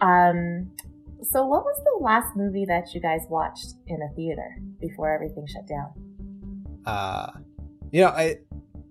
Um, 0.00 0.70
so 1.22 1.44
what 1.44 1.64
was 1.64 1.80
the 1.84 2.04
last 2.04 2.36
movie 2.36 2.64
that 2.66 2.94
you 2.94 3.00
guys 3.00 3.22
watched 3.28 3.74
in 3.86 4.00
a 4.02 4.14
theater 4.14 4.56
before 4.80 5.12
everything 5.12 5.46
shut 5.46 5.66
down? 5.66 5.92
Uh, 6.86 7.30
you 7.90 8.02
know, 8.02 8.08
I 8.08 8.38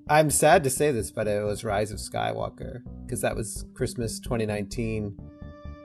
I'm 0.09 0.29
sad 0.29 0.63
to 0.63 0.69
say 0.69 0.91
this, 0.91 1.11
but 1.11 1.27
it 1.27 1.43
was 1.43 1.63
Rise 1.63 1.91
of 1.91 1.99
Skywalker 1.99 2.81
because 3.05 3.21
that 3.21 3.35
was 3.35 3.65
Christmas 3.73 4.19
2019. 4.19 5.17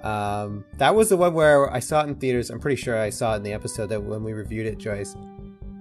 Um, 0.03 0.65
that 0.79 0.95
was 0.95 1.09
the 1.09 1.17
one 1.17 1.35
where 1.35 1.73
I 1.73 1.79
saw 1.79 2.03
it 2.03 2.09
in 2.09 2.17
theaters. 2.17 2.51
I'm 2.51 2.59
pretty 2.59 2.81
sure 2.81 2.99
I 2.99 3.11
saw 3.11 3.35
it 3.35 3.37
in 3.37 3.43
the 3.45 3.53
episode 3.53 3.89
that 3.89 4.03
when 4.03 4.25
we 4.25 4.33
reviewed 4.33 4.67
it, 4.67 4.79
Joyce. 4.79 5.17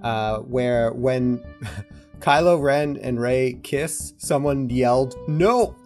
Uh, 0.02 0.38
where 0.38 0.92
when 0.92 1.44
Kylo 2.20 2.60
Ren 2.60 2.96
and 3.02 3.20
Rey 3.20 3.58
kiss, 3.62 4.14
someone 4.18 4.68
yelled 4.70 5.16
"No!" 5.28 5.76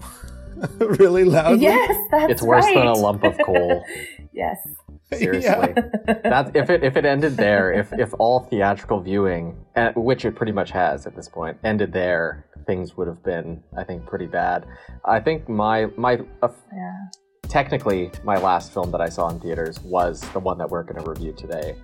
really 0.78 1.24
loudly. 1.24 1.60
Yes, 1.62 1.96
that's 2.10 2.33
It's 2.33 2.42
worse 2.42 2.65
right. 2.65 2.74
than 2.77 2.87
a 2.87 2.92
lump 2.95 3.24
of 3.24 3.37
coal. 3.45 3.84
yes. 4.33 4.56
Seriously. 5.12 5.73
Yeah. 6.09 6.15
That's 6.24 6.51
if 6.55 6.69
it 6.69 6.82
if 6.82 6.96
it 6.96 7.05
ended 7.05 7.37
there, 7.37 7.73
if 7.73 7.92
if 7.92 8.12
all 8.19 8.41
theatrical 8.41 9.01
viewing, 9.01 9.56
uh, 9.77 9.92
which 9.95 10.24
it 10.24 10.34
pretty 10.34 10.51
much 10.52 10.73
has 10.73 11.06
at 11.06 11.15
this 11.15 11.29
point, 11.29 11.56
ended 11.62 11.92
there, 11.92 12.45
things 12.66 12.96
would 12.96 13.06
have 13.06 13.23
been, 13.23 13.62
I 13.77 13.84
think, 13.84 14.05
pretty 14.06 14.27
bad. 14.27 14.66
I 15.05 15.20
think 15.20 15.48
my 15.48 15.87
my 15.96 16.19
uh, 16.42 16.48
Yeah. 16.74 16.93
technically 17.48 18.10
my 18.24 18.37
last 18.37 18.73
film 18.73 18.91
that 18.91 19.01
I 19.01 19.09
saw 19.09 19.29
in 19.29 19.38
theaters 19.38 19.79
was 19.80 20.20
the 20.32 20.41
one 20.41 20.59
that 20.59 20.68
we're 20.68 20.82
going 20.82 21.01
to 21.04 21.09
review 21.09 21.32
today. 21.32 21.77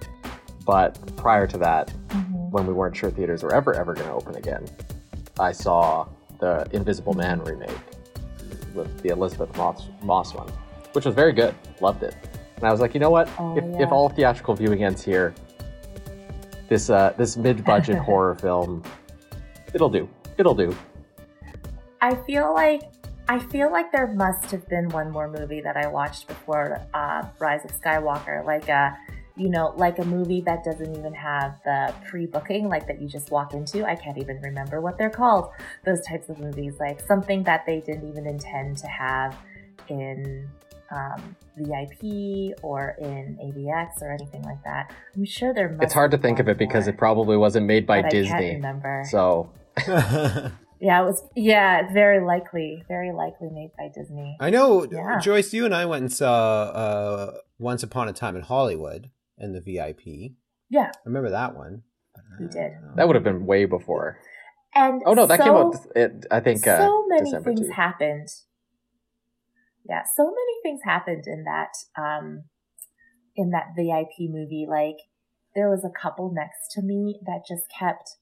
But 0.66 0.98
prior 1.16 1.46
to 1.46 1.58
that, 1.58 1.92
Mhm. 2.08 2.50
when 2.50 2.66
we 2.66 2.72
weren't 2.72 2.96
sure 2.96 3.10
theaters 3.10 3.44
were 3.44 3.54
ever 3.54 3.72
ever 3.74 3.94
going 3.94 4.08
to 4.08 4.14
open 4.14 4.34
again, 4.34 4.66
I 5.38 5.52
saw 5.52 6.08
the 6.40 6.66
Invisible 6.72 7.14
Man 7.14 7.40
remake 7.44 7.70
with 7.70 8.01
the 8.74 9.08
Elisabeth 9.08 9.56
Moss, 9.56 9.88
Moss 10.02 10.34
one, 10.34 10.48
which 10.92 11.04
was 11.04 11.14
very 11.14 11.32
good. 11.32 11.54
Loved 11.80 12.02
it. 12.02 12.14
And 12.56 12.64
I 12.64 12.70
was 12.70 12.80
like, 12.80 12.94
you 12.94 13.00
know 13.00 13.10
what? 13.10 13.28
Oh, 13.38 13.56
if, 13.56 13.64
yeah. 13.64 13.82
if 13.82 13.92
all 13.92 14.08
theatrical 14.08 14.54
viewing 14.54 14.84
ends 14.84 15.02
here, 15.02 15.34
this 16.68 16.90
uh, 16.90 17.12
this 17.16 17.36
mid-budget 17.36 17.98
horror 18.08 18.34
film, 18.36 18.82
it'll 19.74 19.90
do. 19.90 20.08
It'll 20.38 20.54
do. 20.54 20.74
I 22.00 22.14
feel 22.14 22.52
like 22.52 22.82
I 23.28 23.38
feel 23.38 23.70
like 23.70 23.92
there 23.92 24.08
must 24.08 24.50
have 24.50 24.68
been 24.68 24.88
one 24.88 25.10
more 25.10 25.28
movie 25.28 25.60
that 25.60 25.76
I 25.76 25.86
watched 25.86 26.26
before 26.26 26.80
uh, 26.92 27.26
Rise 27.38 27.64
of 27.64 27.80
Skywalker, 27.80 28.44
like 28.44 28.68
a 28.68 28.96
you 29.36 29.48
know, 29.48 29.72
like 29.76 29.98
a 29.98 30.04
movie 30.04 30.40
that 30.42 30.64
doesn't 30.64 30.96
even 30.96 31.14
have 31.14 31.58
the 31.64 31.94
pre-booking, 32.08 32.68
like 32.68 32.86
that 32.86 33.00
you 33.00 33.08
just 33.08 33.30
walk 33.30 33.54
into. 33.54 33.84
I 33.84 33.96
can't 33.96 34.18
even 34.18 34.40
remember 34.40 34.80
what 34.80 34.98
they're 34.98 35.10
called. 35.10 35.50
Those 35.84 36.00
types 36.06 36.28
of 36.28 36.38
movies, 36.38 36.74
like 36.78 37.00
something 37.00 37.42
that 37.44 37.64
they 37.66 37.80
didn't 37.80 38.08
even 38.08 38.26
intend 38.26 38.76
to 38.78 38.86
have 38.86 39.36
in 39.88 40.48
um, 40.90 41.36
VIP 41.56 42.54
or 42.62 42.94
in 43.00 43.38
AVX 43.42 44.02
or 44.02 44.12
anything 44.12 44.42
like 44.42 44.62
that. 44.64 44.92
I'm 45.16 45.24
sure 45.24 45.54
there. 45.54 45.70
Must 45.70 45.82
It's 45.84 45.94
hard 45.94 46.10
to 46.10 46.18
think 46.18 46.38
of 46.38 46.46
been 46.46 46.56
it 46.56 46.58
because 46.58 46.84
more, 46.84 46.94
it 46.94 46.98
probably 46.98 47.36
wasn't 47.36 47.66
made 47.66 47.86
by 47.86 48.02
but 48.02 48.08
I 48.08 48.10
can't 48.10 48.24
Disney. 48.26 48.54
remember. 48.56 49.04
So 49.08 49.50
Yeah, 50.82 51.00
it 51.02 51.04
was. 51.06 51.22
Yeah, 51.36 51.82
it's 51.84 51.92
very 51.92 52.20
likely, 52.24 52.82
very 52.88 53.12
likely 53.12 53.48
made 53.50 53.70
by 53.78 53.88
Disney. 53.94 54.36
I 54.40 54.50
know, 54.50 54.84
Yeah. 54.90 55.20
Joyce. 55.20 55.52
You 55.52 55.64
and 55.64 55.72
I 55.74 55.86
went 55.86 56.02
and 56.02 56.12
saw 56.12 56.62
uh, 56.64 57.34
Once 57.58 57.84
Upon 57.84 58.08
a 58.08 58.12
Time 58.12 58.34
in 58.34 58.42
Hollywood 58.42 59.08
in 59.42 59.52
the 59.52 59.60
VIP. 59.60 60.32
Yeah, 60.70 60.90
I 60.94 61.00
remember 61.04 61.30
that 61.30 61.54
one. 61.54 61.82
We 62.38 62.46
did. 62.46 62.72
that 62.96 63.06
would 63.06 63.16
have 63.16 63.24
been 63.24 63.46
way 63.46 63.64
before. 63.66 64.18
and 64.74 65.02
Oh 65.04 65.14
no, 65.14 65.26
that 65.26 65.38
so, 65.38 65.44
came 65.44 65.54
out. 65.54 65.76
It, 65.94 66.26
I 66.30 66.40
think 66.40 66.66
uh, 66.66 66.78
so 66.78 67.06
many 67.08 67.24
December 67.24 67.50
things 67.50 67.66
too. 67.66 67.72
happened. 67.72 68.28
Yeah, 69.88 70.02
so 70.16 70.24
many 70.24 70.54
things 70.62 70.80
happened 70.84 71.24
in 71.26 71.44
that 71.44 71.72
um 72.00 72.44
in 73.36 73.50
that 73.50 73.74
VIP 73.76 74.30
movie. 74.30 74.66
Like 74.68 74.96
there 75.54 75.68
was 75.68 75.84
a 75.84 76.00
couple 76.00 76.32
next 76.32 76.72
to 76.72 76.82
me 76.82 77.20
that 77.26 77.42
just 77.46 77.64
kept 77.68 78.16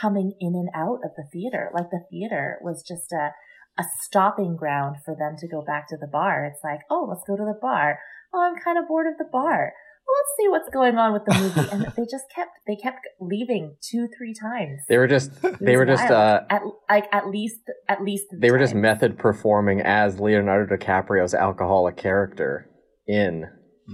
coming 0.00 0.34
in 0.40 0.54
and 0.54 0.68
out 0.74 1.00
of 1.04 1.12
the 1.16 1.24
theater. 1.32 1.70
Like 1.72 1.90
the 1.90 2.04
theater 2.10 2.58
was 2.60 2.82
just 2.86 3.12
a 3.12 3.30
a 3.78 3.84
stopping 4.00 4.56
ground 4.56 4.96
for 5.04 5.14
them 5.14 5.36
to 5.38 5.48
go 5.48 5.62
back 5.62 5.88
to 5.88 5.96
the 5.96 6.06
bar. 6.06 6.46
It's 6.46 6.64
like, 6.64 6.80
oh, 6.90 7.06
let's 7.08 7.24
go 7.26 7.36
to 7.36 7.44
the 7.44 7.58
bar. 7.60 7.98
Oh, 8.32 8.40
I'm 8.40 8.62
kind 8.62 8.78
of 8.78 8.88
bored 8.88 9.06
of 9.06 9.18
the 9.18 9.28
bar. 9.30 9.74
Well, 10.06 10.16
let's 10.20 10.32
see 10.38 10.48
what's 10.48 10.68
going 10.70 10.96
on 10.98 11.12
with 11.12 11.24
the 11.24 11.34
movie. 11.34 11.68
And 11.72 11.92
they 11.96 12.04
just 12.08 12.24
kept 12.34 12.50
they 12.66 12.76
kept 12.76 13.00
leaving 13.20 13.76
two, 13.80 14.08
three 14.16 14.34
times. 14.34 14.82
They 14.88 14.98
were 14.98 15.08
just 15.08 15.42
they 15.42 15.76
was 15.76 15.78
were 15.78 15.86
just 15.86 16.10
uh, 16.10 16.42
at 16.48 16.62
like 16.88 17.06
at 17.12 17.28
least 17.28 17.60
at 17.88 18.02
least 18.02 18.26
they 18.32 18.50
were 18.50 18.58
just 18.58 18.74
method 18.74 19.18
performing 19.18 19.80
as 19.80 20.20
Leonardo 20.20 20.76
DiCaprio's 20.76 21.34
alcoholic 21.34 21.96
character 21.96 22.70
in 23.08 23.46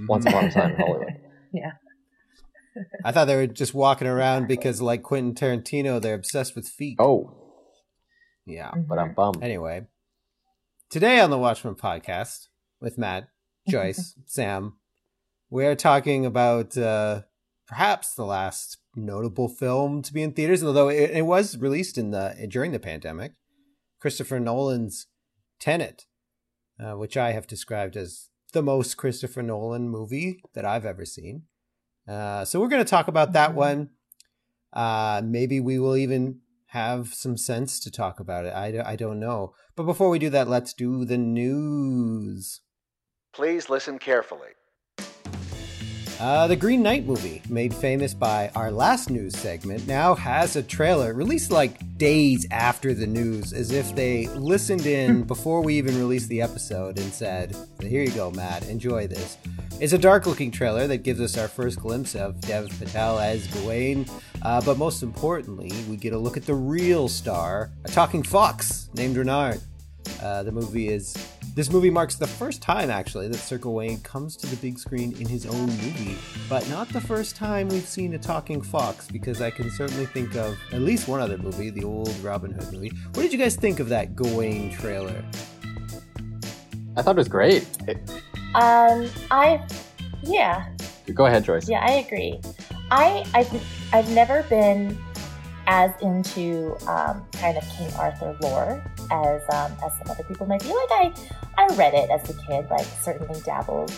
Once 0.06 0.26
Upon 0.26 0.46
a 0.46 0.50
Time 0.52 0.72
in 0.72 0.76
Hollywood. 0.76 1.08
yeah. 1.54 1.72
I 3.04 3.12
thought 3.12 3.26
they 3.26 3.36
were 3.36 3.46
just 3.46 3.74
walking 3.74 4.08
around 4.08 4.48
because, 4.48 4.80
like 4.80 5.02
Quentin 5.02 5.34
Tarantino, 5.34 6.00
they're 6.00 6.14
obsessed 6.14 6.56
with 6.56 6.66
feet. 6.66 6.96
Oh, 6.98 7.36
yeah. 8.46 8.72
but 8.74 8.98
I'm 8.98 9.14
bummed. 9.14 9.42
Anyway, 9.42 9.86
today 10.90 11.20
on 11.20 11.30
the 11.30 11.38
Watchmen 11.38 11.74
podcast 11.74 12.46
with 12.80 12.96
Matt, 12.96 13.28
Joyce, 13.68 14.14
Sam, 14.26 14.78
we're 15.52 15.76
talking 15.76 16.24
about 16.24 16.78
uh, 16.78 17.20
perhaps 17.66 18.14
the 18.14 18.24
last 18.24 18.78
notable 18.96 19.48
film 19.50 20.00
to 20.00 20.10
be 20.10 20.22
in 20.22 20.32
theaters, 20.32 20.64
although 20.64 20.88
it, 20.88 21.10
it 21.10 21.26
was 21.26 21.58
released 21.58 21.98
in 21.98 22.10
the 22.10 22.34
during 22.48 22.72
the 22.72 22.78
pandemic. 22.78 23.32
Christopher 24.00 24.40
Nolan's 24.40 25.08
Tenet, 25.60 26.06
uh, 26.80 26.96
which 26.96 27.18
I 27.18 27.32
have 27.32 27.46
described 27.46 27.96
as 27.98 28.30
the 28.54 28.62
most 28.62 28.96
Christopher 28.96 29.42
Nolan 29.42 29.90
movie 29.90 30.40
that 30.54 30.64
I've 30.64 30.86
ever 30.86 31.04
seen. 31.04 31.42
Uh, 32.08 32.46
so 32.46 32.58
we're 32.58 32.68
going 32.68 32.84
to 32.84 32.90
talk 32.90 33.06
about 33.06 33.32
that 33.34 33.50
Mhm. 33.50 33.54
one. 33.54 33.90
Uh, 34.72 35.20
maybe 35.22 35.60
we 35.60 35.78
will 35.78 35.96
even 35.98 36.40
have 36.68 37.12
some 37.12 37.36
sense 37.36 37.78
to 37.80 37.90
talk 37.90 38.18
about 38.20 38.46
it. 38.46 38.54
I, 38.54 38.92
I 38.92 38.96
don't 38.96 39.20
know. 39.20 39.54
But 39.76 39.84
before 39.84 40.08
we 40.08 40.18
do 40.18 40.30
that, 40.30 40.48
let's 40.48 40.72
do 40.72 41.04
the 41.04 41.18
news. 41.18 42.62
Please 43.34 43.68
listen 43.68 43.98
carefully. 43.98 44.48
Uh, 46.22 46.46
the 46.46 46.54
Green 46.54 46.84
Knight 46.84 47.04
movie, 47.04 47.42
made 47.48 47.74
famous 47.74 48.14
by 48.14 48.48
our 48.54 48.70
last 48.70 49.10
news 49.10 49.36
segment, 49.36 49.84
now 49.88 50.14
has 50.14 50.54
a 50.54 50.62
trailer 50.62 51.14
released 51.14 51.50
like 51.50 51.98
days 51.98 52.46
after 52.52 52.94
the 52.94 53.08
news, 53.08 53.52
as 53.52 53.72
if 53.72 53.92
they 53.96 54.28
listened 54.28 54.86
in 54.86 55.24
before 55.24 55.62
we 55.62 55.74
even 55.74 55.98
released 55.98 56.28
the 56.28 56.40
episode 56.40 56.96
and 56.96 57.12
said, 57.12 57.56
Here 57.80 58.04
you 58.04 58.12
go, 58.12 58.30
Matt, 58.30 58.68
enjoy 58.68 59.08
this. 59.08 59.36
It's 59.80 59.94
a 59.94 59.98
dark 59.98 60.26
looking 60.26 60.52
trailer 60.52 60.86
that 60.86 60.98
gives 60.98 61.20
us 61.20 61.36
our 61.36 61.48
first 61.48 61.80
glimpse 61.80 62.14
of 62.14 62.40
Dev 62.42 62.68
Patel 62.78 63.18
as 63.18 63.48
Gawain, 63.48 64.06
uh, 64.42 64.60
but 64.64 64.78
most 64.78 65.02
importantly, 65.02 65.72
we 65.90 65.96
get 65.96 66.12
a 66.12 66.18
look 66.18 66.36
at 66.36 66.46
the 66.46 66.54
real 66.54 67.08
star, 67.08 67.72
a 67.84 67.88
talking 67.88 68.22
fox 68.22 68.90
named 68.94 69.16
Renard. 69.16 69.60
Uh, 70.22 70.42
the 70.42 70.52
movie 70.52 70.88
is. 70.88 71.14
This 71.54 71.70
movie 71.70 71.90
marks 71.90 72.14
the 72.14 72.26
first 72.26 72.62
time, 72.62 72.88
actually, 72.88 73.28
that 73.28 73.36
Sir 73.36 73.58
Gawain 73.58 74.00
comes 74.00 74.36
to 74.38 74.46
the 74.46 74.56
big 74.56 74.78
screen 74.78 75.14
in 75.20 75.28
his 75.28 75.44
own 75.44 75.66
movie, 75.66 76.16
but 76.48 76.66
not 76.70 76.88
the 76.88 77.00
first 77.00 77.36
time 77.36 77.68
we've 77.68 77.86
seen 77.86 78.14
a 78.14 78.18
talking 78.18 78.62
fox, 78.62 79.06
because 79.06 79.42
I 79.42 79.50
can 79.50 79.70
certainly 79.70 80.06
think 80.06 80.34
of 80.34 80.56
at 80.72 80.80
least 80.80 81.08
one 81.08 81.20
other 81.20 81.36
movie, 81.36 81.68
the 81.68 81.84
old 81.84 82.08
Robin 82.20 82.52
Hood 82.52 82.72
movie. 82.72 82.90
What 83.12 83.22
did 83.22 83.32
you 83.34 83.38
guys 83.38 83.54
think 83.54 83.80
of 83.80 83.90
that 83.90 84.16
Gawain 84.16 84.70
trailer? 84.70 85.22
I 86.96 87.02
thought 87.02 87.16
it 87.16 87.18
was 87.18 87.28
great. 87.28 87.66
Um, 88.54 89.10
I, 89.30 89.62
yeah, 90.22 90.70
go 91.12 91.26
ahead, 91.26 91.44
Joyce. 91.44 91.68
yeah, 91.68 91.84
I 91.84 91.92
agree. 91.92 92.40
I, 92.90 93.26
I've, 93.34 93.92
I've 93.92 94.10
never 94.10 94.42
been 94.44 94.98
as 95.66 95.90
into 96.00 96.76
um, 96.88 97.24
kind 97.32 97.56
of 97.56 97.64
King 97.76 97.92
Arthur 97.98 98.36
lore 98.42 98.82
as 99.10 99.42
um, 99.52 99.72
as 99.84 99.92
some 99.98 100.10
other 100.10 100.24
people 100.24 100.46
might 100.46 100.62
be. 100.62 100.68
Like 100.68 100.90
I, 100.90 101.12
I 101.58 101.66
read 101.74 101.94
it 101.94 102.10
as 102.10 102.28
a 102.30 102.34
kid, 102.46 102.66
like 102.70 102.86
certainly 103.00 103.40
dabbled 103.42 103.92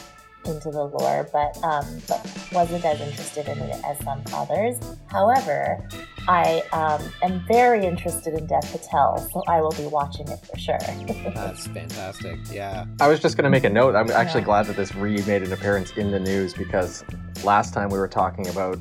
into 0.47 0.71
the 0.71 0.85
lore, 0.85 1.27
but 1.33 1.57
um, 1.65 1.87
but 2.07 2.21
wasn't 2.53 2.85
as 2.85 3.01
interested 3.01 3.49
in 3.49 3.59
it 3.59 3.83
as 3.85 3.99
some 4.05 4.23
others. 4.35 4.77
However, 5.07 5.83
I 6.29 6.63
um, 6.73 7.03
am 7.23 7.43
very 7.49 7.87
interested 7.87 8.35
in 8.35 8.47
Dev 8.47 8.63
Patel, 8.71 9.27
so 9.33 9.43
I 9.49 9.63
will 9.63 9.73
be 9.73 9.87
watching 9.87 10.29
it 10.29 10.41
for 10.45 10.59
sure. 10.59 10.79
That's 11.35 11.67
fantastic. 11.69 12.39
Yeah. 12.51 12.85
I 13.01 13.09
was 13.09 13.21
just 13.21 13.37
going 13.39 13.45
to 13.45 13.51
make 13.51 13.65
a 13.65 13.71
note. 13.71 13.95
I'm 13.95 14.11
actually 14.11 14.41
Yeah. 14.43 14.47
glad 14.47 14.67
that 14.67 14.77
this 14.77 14.95
re 14.95 15.23
made 15.27 15.43
an 15.43 15.53
appearance 15.53 15.93
in 15.93 16.11
the 16.11 16.21
news 16.21 16.53
because 16.53 17.05
last 17.43 17.73
time 17.73 17.89
we 17.89 17.99
were 17.99 18.09
talking 18.09 18.47
about 18.49 18.79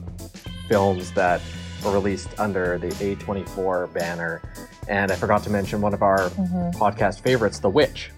films 0.68 1.12
that 1.14 1.42
were 1.84 1.92
released 1.92 2.30
under 2.40 2.78
the 2.78 2.88
A24 2.90 3.94
banner, 3.94 4.42
and 4.88 5.12
I 5.12 5.16
forgot 5.16 5.44
to 5.44 5.50
mention 5.50 5.82
one 5.82 5.94
of 5.94 6.02
our 6.02 6.30
Mhm. 6.30 6.74
podcast 6.76 7.22
favorites, 7.22 7.60
The 7.60 7.70
Witch. 7.70 8.12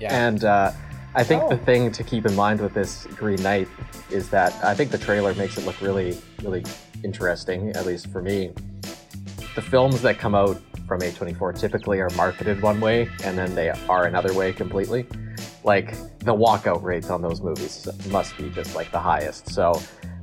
Yeah. 0.00 0.14
And 0.14 0.44
uh, 0.44 0.72
I 1.14 1.24
think 1.24 1.42
Oh. 1.44 1.48
the 1.50 1.56
thing 1.58 1.90
to 1.92 2.04
keep 2.04 2.26
in 2.26 2.34
mind 2.36 2.60
with 2.60 2.74
this 2.74 3.06
Green 3.16 3.42
Knight 3.42 3.68
is 4.10 4.28
that 4.30 4.52
I 4.64 4.74
think 4.74 4.90
the 4.90 4.98
trailer 4.98 5.34
makes 5.34 5.58
it 5.58 5.66
look 5.66 5.80
really, 5.80 6.20
really 6.42 6.64
interesting, 7.02 7.70
at 7.70 7.86
least 7.86 8.08
for 8.08 8.22
me. 8.22 8.52
The 9.54 9.62
films 9.62 10.02
that 10.02 10.18
come 10.18 10.34
out 10.34 10.60
from 10.86 11.00
A24 11.02 11.52
typically 11.52 12.00
are 12.00 12.10
marketed 12.10 12.62
one 12.62 12.80
way 12.80 13.08
and 13.24 13.36
then 13.36 13.54
they 13.54 13.70
are 13.88 14.04
another 14.06 14.32
way 14.34 14.52
completely. 14.52 15.06
like 15.64 15.92
the 16.20 16.32
walkout 16.34 16.82
rates 16.82 17.10
on 17.10 17.20
those 17.20 17.42
movies 17.42 17.86
must 18.10 18.34
be 18.38 18.48
just 18.50 18.74
like 18.74 18.90
the 18.90 18.98
highest. 18.98 19.50
So 19.50 19.74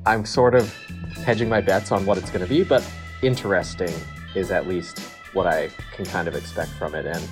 I'm 0.05 0.25
sort 0.25 0.55
of 0.55 0.73
hedging 1.23 1.49
my 1.49 1.61
bets 1.61 1.91
on 1.91 2.05
what 2.05 2.17
it's 2.17 2.29
going 2.29 2.43
to 2.43 2.49
be, 2.49 2.63
but 2.63 2.83
interesting 3.21 3.93
is 4.35 4.51
at 4.51 4.67
least 4.67 4.99
what 5.33 5.47
I 5.47 5.69
can 5.93 6.05
kind 6.05 6.27
of 6.27 6.35
expect 6.35 6.71
from 6.71 6.95
it. 6.95 7.05
And 7.05 7.27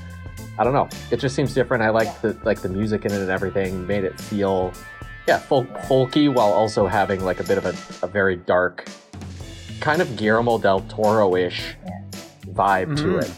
I 0.58 0.64
don't 0.64 0.74
know, 0.74 0.88
it 1.12 1.18
just 1.20 1.36
seems 1.36 1.54
different. 1.54 1.84
I 1.84 1.90
like 1.90 2.22
the 2.22 2.38
like 2.44 2.62
the 2.62 2.70
music 2.70 3.06
in 3.06 3.12
it 3.12 3.22
and 3.22 3.30
everything. 3.30 3.86
Made 3.88 4.04
it 4.04 4.20
feel 4.20 4.72
yeah 5.28 5.38
folk, 5.38 5.68
folky 5.88 6.34
while 6.34 6.52
also 6.52 6.86
having 6.88 7.24
like 7.24 7.40
a 7.40 7.44
bit 7.44 7.58
of 7.58 7.66
a, 7.66 8.06
a 8.06 8.08
very 8.10 8.36
dark, 8.36 8.86
kind 9.80 10.02
of 10.02 10.16
Guillermo 10.18 10.58
del 10.58 10.82
Toro 10.82 11.36
ish 11.36 11.76
Yeah. 11.86 12.02
vibe 12.54 12.96
to 12.98 13.04
Mhm. 13.04 13.24
it. 13.24 13.32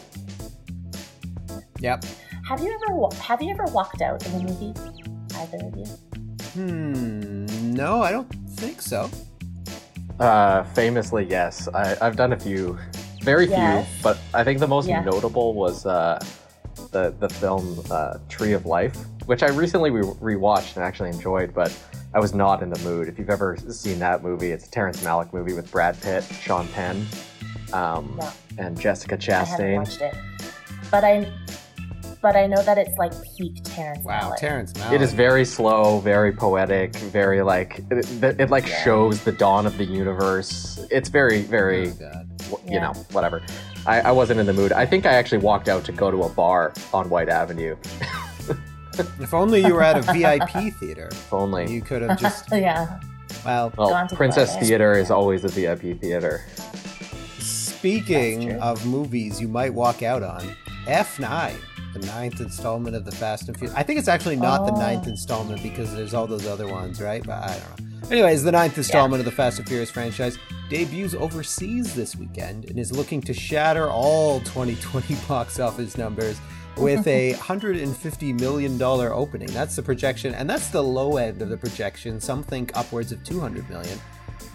Yep. 1.80 2.04
Have 2.48 2.60
you 2.60 2.72
ever 2.74 3.16
have 3.22 3.42
you 3.42 3.50
ever 3.50 3.64
walked 3.72 4.00
out 4.02 4.24
in 4.26 4.32
a 4.34 4.38
movie? 4.44 4.74
Either 5.34 5.66
of 5.66 5.76
you? 5.76 5.84
Hmm. 6.54 7.72
No, 7.72 8.02
I 8.02 8.12
don't 8.12 8.28
think 8.50 8.80
so. 8.80 9.10
Uh, 10.20 10.62
famously, 10.74 11.24
yes. 11.28 11.68
I, 11.68 11.96
I've 12.00 12.16
done 12.16 12.32
a 12.32 12.38
few, 12.38 12.78
very 13.22 13.46
Yes. 13.46 13.86
few, 13.86 14.02
but 14.02 14.18
I 14.32 14.44
think 14.44 14.60
the 14.60 14.66
most 14.66 14.88
notable 14.88 15.52
was 15.54 15.84
uh, 15.84 16.18
the 16.90 17.14
the 17.18 17.28
film 17.28 17.82
uh, 17.90 18.18
Tree 18.28 18.52
of 18.52 18.64
Life, 18.66 18.96
which 19.26 19.42
I 19.42 19.48
recently 19.48 19.90
re- 19.90 20.02
rewatched 20.34 20.76
and 20.76 20.84
actually 20.84 21.10
enjoyed, 21.10 21.52
but 21.52 21.76
I 22.14 22.20
was 22.20 22.32
not 22.34 22.62
in 22.62 22.70
the 22.70 22.78
mood. 22.80 23.08
If 23.08 23.18
you've 23.18 23.28
ever 23.30 23.56
seen 23.68 23.98
that 23.98 24.22
movie, 24.22 24.52
it's 24.52 24.66
a 24.66 24.70
Terrence 24.70 25.02
Malick 25.02 25.32
movie 25.34 25.52
with 25.52 25.70
Brad 25.70 26.00
Pitt, 26.00 26.24
Sean 26.24 26.66
Penn, 26.68 27.04
um, 27.74 28.16
No. 28.18 28.30
and 28.58 28.80
Jessica 28.80 29.18
Chastain. 29.18 29.30
I 29.30 29.44
haven't 29.44 29.74
watched 29.76 30.00
it, 30.00 30.14
but 30.90 31.04
I 31.04 31.30
but 32.22 32.36
I 32.36 32.46
know 32.46 32.62
that 32.62 32.78
it's 32.78 32.96
like 32.98 33.12
peak 33.36 33.60
Terrence 33.64 34.04
Wow, 34.04 34.30
Malick. 34.32 34.36
Terrence 34.38 34.72
Malick. 34.74 34.92
It 34.92 35.02
is 35.02 35.12
very 35.12 35.44
slow, 35.44 36.00
very 36.00 36.32
poetic, 36.32 36.94
very 36.96 37.42
like 37.42 37.80
it, 37.90 38.22
it, 38.22 38.40
it 38.40 38.50
like 38.50 38.66
Yeah. 38.66 38.82
shows 38.84 39.22
the 39.24 39.32
dawn 39.32 39.66
of 39.66 39.76
the 39.78 39.84
universe. 39.84 40.78
It's 40.90 41.08
very, 41.08 41.42
very 41.42 41.88
Oh, 41.90 41.92
God. 42.00 42.28
you 42.50 42.58
Yeah. 42.74 42.80
know, 42.80 42.92
whatever. 43.12 43.42
I, 43.86 44.00
I 44.00 44.10
wasn't 44.12 44.40
in 44.40 44.46
the 44.46 44.52
mood. 44.52 44.72
I 44.72 44.84
think 44.86 45.06
I 45.06 45.12
actually 45.14 45.38
walked 45.38 45.68
out 45.68 45.84
to 45.84 45.92
go 45.92 46.10
to 46.10 46.22
a 46.24 46.28
bar 46.28 46.72
on 46.92 47.08
Whyte 47.08 47.28
Avenue. 47.28 47.76
If 49.20 49.34
only 49.34 49.60
you 49.62 49.74
were 49.74 49.82
at 49.82 49.98
a 49.98 50.00
VIP 50.10 50.72
theater, 50.80 51.08
If 51.12 51.30
only. 51.30 51.70
you 51.70 51.82
could 51.82 52.00
have 52.00 52.18
just. 52.18 52.46
yeah. 52.52 52.98
Well, 53.44 53.70
well, 53.76 53.90
gone 53.90 54.06
the 54.08 54.16
Princess 54.16 54.54
bar. 54.54 54.62
Theater 54.64 54.92
is 54.94 55.10
always 55.10 55.44
a 55.44 55.48
VIP 55.48 56.00
theater. 56.00 56.40
speaking 57.38 58.52
of 58.60 58.84
movies 58.86 59.38
you 59.38 59.48
might 59.48 59.74
walk 59.74 60.02
out 60.02 60.22
on, 60.22 60.40
F9, 60.86 61.54
the 62.00 62.06
ninth 62.06 62.40
installment 62.40 62.94
of 62.96 63.04
the 63.04 63.12
Fast 63.12 63.48
and 63.48 63.56
Furious. 63.56 63.76
I 63.76 63.82
think 63.82 63.98
it's 63.98 64.08
actually 64.08 64.36
not 64.36 64.66
the 64.66 64.72
Oh. 64.72 64.78
ninth 64.78 65.06
installment 65.06 65.62
because 65.62 65.92
there's 65.94 66.14
all 66.14 66.26
those 66.26 66.46
other 66.46 66.66
ones, 66.68 67.00
right? 67.00 67.22
But 67.24 67.42
I 67.44 67.48
don't 67.58 67.80
know. 68.02 68.10
Anyways, 68.10 68.42
the 68.44 68.52
ninth 68.52 68.76
installment 68.78 69.20
of 69.20 69.24
the 69.24 69.32
Fast 69.32 69.58
and 69.58 69.66
Furious 69.66 69.90
franchise 69.90 70.38
debuts 70.68 71.14
overseas 71.14 71.94
this 71.94 72.14
weekend 72.14 72.66
and 72.66 72.78
is 72.78 72.92
looking 72.92 73.20
to 73.22 73.32
shatter 73.34 73.90
all 73.90 74.40
2020 74.40 75.14
box 75.28 75.58
office 75.58 75.96
numbers 75.96 76.38
with 76.76 77.06
a 77.06 77.32
$150 77.38 78.38
million 78.38 78.80
opening. 78.82 79.48
That's 79.48 79.74
the 79.76 79.82
projection, 79.82 80.34
and 80.34 80.48
that's 80.48 80.68
the 80.68 80.82
low 80.82 81.16
end 81.16 81.40
of 81.42 81.48
the 81.48 81.56
projection. 81.56 82.20
Some 82.20 82.42
think 82.42 82.76
upwards 82.76 83.10
of 83.12 83.22
$200 83.24 83.68
million. 83.70 83.98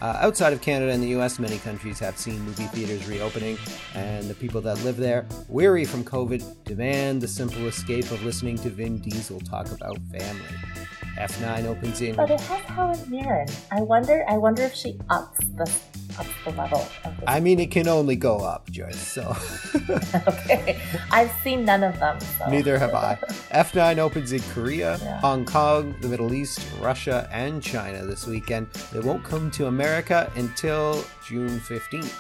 Uh, 0.01 0.17
outside 0.19 0.51
of 0.51 0.61
Canada 0.61 0.91
and 0.91 1.03
the 1.03 1.09
US, 1.19 1.37
many 1.37 1.59
countries 1.59 1.99
have 1.99 2.17
seen 2.17 2.41
movie 2.41 2.65
theaters 2.65 3.07
reopening, 3.07 3.57
and 3.93 4.27
the 4.27 4.33
people 4.33 4.59
that 4.61 4.83
live 4.83 4.97
there, 4.97 5.27
weary 5.47 5.85
from 5.85 6.03
COVID, 6.03 6.63
demand 6.65 7.21
the 7.21 7.27
simple 7.27 7.67
escape 7.67 8.09
of 8.09 8.23
listening 8.23 8.57
to 8.57 8.69
Vin 8.69 8.97
Diesel 8.97 9.39
talk 9.41 9.71
about 9.71 9.99
family. 10.11 11.00
F9 11.17 11.65
opens 11.65 12.01
in. 12.01 12.15
But 12.15 12.31
it 12.31 12.39
has 12.41 12.61
Helen 12.65 12.99
Mirren. 13.09 13.47
I 13.71 13.81
wonder. 13.81 14.25
I 14.27 14.37
wonder 14.37 14.63
if 14.63 14.73
she 14.73 14.97
ups 15.09 15.39
the 15.55 15.71
ups 16.17 16.29
the 16.45 16.51
level 16.51 16.79
of 17.05 17.15
this. 17.17 17.23
I 17.27 17.39
mean, 17.39 17.59
it 17.59 17.71
can 17.71 17.87
only 17.87 18.15
go 18.15 18.37
up, 18.39 18.69
Joyce, 18.69 18.97
so 18.99 19.35
okay. 20.27 20.81
I've 21.11 21.31
seen 21.43 21.65
none 21.65 21.83
of 21.83 21.97
them. 21.99 22.19
So. 22.19 22.49
neither 22.49 22.77
have 22.77 22.93
I. 22.93 23.15
F9 23.51 23.97
opens 23.97 24.31
in 24.31 24.41
Korea, 24.53 24.97
Yeah. 25.01 25.19
Hong 25.19 25.45
Kong, 25.45 25.95
the 26.01 26.07
Middle 26.07 26.33
East, 26.33 26.65
Russia, 26.81 27.29
and 27.31 27.61
China 27.63 28.05
this 28.05 28.27
weekend. 28.27 28.67
It 28.93 29.03
won't 29.03 29.23
come 29.23 29.51
to 29.51 29.67
America 29.67 30.31
until 30.35 31.03
June 31.27 31.59
15th. 31.61 32.13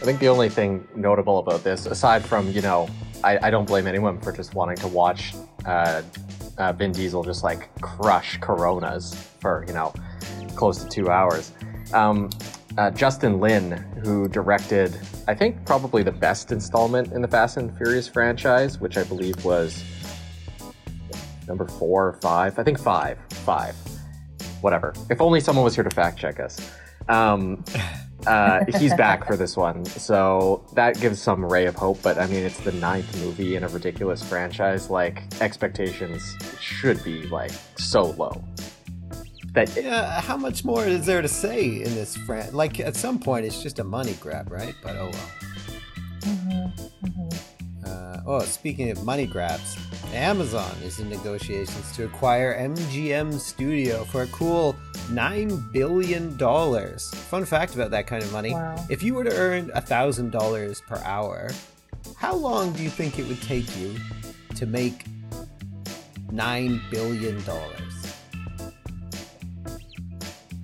I 0.00 0.04
think 0.04 0.18
the 0.20 0.28
only 0.28 0.48
thing 0.48 0.86
notable 0.94 1.38
about 1.38 1.64
this, 1.64 1.86
aside 1.86 2.24
from, 2.24 2.50
you 2.50 2.60
know, 2.60 2.88
I, 3.22 3.48
I 3.48 3.50
don't 3.50 3.64
blame 3.66 3.86
anyone 3.86 4.20
for 4.20 4.32
just 4.32 4.54
wanting 4.54 4.76
to 4.76 4.88
watch 4.88 5.34
uh, 5.64 6.02
uh, 6.58 6.72
Vin 6.72 6.92
Diesel 6.92 7.22
just 7.22 7.42
like 7.42 7.68
crush 7.80 8.38
Coronas 8.38 9.14
for, 9.40 9.64
you 9.66 9.74
know, 9.74 9.92
close 10.54 10.82
to 10.82 10.88
two 10.88 11.10
hours. 11.10 11.52
Um, 11.92 12.30
uh, 12.76 12.90
Justin 12.90 13.40
Lin, 13.40 13.72
who 14.02 14.28
directed, 14.28 14.98
I 15.28 15.34
think, 15.34 15.64
probably 15.64 16.02
the 16.02 16.12
best 16.12 16.50
installment 16.50 17.12
in 17.12 17.22
the 17.22 17.28
Fast 17.28 17.56
and 17.56 17.76
Furious 17.76 18.08
franchise, 18.08 18.80
which 18.80 18.96
I 18.96 19.04
believe 19.04 19.44
was 19.44 19.84
number 21.46 21.66
four 21.66 22.08
or 22.08 22.12
five. 22.14 22.58
I 22.58 22.64
think 22.64 22.78
five. 22.78 23.18
Five. 23.30 23.76
Whatever. 24.60 24.94
If 25.10 25.20
only 25.20 25.40
someone 25.40 25.64
was 25.64 25.74
here 25.74 25.84
to 25.84 25.94
fact 25.94 26.18
check 26.18 26.40
us. 26.40 26.72
Um, 27.08 27.64
uh, 28.26 28.64
he's 28.78 28.94
back 28.94 29.26
for 29.26 29.36
this 29.36 29.56
one, 29.56 29.84
so 29.84 30.64
that 30.74 31.00
gives 31.00 31.20
some 31.20 31.44
ray 31.44 31.66
of 31.66 31.74
hope. 31.74 32.00
But 32.02 32.18
I 32.18 32.26
mean, 32.26 32.44
it's 32.44 32.60
the 32.60 32.72
ninth 32.72 33.16
movie 33.22 33.56
in 33.56 33.64
a 33.64 33.68
ridiculous 33.68 34.22
franchise. 34.22 34.90
Like 34.90 35.22
expectations 35.40 36.36
should 36.60 37.02
be 37.04 37.26
like 37.28 37.52
so 37.76 38.04
low. 38.04 38.42
That 39.52 39.74
Yeah, 39.76 40.20
how 40.20 40.36
much 40.36 40.64
more 40.64 40.84
is 40.84 41.06
there 41.06 41.22
to 41.22 41.28
say 41.28 41.64
in 41.64 41.94
this 41.94 42.16
fran? 42.16 42.52
Like, 42.52 42.80
at 42.80 42.96
some 42.96 43.20
point, 43.20 43.46
it's 43.46 43.62
just 43.62 43.78
a 43.78 43.84
money 43.84 44.14
grab, 44.20 44.50
right? 44.50 44.74
But 44.82 44.96
oh 44.96 45.10
well. 45.12 45.30
Mhm, 46.20 46.90
mhm. 47.04 47.86
Uh, 47.86 48.20
oh, 48.26 48.40
speaking 48.40 48.90
of 48.90 49.04
money 49.04 49.26
grabs, 49.26 49.76
Amazon 50.14 50.70
is 50.82 51.00
in 51.00 51.08
negotiations 51.08 51.92
to 51.96 52.04
acquire 52.04 52.56
MGM 52.56 53.38
Studio 53.38 54.04
for 54.04 54.22
a 54.22 54.26
cool 54.28 54.76
$9 55.10 55.72
billion. 55.72 56.38
Fun 56.98 57.44
fact 57.44 57.74
about 57.74 57.90
that 57.90 58.06
kind 58.06 58.22
of 58.22 58.32
money 58.32 58.52
Wow. 58.52 58.76
if 58.88 59.02
you 59.02 59.14
were 59.14 59.24
to 59.24 59.34
earn 59.36 59.70
$1,000 59.70 60.82
per 60.86 60.96
hour, 61.04 61.50
how 62.16 62.34
long 62.34 62.72
do 62.72 62.82
you 62.82 62.90
think 62.90 63.18
it 63.18 63.26
would 63.26 63.42
take 63.42 63.76
you 63.76 63.96
to 64.56 64.66
make 64.66 65.04
$9 66.32 66.80
billion? 66.90 67.36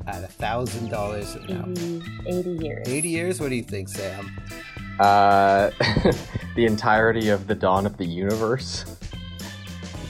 At 0.07 0.29
$1,000 0.39 1.49
now. 1.49 1.65
80, 2.27 2.49
80 2.51 2.65
years. 2.65 2.89
80 2.89 3.09
years? 3.09 3.41
What 3.41 3.49
do 3.51 3.57
you 3.57 3.63
think, 3.63 3.89
Sam? 3.89 4.31
uh, 5.01 5.71
the 6.57 6.67
entirety 6.67 7.29
of 7.31 7.47
the 7.47 7.55
dawn 7.55 7.87
of 7.87 7.97
the 7.97 8.05
universe. 8.07 8.85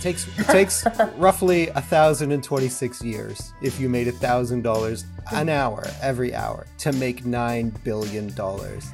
It 0.01 0.05
takes 0.05 0.27
it 0.39 0.47
takes 0.47 0.87
roughly 1.19 1.67
thousand 1.67 2.33
and 2.33 2.43
twenty 2.43 2.71
six 2.71 3.05
years 3.05 3.53
if 3.61 3.79
you 3.79 3.91
made 3.91 4.09
a 4.09 4.13
thousand 4.13 4.63
dollars 4.63 5.05
an 5.31 5.51
hour 5.51 5.85
every 6.01 6.35
hour 6.35 6.67
to 6.79 6.93
make 6.93 7.27
nine 7.27 7.69
billion 7.85 8.33
dollars. 8.33 8.93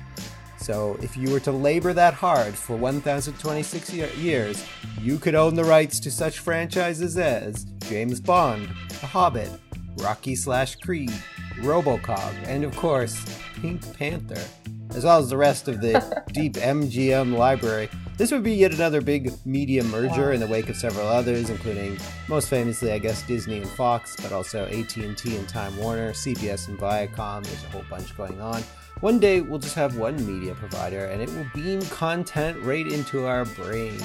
So 0.58 0.98
if 1.00 1.16
you 1.16 1.30
were 1.30 1.38
to 1.40 1.52
labor 1.52 1.92
that 1.92 2.12
hard 2.12 2.56
for 2.56 2.76
one 2.76 3.00
thousand 3.00 3.38
twenty 3.38 3.62
six 3.62 3.92
years, 3.94 4.66
you 5.00 5.16
could 5.18 5.36
own 5.36 5.54
the 5.54 5.62
rights 5.62 6.00
to 6.00 6.10
such 6.10 6.40
franchises 6.40 7.16
as 7.16 7.62
James 7.88 8.20
Bond, 8.20 8.68
The 9.00 9.06
Hobbit, 9.06 9.50
Rocky 9.98 10.34
slash 10.34 10.74
Creed, 10.74 11.12
RoboCop, 11.60 12.34
and 12.48 12.64
of 12.64 12.74
course 12.74 13.24
Pink 13.54 13.96
Panther, 13.96 14.42
as 14.90 15.04
well 15.04 15.20
as 15.20 15.30
the 15.30 15.36
rest 15.36 15.68
of 15.68 15.80
the 15.80 16.24
deep 16.32 16.54
MGM 16.54 17.36
library. 17.36 17.88
This 18.16 18.32
would 18.32 18.42
be 18.42 18.54
yet 18.54 18.72
another 18.72 19.02
big 19.02 19.30
media 19.44 19.84
merger 19.84 20.32
in 20.32 20.40
the 20.40 20.46
wake 20.46 20.70
of 20.70 20.76
several 20.76 21.06
others, 21.06 21.50
including 21.50 21.98
most 22.28 22.48
famously, 22.48 22.92
I 22.92 22.98
guess, 22.98 23.20
Disney 23.26 23.58
and 23.58 23.68
Fox, 23.68 24.16
but 24.16 24.32
also 24.32 24.64
AT&T 24.64 25.36
and 25.36 25.46
Time 25.46 25.76
Warner, 25.76 26.12
CBS 26.12 26.68
and 26.68 26.78
Viacom. 26.78 27.44
There's 27.44 27.64
a 27.64 27.68
whole 27.68 27.84
bunch 27.90 28.16
going 28.16 28.40
on. 28.40 28.62
One 29.00 29.18
day 29.18 29.42
we'll 29.42 29.58
just 29.58 29.74
have 29.74 29.98
one 29.98 30.16
media 30.26 30.54
provider, 30.54 31.04
and 31.04 31.20
it 31.20 31.28
will 31.28 31.46
beam 31.54 31.82
content 31.82 32.58
right 32.62 32.86
into 32.86 33.26
our 33.26 33.44
brains. 33.44 34.02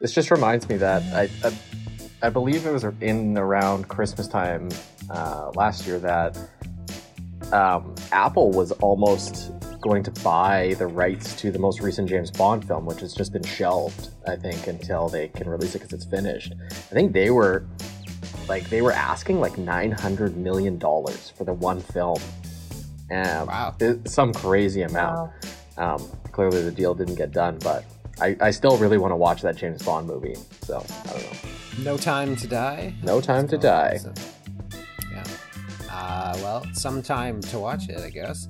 This 0.00 0.12
just 0.12 0.32
reminds 0.32 0.68
me 0.68 0.76
that 0.78 1.04
I, 1.14 1.30
I, 1.46 1.56
I 2.22 2.30
believe 2.30 2.66
it 2.66 2.72
was 2.72 2.82
in 3.00 3.38
around 3.38 3.86
Christmas 3.86 4.26
time 4.26 4.68
uh, 5.10 5.52
last 5.54 5.86
year 5.86 6.00
that 6.00 6.36
um, 7.52 7.94
Apple 8.10 8.50
was 8.50 8.72
almost 8.72 9.52
going 9.86 10.02
to 10.02 10.10
buy 10.22 10.74
the 10.78 10.86
rights 10.86 11.34
to 11.36 11.50
the 11.52 11.58
most 11.58 11.80
recent 11.80 12.08
James 12.08 12.30
Bond 12.30 12.66
film, 12.66 12.86
which 12.86 13.00
has 13.00 13.14
just 13.14 13.32
been 13.32 13.44
shelved, 13.44 14.08
I 14.26 14.34
think, 14.36 14.66
until 14.66 15.08
they 15.08 15.28
can 15.28 15.48
release 15.48 15.74
it 15.74 15.78
because 15.78 15.92
it's 15.92 16.04
finished. 16.04 16.52
I 16.72 16.94
think 16.94 17.12
they 17.12 17.30
were 17.30 17.64
like 18.48 18.68
they 18.68 18.82
were 18.82 18.92
asking 18.92 19.40
like 19.40 19.58
nine 19.58 19.92
hundred 19.92 20.36
million 20.36 20.78
dollars 20.78 21.30
for 21.36 21.44
the 21.44 21.52
one 21.52 21.80
film. 21.80 22.18
Um, 23.10 23.46
Wow. 23.46 23.74
it's 23.78 24.12
some 24.12 24.32
crazy 24.32 24.82
amount. 24.82 25.30
Wow. 25.78 25.94
Um, 25.96 26.08
clearly, 26.32 26.62
the 26.62 26.72
deal 26.72 26.94
didn't 26.94 27.14
get 27.14 27.30
done, 27.30 27.58
but 27.62 27.84
I, 28.20 28.36
I 28.40 28.50
still 28.50 28.76
really 28.78 28.98
want 28.98 29.12
to 29.12 29.16
watch 29.16 29.42
that 29.42 29.56
James 29.56 29.82
Bond 29.82 30.06
movie. 30.08 30.34
So 30.62 30.84
I 31.04 31.08
don't 31.12 31.22
know. 31.22 31.38
No 31.92 31.96
Time 31.96 32.34
to 32.36 32.46
Die. 32.48 32.92
No 33.02 33.20
Time 33.20 33.46
to 33.48 33.58
Die. 33.58 33.98
So, 33.98 34.12
yeah. 35.12 35.24
Uh, 35.90 36.32
well, 36.38 36.66
some 36.72 37.02
time 37.02 37.40
to 37.42 37.58
watch 37.58 37.88
it, 37.88 37.98
I 38.00 38.10
guess. 38.10 38.48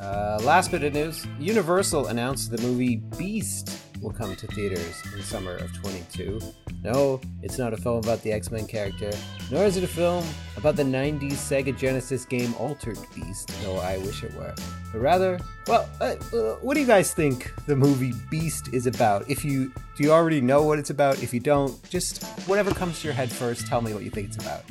Uh, 0.00 0.38
last 0.42 0.70
bit 0.70 0.82
of 0.82 0.92
news 0.92 1.26
Universal 1.38 2.08
announced 2.08 2.50
the 2.50 2.60
movie 2.62 2.96
Beast 3.18 3.78
will 4.00 4.12
come 4.12 4.36
to 4.36 4.46
theaters 4.48 5.02
in 5.14 5.22
summer 5.22 5.56
of 5.56 5.72
22. 5.80 6.40
No, 6.82 7.20
it's 7.42 7.58
not 7.58 7.72
a 7.72 7.76
film 7.76 7.98
about 7.98 8.22
the 8.22 8.32
X 8.32 8.50
Men 8.50 8.66
character, 8.66 9.10
nor 9.50 9.64
is 9.64 9.76
it 9.76 9.84
a 9.84 9.88
film 9.88 10.24
about 10.56 10.76
the 10.76 10.82
90s 10.82 11.32
Sega 11.32 11.76
Genesis 11.76 12.26
game 12.26 12.54
Altered 12.58 12.98
Beast, 13.14 13.50
though 13.62 13.78
I 13.78 13.96
wish 13.98 14.22
it 14.22 14.34
were. 14.34 14.54
But 14.92 14.98
rather, 14.98 15.40
well, 15.66 15.88
uh, 16.00 16.16
uh, 16.32 16.56
what 16.60 16.74
do 16.74 16.80
you 16.80 16.86
guys 16.86 17.14
think 17.14 17.52
the 17.66 17.74
movie 17.74 18.12
Beast 18.30 18.68
is 18.74 18.86
about? 18.86 19.28
If 19.30 19.44
you 19.44 19.72
do 19.96 20.04
you 20.04 20.12
already 20.12 20.40
know 20.40 20.62
what 20.62 20.78
it's 20.78 20.90
about? 20.90 21.22
If 21.22 21.32
you 21.32 21.40
don't, 21.40 21.82
just 21.88 22.22
whatever 22.46 22.70
comes 22.72 23.00
to 23.00 23.06
your 23.06 23.14
head 23.14 23.32
first, 23.32 23.66
tell 23.66 23.80
me 23.80 23.94
what 23.94 24.02
you 24.02 24.10
think 24.10 24.28
it's 24.28 24.36
about. 24.36 24.64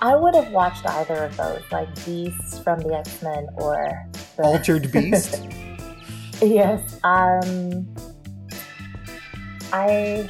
I 0.00 0.16
would 0.16 0.34
have 0.34 0.50
watched 0.50 0.86
either 0.86 1.24
of 1.24 1.36
those, 1.36 1.62
like 1.70 1.88
Beast 2.04 2.62
from 2.64 2.80
the 2.80 2.94
X 2.94 3.22
Men 3.22 3.48
or 3.56 4.06
the... 4.36 4.42
Altered 4.42 4.90
Beast. 4.92 5.42
yes. 6.40 6.98
Um, 7.04 7.86
I 9.72 10.28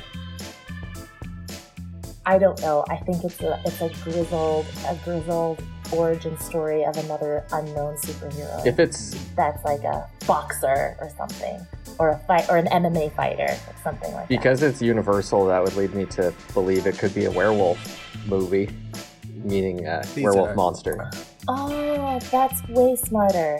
I 2.27 2.39
don't 2.39 2.61
know. 2.63 2.85
I 2.89 2.97
think 2.97 3.23
it's 3.25 3.41
a 3.41 3.61
it's 3.65 3.81
a 3.81 3.91
grizzled 4.03 4.67
a 4.89 4.97
grizzled 5.05 5.63
origin 5.93 6.39
story 6.39 6.85
of 6.85 6.97
another 6.97 7.45
unknown 7.53 7.97
superhero. 7.97 8.67
If 8.67 8.79
it's 8.79 9.15
that's 9.35 9.63
like 9.65 9.85
a 9.85 10.09
boxer 10.27 10.97
or 11.01 11.11
something, 11.17 11.67
or 11.99 12.11
a 12.11 12.19
fight 12.21 12.49
or 12.49 12.57
an 12.57 12.67
MMA 12.67 13.15
fighter 13.15 13.45
or 13.45 13.75
something 13.83 14.13
like 14.15 14.29
because 14.29 14.61
that. 14.61 14.69
Because 14.69 14.75
it's 14.75 14.83
universal, 14.83 15.47
that 15.47 15.63
would 15.63 15.77
lead 15.77 15.95
me 15.95 16.07
to 16.07 16.33
believe 16.55 16.87
it 16.87 16.99
could 16.99 17.15
be 17.15 17.27
a 17.27 17.31
werewolf 17.31 17.79
movie, 18.27 18.71
meaning 19.45 19.87
a 19.87 20.03
werewolf 20.17 20.51
are... 20.51 20.55
monster. 20.55 21.11
Oh, 21.49 22.19
that's 22.31 22.67
way 22.69 22.97
smarter. 22.97 23.59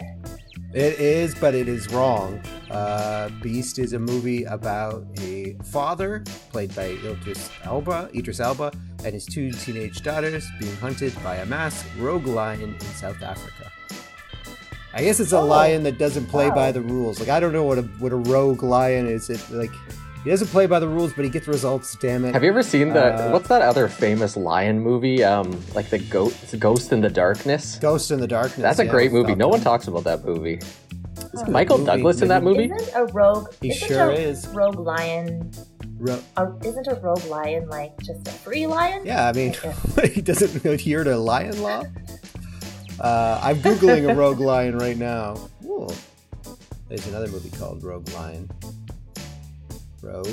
It 0.73 0.99
is, 0.99 1.35
but 1.35 1.55
it 1.55 1.69
is 1.69 1.89
wrong. 1.91 2.41
Uh, 2.69 3.29
Beast 3.41 3.79
is 3.79 3.93
a 3.93 3.99
movie 3.99 4.43
about 4.43 5.05
a 5.21 5.55
father, 5.63 6.23
played 6.51 6.75
by 6.75 6.87
Idris 6.87 7.49
Elba, 7.63 8.09
Idris 8.13 8.41
Elba, 8.41 8.73
and 9.05 9.13
his 9.13 9.25
two 9.25 9.51
teenage 9.51 10.01
daughters 10.01 10.45
being 10.59 10.75
hunted 10.77 11.13
by 11.23 11.37
a 11.37 11.45
masked 11.45 11.87
rogue 11.97 12.27
lion 12.27 12.61
in 12.61 12.79
South 12.81 13.21
Africa. 13.23 13.71
I 14.93 15.03
guess 15.03 15.19
it's 15.19 15.33
a 15.33 15.37
oh, 15.37 15.45
lion 15.45 15.83
that 15.83 15.97
doesn't 15.97 16.25
play 16.27 16.49
wow. 16.49 16.55
by 16.55 16.71
the 16.71 16.81
rules. 16.81 17.19
Like 17.19 17.29
I 17.29 17.39
don't 17.39 17.53
know 17.53 17.63
what 17.63 17.77
a 17.77 17.83
what 17.99 18.11
a 18.11 18.17
rogue 18.17 18.63
lion 18.63 19.07
is. 19.07 19.29
It 19.29 19.39
like 19.51 19.71
he 20.25 20.31
doesn't 20.31 20.47
play 20.47 20.65
by 20.65 20.79
the 20.79 20.87
rules, 20.87 21.13
but 21.13 21.23
he 21.23 21.29
gets 21.29 21.47
results. 21.47 21.95
Damn 22.01 22.25
it! 22.25 22.33
Have 22.33 22.43
you 22.43 22.49
ever 22.49 22.63
seen 22.63 22.89
the 22.89 23.13
uh, 23.13 23.29
what's 23.29 23.47
that 23.47 23.61
other 23.61 23.87
famous 23.87 24.35
lion 24.35 24.79
movie? 24.79 25.23
Um, 25.23 25.61
like 25.75 25.89
the 25.91 25.99
ghost, 25.99 26.59
Ghost 26.59 26.91
in 26.91 26.99
the 26.99 27.09
Darkness. 27.09 27.77
Ghost 27.77 28.09
in 28.09 28.19
the 28.19 28.27
Darkness. 28.27 28.57
That's 28.57 28.79
a 28.79 28.85
yeah, 28.85 28.91
great 28.91 29.11
movie. 29.11 29.35
No 29.35 29.47
one 29.47 29.61
talks 29.61 29.87
about 29.87 30.03
that 30.05 30.25
movie. 30.25 30.59
Is 31.31 31.47
Michael 31.47 31.77
movie. 31.77 31.91
Douglas 31.91 32.21
in 32.21 32.27
that 32.29 32.41
movie? 32.41 32.65
Isn't 32.65 32.95
a 32.95 33.05
rogue? 33.13 33.53
He 33.61 33.69
isn't 33.69 33.87
sure 33.87 34.09
a 34.09 34.13
is. 34.13 34.47
Rogue 34.47 34.79
lion. 34.79 35.51
Ro- 35.99 36.23
a, 36.37 36.51
isn't 36.65 36.87
a 36.87 36.95
rogue 36.95 37.23
lion 37.25 37.69
like 37.69 37.95
just 38.01 38.27
a 38.27 38.31
free 38.31 38.65
lion? 38.65 39.05
Yeah, 39.05 39.29
I 39.29 39.31
mean, 39.31 39.53
he 40.11 40.21
doesn't 40.21 40.65
adhere 40.65 41.03
to 41.03 41.15
lion 41.17 41.61
law. 41.61 41.83
Uh, 42.99 43.39
I'm 43.43 43.57
googling 43.57 44.09
a 44.09 44.15
rogue 44.15 44.39
lion 44.39 44.77
right 44.77 44.97
now. 44.97 45.49
Ooh. 45.65 45.87
There's 46.87 47.05
another 47.07 47.27
movie 47.27 47.49
called 47.49 47.83
Rogue 47.83 48.07
Lion. 48.09 48.49
Rogue. 50.05 50.27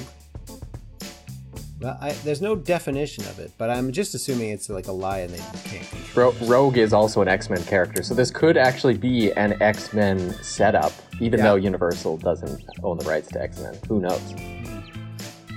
Well, 1.81 1.99
I, 2.01 2.13
there's 2.25 2.41
no 2.41 2.55
definition 2.55 3.25
of 3.25 3.41
it, 3.41 3.51
but 3.59 3.69
I'm 3.69 3.91
just 3.91 4.15
assuming 4.15 4.51
it's 4.51 4.69
like 4.69 4.87
a 4.87 4.93
lie 4.93 5.27
that 5.27 5.37
you 5.37 5.71
can't 5.71 5.91
control. 5.91 6.33
Ro- 6.33 6.47
Rogue 6.47 6.79
is 6.79 6.93
also 6.93 7.23
an 7.23 7.29
X 7.29 7.51
Men 7.51 7.63
character, 7.65 8.05
so 8.05 8.15
this 8.15 8.31
could 8.31 8.57
actually 8.57 8.97
be 8.97 9.33
an 9.33 9.61
X 9.61 9.93
Men 9.93 10.33
setup, 10.45 10.93
even 11.21 11.41
yeah. 11.41 11.47
though 11.47 11.55
Universal 11.57 12.19
doesn't 12.19 12.63
own 12.85 12.99
the 12.99 13.05
rights 13.05 13.29
to 13.31 13.43
X 13.43 13.59
Men. 13.59 13.77
Who 13.89 14.01
knows? 14.01 14.23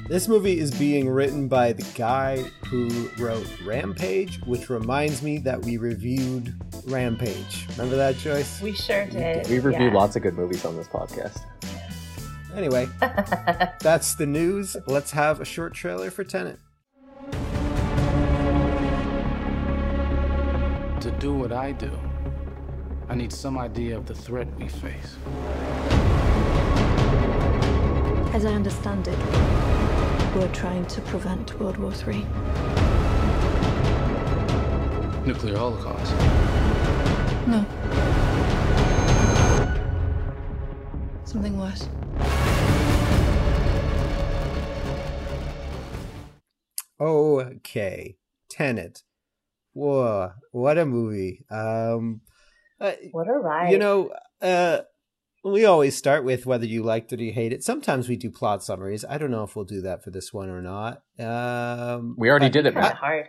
This 0.08 0.28
movie 0.28 0.60
is 0.60 0.72
being 0.72 1.10
written 1.10 1.48
by 1.48 1.74
the 1.74 1.86
guy 1.96 2.38
who 2.70 3.10
wrote 3.18 3.48
Rampage, 3.66 4.40
which 4.46 4.70
reminds 4.70 5.22
me 5.24 5.40
that 5.40 5.64
we 5.64 5.78
reviewed 5.78 6.54
Rampage. 6.86 7.68
Remember 7.72 7.96
that, 7.98 8.18
Joyce? 8.18 8.62
We 8.62 8.74
sure 8.74 9.06
did. 9.08 9.48
We 9.48 9.60
reviewed 9.60 9.94
yeah. 9.94 10.00
lots 10.00 10.16
of 10.16 10.22
good 10.22 10.36
movies 10.36 10.64
on 10.64 10.76
this 10.76 10.88
podcast. 10.88 11.42
Anyway, 12.56 12.88
that's 13.82 14.16
the 14.16 14.26
news. 14.26 14.78
Let's 14.88 15.12
have 15.12 15.42
a 15.42 15.46
short 15.46 15.74
trailer 15.74 16.10
for 16.10 16.24
Tenet. 16.24 16.58
To 21.02 21.12
do 21.20 21.34
what 21.34 21.52
I 21.52 21.74
do, 21.74 21.92
I 23.10 23.16
need 23.16 23.34
some 23.34 23.58
idea 23.58 23.98
of 23.98 24.06
the 24.06 24.16
threat 24.16 24.48
we 24.58 24.70
face. 24.70 25.18
As 28.34 28.46
I 28.46 28.54
understand 28.54 29.10
it, 29.10 29.20
we're 30.34 30.50
trying 30.54 30.86
to 30.88 31.02
prevent 31.02 31.60
World 31.60 31.78
War 31.78 31.92
III. 31.92 32.26
Nuclear 35.26 35.58
holocaust? 35.58 36.14
No. 37.48 37.66
Something 41.26 41.58
worse. 41.60 41.90
Okay, 47.00 48.18
Tenet. 48.50 49.04
Whoa, 49.74 50.32
what 50.52 50.78
a 50.78 50.86
movie! 50.86 51.46
Um, 51.52 52.22
uh, 52.80 52.94
what 53.12 53.28
a 53.28 53.34
ride! 53.34 53.72
You 53.72 53.78
know, 53.78 54.12
uh, 54.42 54.80
we 55.44 55.66
always 55.66 55.98
start 55.98 56.24
with 56.24 56.46
whether 56.46 56.66
you 56.66 56.84
liked 56.84 57.12
it 57.12 57.20
or 57.20 57.24
you 57.24 57.34
hate 57.34 57.52
it. 57.52 57.64
Sometimes 57.64 58.08
we 58.08 58.16
do 58.16 58.32
plot 58.32 58.64
summaries. 58.64 59.04
I 59.08 59.18
don't 59.18 59.32
know 59.32 59.44
if 59.44 59.56
we'll 59.56 59.66
do 59.66 59.82
that 59.82 60.04
for 60.04 60.10
this 60.10 60.34
one 60.34 60.50
or 60.50 60.62
not. 60.62 61.04
Um, 61.20 62.16
we 62.18 62.30
already 62.30 62.50
did 62.50 62.66
it. 62.66 62.74
Kind 62.74 62.86
of 62.86 62.94
hard. 62.94 63.28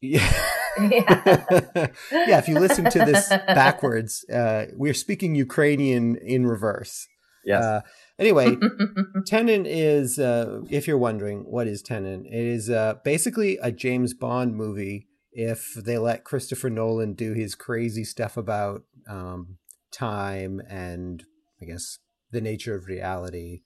Yeah. 0.00 0.32
yeah. 0.80 1.46
yeah. 2.10 2.38
If 2.38 2.48
you 2.48 2.58
listen 2.58 2.90
to 2.90 2.98
this 3.00 3.28
backwards, 3.46 4.24
uh, 4.28 4.66
we're 4.74 4.94
speaking 4.94 5.34
Ukrainian 5.34 6.16
in 6.16 6.46
reverse. 6.46 7.06
Yes. 7.44 7.62
Uh, 7.62 7.80
Anyway, 8.20 8.54
Tenet 9.26 9.66
is, 9.66 10.18
uh, 10.18 10.60
if 10.68 10.86
you're 10.86 10.98
wondering, 10.98 11.40
what 11.40 11.66
is 11.66 11.80
Tenet? 11.80 12.26
It 12.26 12.46
is 12.46 12.68
uh, 12.68 12.96
basically 13.02 13.56
a 13.62 13.72
James 13.72 14.12
Bond 14.12 14.54
movie 14.54 15.08
if 15.32 15.72
they 15.74 15.96
let 15.96 16.24
Christopher 16.24 16.68
Nolan 16.68 17.14
do 17.14 17.32
his 17.32 17.54
crazy 17.54 18.04
stuff 18.04 18.36
about 18.36 18.82
um, 19.08 19.56
time 19.90 20.60
and, 20.68 21.24
I 21.62 21.64
guess, 21.64 21.98
the 22.30 22.42
nature 22.42 22.76
of 22.76 22.86
reality. 22.86 23.62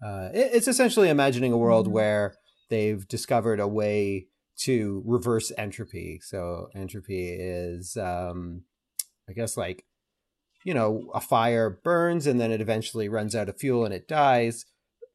Uh, 0.00 0.28
it, 0.32 0.50
it's 0.54 0.68
essentially 0.68 1.08
imagining 1.08 1.52
a 1.52 1.58
world 1.58 1.86
mm-hmm. 1.86 1.94
where 1.94 2.34
they've 2.70 3.08
discovered 3.08 3.58
a 3.58 3.66
way 3.66 4.28
to 4.58 5.02
reverse 5.04 5.50
entropy. 5.58 6.20
So 6.22 6.68
entropy 6.76 7.30
is, 7.30 7.96
um, 7.96 8.62
I 9.28 9.32
guess, 9.32 9.56
like 9.56 9.84
you 10.66 10.74
know, 10.74 11.08
a 11.14 11.20
fire 11.20 11.70
burns 11.70 12.26
and 12.26 12.40
then 12.40 12.50
it 12.50 12.60
eventually 12.60 13.08
runs 13.08 13.36
out 13.36 13.48
of 13.48 13.56
fuel 13.56 13.84
and 13.84 13.94
it 13.94 14.08
dies. 14.08 14.66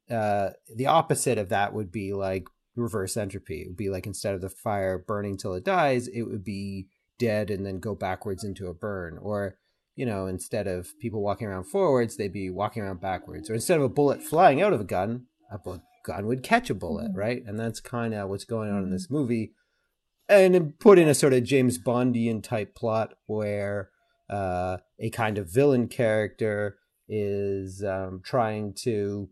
Uh, 0.10 0.52
the 0.74 0.88
opposite 0.88 1.38
of 1.38 1.50
that 1.50 1.74
would 1.74 1.92
be 1.92 2.14
like 2.14 2.48
reverse 2.78 3.18
entropy. 3.18 3.64
It 3.64 3.68
would 3.68 3.78
be 3.78 3.90
like 3.90 4.08
instead 4.08 4.34
of 4.34 4.40
the 4.40 4.50
fire 4.50 4.98
burning 4.98 5.36
till 5.36 5.54
it 5.54 5.66
dies, 5.66 6.08
it 6.08 6.22
would 6.22 6.46
be 6.46 6.88
dead 7.20 7.52
and 7.52 7.66
then 7.66 7.80
go 7.80 7.94
backwards 7.94 8.46
into 8.46 8.68
a 8.68 8.74
burn. 8.74 9.18
Or, 9.22 9.58
you 9.94 10.06
know, 10.06 10.26
instead 10.26 10.68
of 10.68 10.98
people 11.02 11.22
walking 11.22 11.48
around 11.48 11.66
forwards, 11.66 12.16
they'd 12.16 12.32
be 12.32 12.50
walking 12.50 12.84
around 12.84 13.02
backwards. 13.02 13.50
Or 13.50 13.56
instead 13.56 13.78
of 13.78 13.84
a 13.84 13.90
bullet 13.90 14.24
flying 14.24 14.62
out 14.62 14.72
of 14.72 14.80
a 14.80 14.86
gun, 14.86 15.26
a 15.52 15.60
gun 16.06 16.28
would 16.28 16.44
catch 16.44 16.70
a 16.70 16.74
bullet, 16.74 17.10
mm-hmm. 17.10 17.20
right? 17.20 17.44
And 17.46 17.60
that's 17.60 17.82
kind 17.82 18.14
of 18.14 18.30
what's 18.30 18.46
going 18.46 18.72
on 18.72 18.84
in 18.84 18.90
this 18.90 19.10
movie. 19.10 19.52
And 20.30 20.80
put 20.80 20.98
in 20.98 21.10
a 21.10 21.14
sort 21.14 21.34
of 21.34 21.44
James 21.44 21.78
Bondian 21.78 22.42
type 22.42 22.74
plot 22.74 23.16
where 23.26 23.90
uh, 24.32 24.78
a 25.00 25.10
kind 25.10 25.38
of 25.38 25.52
villain 25.52 25.88
character 25.88 26.78
is 27.08 27.84
um, 27.84 28.22
trying 28.24 28.74
to 28.74 29.30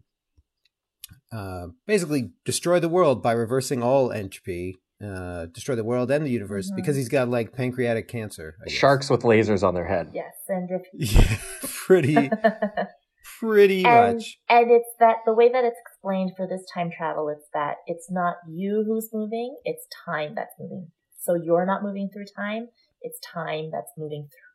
uh, 1.31 1.67
basically 1.87 2.31
destroy 2.43 2.79
the 2.79 2.89
world 2.89 3.23
by 3.23 3.31
reversing 3.31 3.81
all 3.81 4.11
entropy, 4.11 4.77
uh, 5.03 5.45
destroy 5.45 5.75
the 5.75 5.83
world 5.83 6.11
and 6.11 6.25
the 6.25 6.29
universe 6.29 6.67
mm-hmm. 6.67 6.75
because 6.75 6.95
he's 6.95 7.09
got 7.09 7.29
like 7.29 7.53
pancreatic 7.53 8.07
cancer. 8.07 8.57
Sharks 8.67 9.09
with 9.09 9.21
lasers 9.21 9.65
on 9.65 9.73
their 9.73 9.87
head. 9.87 10.11
Yes, 10.13 10.33
and 10.49 10.69
if 10.69 10.81
yeah, 10.93 11.37
pretty, 11.63 12.29
pretty 13.39 13.85
and, 13.85 14.17
much. 14.17 14.39
And 14.49 14.71
it's 14.71 14.89
that 14.99 15.17
the 15.25 15.33
way 15.33 15.49
that 15.49 15.63
it's 15.63 15.79
explained 15.79 16.31
for 16.35 16.47
this 16.47 16.65
time 16.73 16.89
travel, 16.95 17.29
it's 17.29 17.47
that 17.53 17.75
it's 17.87 18.11
not 18.11 18.35
you 18.49 18.83
who's 18.85 19.09
moving, 19.13 19.55
it's 19.63 19.85
time 20.05 20.33
that's 20.35 20.53
moving. 20.59 20.91
So 21.21 21.35
you're 21.35 21.65
not 21.65 21.83
moving 21.83 22.09
through 22.11 22.25
time; 22.35 22.67
it's 23.01 23.19
time 23.21 23.69
that's 23.71 23.91
moving 23.97 24.27
through 24.29 24.48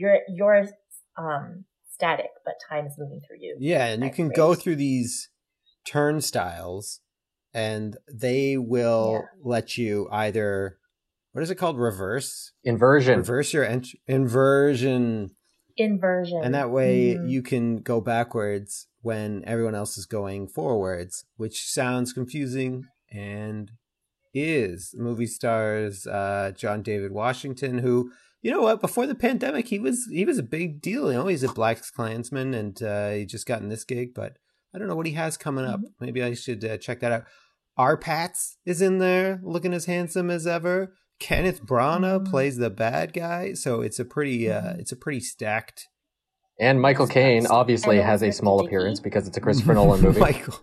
you're 0.00 0.18
you're 0.34 0.66
um 1.18 1.64
static, 1.94 2.30
but 2.44 2.54
time 2.68 2.86
is 2.86 2.94
moving 2.98 3.20
through 3.26 3.36
you. 3.40 3.56
Yeah, 3.60 3.86
and 3.86 4.02
you 4.02 4.10
can 4.10 4.30
go 4.30 4.54
through 4.54 4.76
these 4.76 5.28
turnstiles 5.86 7.00
and 7.52 7.96
they 8.12 8.56
will 8.56 9.24
let 9.42 9.76
you 9.76 10.08
either 10.10 10.78
what 11.32 11.42
is 11.42 11.50
it 11.50 11.56
called 11.56 11.78
reverse 11.78 12.52
Inversion. 12.64 13.18
reverse 13.18 13.52
your 13.52 13.64
ent- 13.64 13.88
inversion 14.06 15.30
Inversion. 15.76 16.40
and 16.44 16.54
that 16.54 16.70
way 16.70 17.14
Mhm. 17.14 17.28
you 17.30 17.42
can 17.42 17.76
go 17.78 18.00
backwards 18.00 18.86
when 19.02 19.42
everyone 19.46 19.74
else 19.74 19.96
is 19.98 20.06
going 20.06 20.46
forwards 20.48 21.24
which 21.36 21.64
sounds 21.68 22.12
confusing 22.12 22.84
and 23.10 23.72
is 24.32 24.90
The 24.96 25.02
movie 25.02 25.26
stars 25.26 26.06
uh, 26.06 26.52
john 26.56 26.82
david 26.82 27.10
washington 27.12 27.78
who 27.78 28.12
you 28.42 28.50
know 28.50 28.62
what? 28.62 28.80
Before 28.80 29.06
the 29.06 29.14
pandemic 29.14 29.68
he 29.68 29.78
was 29.78 30.06
he 30.10 30.24
was 30.24 30.38
a 30.38 30.42
big 30.42 30.80
deal. 30.80 31.10
You 31.12 31.18
know 31.18 31.26
he's 31.26 31.42
a 31.42 31.52
black 31.52 31.80
klansman 31.94 32.54
and 32.54 32.82
uh, 32.82 33.10
he 33.10 33.26
just 33.26 33.46
gotten 33.46 33.68
this 33.68 33.84
gig 33.84 34.14
but 34.14 34.36
i 34.74 34.78
don't 34.78 34.88
know 34.88 34.96
what 34.96 35.06
he 35.06 35.12
has 35.14 35.36
coming 35.36 35.64
up. 35.64 35.80
Maybe 36.00 36.22
i 36.22 36.34
should 36.34 36.64
uh, 36.64 36.76
check 36.78 37.00
that 37.00 37.12
out. 37.12 37.24
R. 37.76 37.96
Pats 37.96 38.58
is 38.66 38.82
in 38.82 38.98
there 38.98 39.40
looking 39.42 39.72
as 39.72 39.86
handsome 39.86 40.30
as 40.30 40.46
ever. 40.46 40.94
Kenneth 41.18 41.62
branagh 41.64 42.20
Mhm. 42.24 42.30
plays 42.30 42.56
the 42.56 42.70
bad 42.70 43.12
guy 43.12 43.52
so 43.54 43.80
it's 43.82 43.98
a 43.98 44.04
pretty 44.04 44.50
uh, 44.50 44.62
Mhm. 44.62 44.78
it's 44.80 44.92
a 44.92 44.96
pretty 44.96 45.20
stacked 45.20 45.86
And 46.58 46.80
Michael 46.80 47.06
Caine 47.06 47.46
obviously 47.46 47.98
has 48.00 48.22
a 48.22 48.30
small 48.32 48.64
appearance 48.64 49.00
because 49.00 49.26
it's 49.28 49.36
a 49.36 49.40
Christopher 49.46 49.74
Nolan 49.74 50.00
movie. 50.02 50.20
Michael 50.20 50.54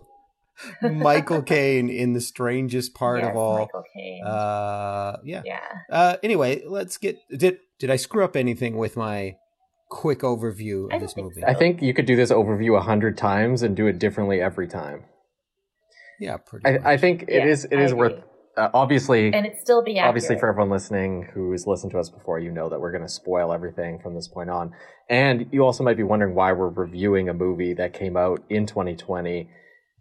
Michael 0.82 1.42
Caine 1.42 1.90
in 1.90 2.14
the 2.14 2.22
strangest 2.22 2.94
part 2.94 3.22
Yes, 3.22 3.30
of 3.32 3.36
all. 3.38 3.60
Michael 3.60 3.84
Caine. 3.96 4.24
Uh, 4.26 5.18
yeah. 5.24 5.42
yeah. 5.46 5.60
Uh, 5.92 6.18
anyway, 6.24 6.64
let's 6.66 6.98
get. 6.98 7.18
Did 7.36 7.60
did 7.80 7.90
I 7.92 7.96
screw 7.96 8.24
up 8.24 8.36
anything 8.36 8.78
with 8.78 8.98
my 8.98 9.36
quick 9.90 10.20
overview 10.20 10.94
of 10.94 11.00
this 11.02 11.16
movie? 11.16 11.42
so. 11.42 11.48
I 11.48 11.54
think 11.54 11.82
you 11.82 11.94
could 11.94 12.06
do 12.06 12.16
this 12.16 12.32
overview 12.32 12.78
a 12.78 12.82
hundred 12.82 13.18
times 13.18 13.62
and 13.64 13.76
do 13.76 13.88
it 13.88 14.00
differently 14.00 14.42
every 14.42 14.68
time. 14.68 15.06
Yeah, 16.20 16.38
pretty. 16.38 16.72
much. 16.72 16.82
I, 16.84 16.94
I 16.94 16.98
think 16.98 17.24
it 17.24 17.30
Yeah, 17.36 17.46
is. 17.46 17.66
It 17.66 17.78
I 17.78 17.84
is 17.84 17.94
worth. 17.94 18.24
Uh, 18.58 18.72
obviously, 18.74 19.32
And 19.32 19.46
it 19.46 19.60
still 19.62 19.84
be 19.84 19.92
accurate. 20.00 20.08
obviously 20.10 20.40
for 20.40 20.50
everyone 20.50 20.72
listening 20.72 21.30
who's 21.32 21.68
listened 21.68 21.92
to 21.92 22.00
us 22.00 22.10
before 22.10 22.40
you 22.40 22.50
know 22.50 22.70
that 22.70 22.82
we're 22.82 22.90
going 22.92 23.04
to 23.04 23.08
spoil 23.08 23.54
everything 23.54 24.00
from 24.00 24.16
this 24.16 24.28
point 24.28 24.50
on 24.50 24.74
and 25.12 25.46
you 25.52 25.64
also 25.64 25.84
might 25.84 25.96
be 25.96 26.02
wondering 26.02 26.34
why 26.34 26.52
we're 26.54 26.70
reviewing 26.70 27.30
a 27.30 27.36
movie 27.36 27.74
that 27.76 27.94
came 27.94 28.18
out 28.18 28.42
in 28.50 28.66
2020 28.66 29.48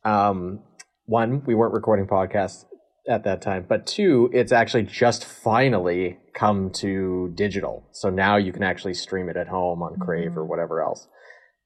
um, 0.06 0.60
one 1.06 1.42
we 1.46 1.54
weren't 1.54 1.74
recording 1.74 2.06
podcasts 2.06 2.64
at 3.08 3.24
that 3.24 3.40
time 3.42 3.64
but 3.68 3.86
two 3.86 4.30
it's 4.32 4.52
actually 4.52 4.82
just 4.82 5.24
finally 5.24 6.18
come 6.34 6.70
to 6.70 7.32
digital 7.34 7.86
so 7.92 8.08
now 8.10 8.36
you 8.36 8.52
can 8.52 8.62
actually 8.62 8.94
stream 8.94 9.28
it 9.28 9.36
at 9.36 9.48
home 9.48 9.82
on 9.82 9.96
crave 9.98 10.36
or 10.36 10.44
Mhm. 10.44 10.48
whatever 10.48 10.82
else 10.82 11.06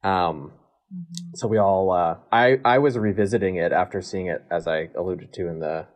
um, 0.02 0.52
Mhm. 0.92 1.36
so 1.36 1.46
we 1.48 1.56
all 1.58 1.90
uh, 1.92 2.16
i 2.32 2.58
i 2.64 2.78
was 2.78 2.98
revisiting 2.98 3.56
it 3.56 3.72
after 3.72 4.02
seeing 4.02 4.26
it 4.26 4.42
as 4.50 4.66
i 4.66 4.88
alluded 4.96 5.32
to 5.32 5.48
in 5.48 5.60
the 5.60 5.86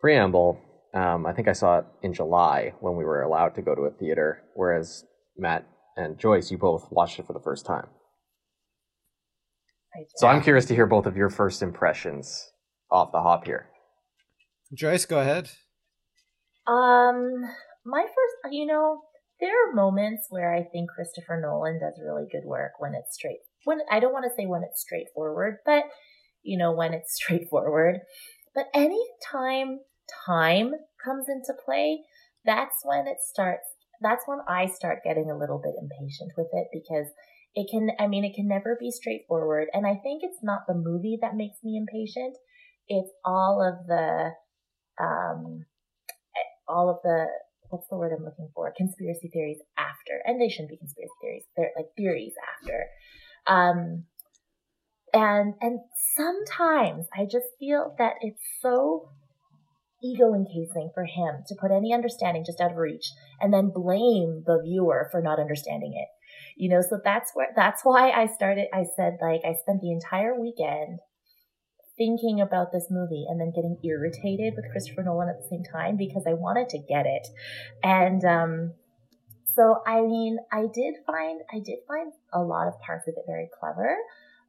preamble 0.00 0.58
um, 0.94 1.24
i 1.26 1.32
think 1.32 1.48
i 1.48 1.52
saw 1.52 1.78
it 1.78 1.86
in 2.02 2.12
july 2.12 2.72
when 2.80 2.96
we 2.96 3.04
were 3.04 3.22
allowed 3.22 3.54
to 3.54 3.62
go 3.62 3.74
to 3.74 3.82
a 3.82 3.90
theater 3.90 4.42
whereas 4.54 5.04
matt 5.38 5.64
and 5.96 6.18
joyce 6.18 6.50
you 6.50 6.58
both 6.58 6.86
watched 6.90 7.18
it 7.18 7.26
for 7.26 7.32
the 7.32 7.40
first 7.40 7.64
time. 7.64 7.86
So 10.16 10.26
i'm 10.26 10.42
curious 10.42 10.64
to 10.64 10.74
hear 10.74 10.86
both 10.86 11.06
of 11.06 11.16
your 11.16 11.30
first 11.30 11.62
impressions 11.62 12.50
off 12.90 13.12
the 13.12 13.20
hop 13.20 13.44
here 13.44 13.66
Joyce, 14.74 15.06
go 15.06 15.20
ahead. 15.20 15.50
Um, 16.66 17.44
my 17.84 18.02
first, 18.02 18.52
you 18.52 18.66
know, 18.66 19.02
there 19.40 19.50
are 19.50 19.74
moments 19.74 20.26
where 20.28 20.52
I 20.52 20.64
think 20.64 20.90
Christopher 20.90 21.40
Nolan 21.40 21.78
does 21.78 22.00
really 22.04 22.26
good 22.30 22.44
work 22.44 22.72
when 22.78 22.94
it's 22.94 23.14
straight. 23.14 23.38
When 23.64 23.78
I 23.90 24.00
don't 24.00 24.12
want 24.12 24.24
to 24.24 24.34
say 24.36 24.46
when 24.46 24.64
it's 24.64 24.80
straightforward, 24.80 25.58
but 25.64 25.84
you 26.42 26.58
know, 26.58 26.72
when 26.72 26.94
it's 26.94 27.14
straightforward. 27.22 28.00
But 28.54 28.66
any 28.74 29.02
time 29.30 29.80
time 30.26 30.72
comes 31.04 31.26
into 31.28 31.52
play, 31.64 32.00
that's 32.44 32.76
when 32.82 33.06
it 33.06 33.18
starts. 33.20 33.68
That's 34.00 34.24
when 34.26 34.40
I 34.48 34.66
start 34.66 35.04
getting 35.04 35.30
a 35.30 35.38
little 35.38 35.58
bit 35.58 35.74
impatient 35.80 36.32
with 36.36 36.48
it 36.52 36.66
because 36.72 37.06
it 37.56 37.68
can. 37.70 37.90
I 37.98 38.06
mean, 38.06 38.24
it 38.24 38.34
can 38.34 38.46
never 38.46 38.76
be 38.78 38.90
straightforward, 38.90 39.68
and 39.72 39.86
I 39.86 39.94
think 39.94 40.22
it's 40.22 40.42
not 40.42 40.66
the 40.68 40.74
movie 40.74 41.18
that 41.22 41.34
makes 41.34 41.56
me 41.64 41.76
impatient. 41.76 42.36
It's 42.86 43.10
all 43.24 43.60
of 43.60 43.86
the 43.86 44.30
um 45.02 45.64
all 46.68 46.90
of 46.90 46.98
the 47.02 47.26
what's 47.70 47.88
the 47.88 47.96
word 47.96 48.12
I'm 48.16 48.24
looking 48.24 48.50
for? 48.54 48.72
Conspiracy 48.76 49.30
theories 49.32 49.60
after, 49.78 50.20
and 50.24 50.40
they 50.40 50.50
shouldn't 50.50 50.70
be 50.70 50.76
conspiracy 50.76 51.12
theories. 51.22 51.44
They're 51.56 51.72
like 51.74 51.86
theories 51.96 52.34
after. 52.60 52.86
Um, 53.46 54.04
and 55.14 55.54
and 55.62 55.80
sometimes 56.14 57.06
I 57.16 57.24
just 57.24 57.46
feel 57.58 57.94
that 57.98 58.16
it's 58.20 58.42
so 58.60 59.08
ego 60.04 60.34
encasing 60.34 60.90
for 60.92 61.04
him 61.04 61.42
to 61.46 61.54
put 61.58 61.70
any 61.70 61.94
understanding 61.94 62.44
just 62.44 62.60
out 62.60 62.72
of 62.72 62.76
reach 62.76 63.12
and 63.40 63.50
then 63.50 63.72
blame 63.74 64.44
the 64.46 64.60
viewer 64.62 65.08
for 65.10 65.22
not 65.22 65.40
understanding 65.40 65.94
it. 65.96 66.08
You 66.56 66.70
know, 66.70 66.80
so 66.80 66.98
that's 67.04 67.32
where 67.34 67.48
that's 67.54 67.84
why 67.84 68.10
I 68.10 68.26
started. 68.26 68.68
I 68.72 68.84
said 68.96 69.18
like 69.20 69.42
I 69.44 69.54
spent 69.60 69.82
the 69.82 69.92
entire 69.92 70.40
weekend 70.40 71.00
thinking 71.98 72.40
about 72.40 72.72
this 72.72 72.86
movie 72.90 73.26
and 73.28 73.40
then 73.40 73.52
getting 73.54 73.78
irritated 73.84 74.54
with 74.56 74.70
Christopher 74.70 75.02
Nolan 75.02 75.28
at 75.28 75.36
the 75.38 75.48
same 75.48 75.64
time 75.64 75.96
because 75.96 76.24
I 76.26 76.34
wanted 76.34 76.68
to 76.70 76.78
get 76.78 77.06
it. 77.06 77.28
And 77.82 78.24
um 78.24 78.72
so 79.54 79.82
I 79.86 80.02
mean, 80.02 80.38
I 80.52 80.66
did 80.72 80.94
find 81.06 81.40
I 81.52 81.60
did 81.60 81.78
find 81.86 82.12
a 82.32 82.40
lot 82.40 82.68
of 82.68 82.80
parts 82.80 83.06
of 83.08 83.14
it 83.16 83.24
very 83.26 83.48
clever. 83.58 83.96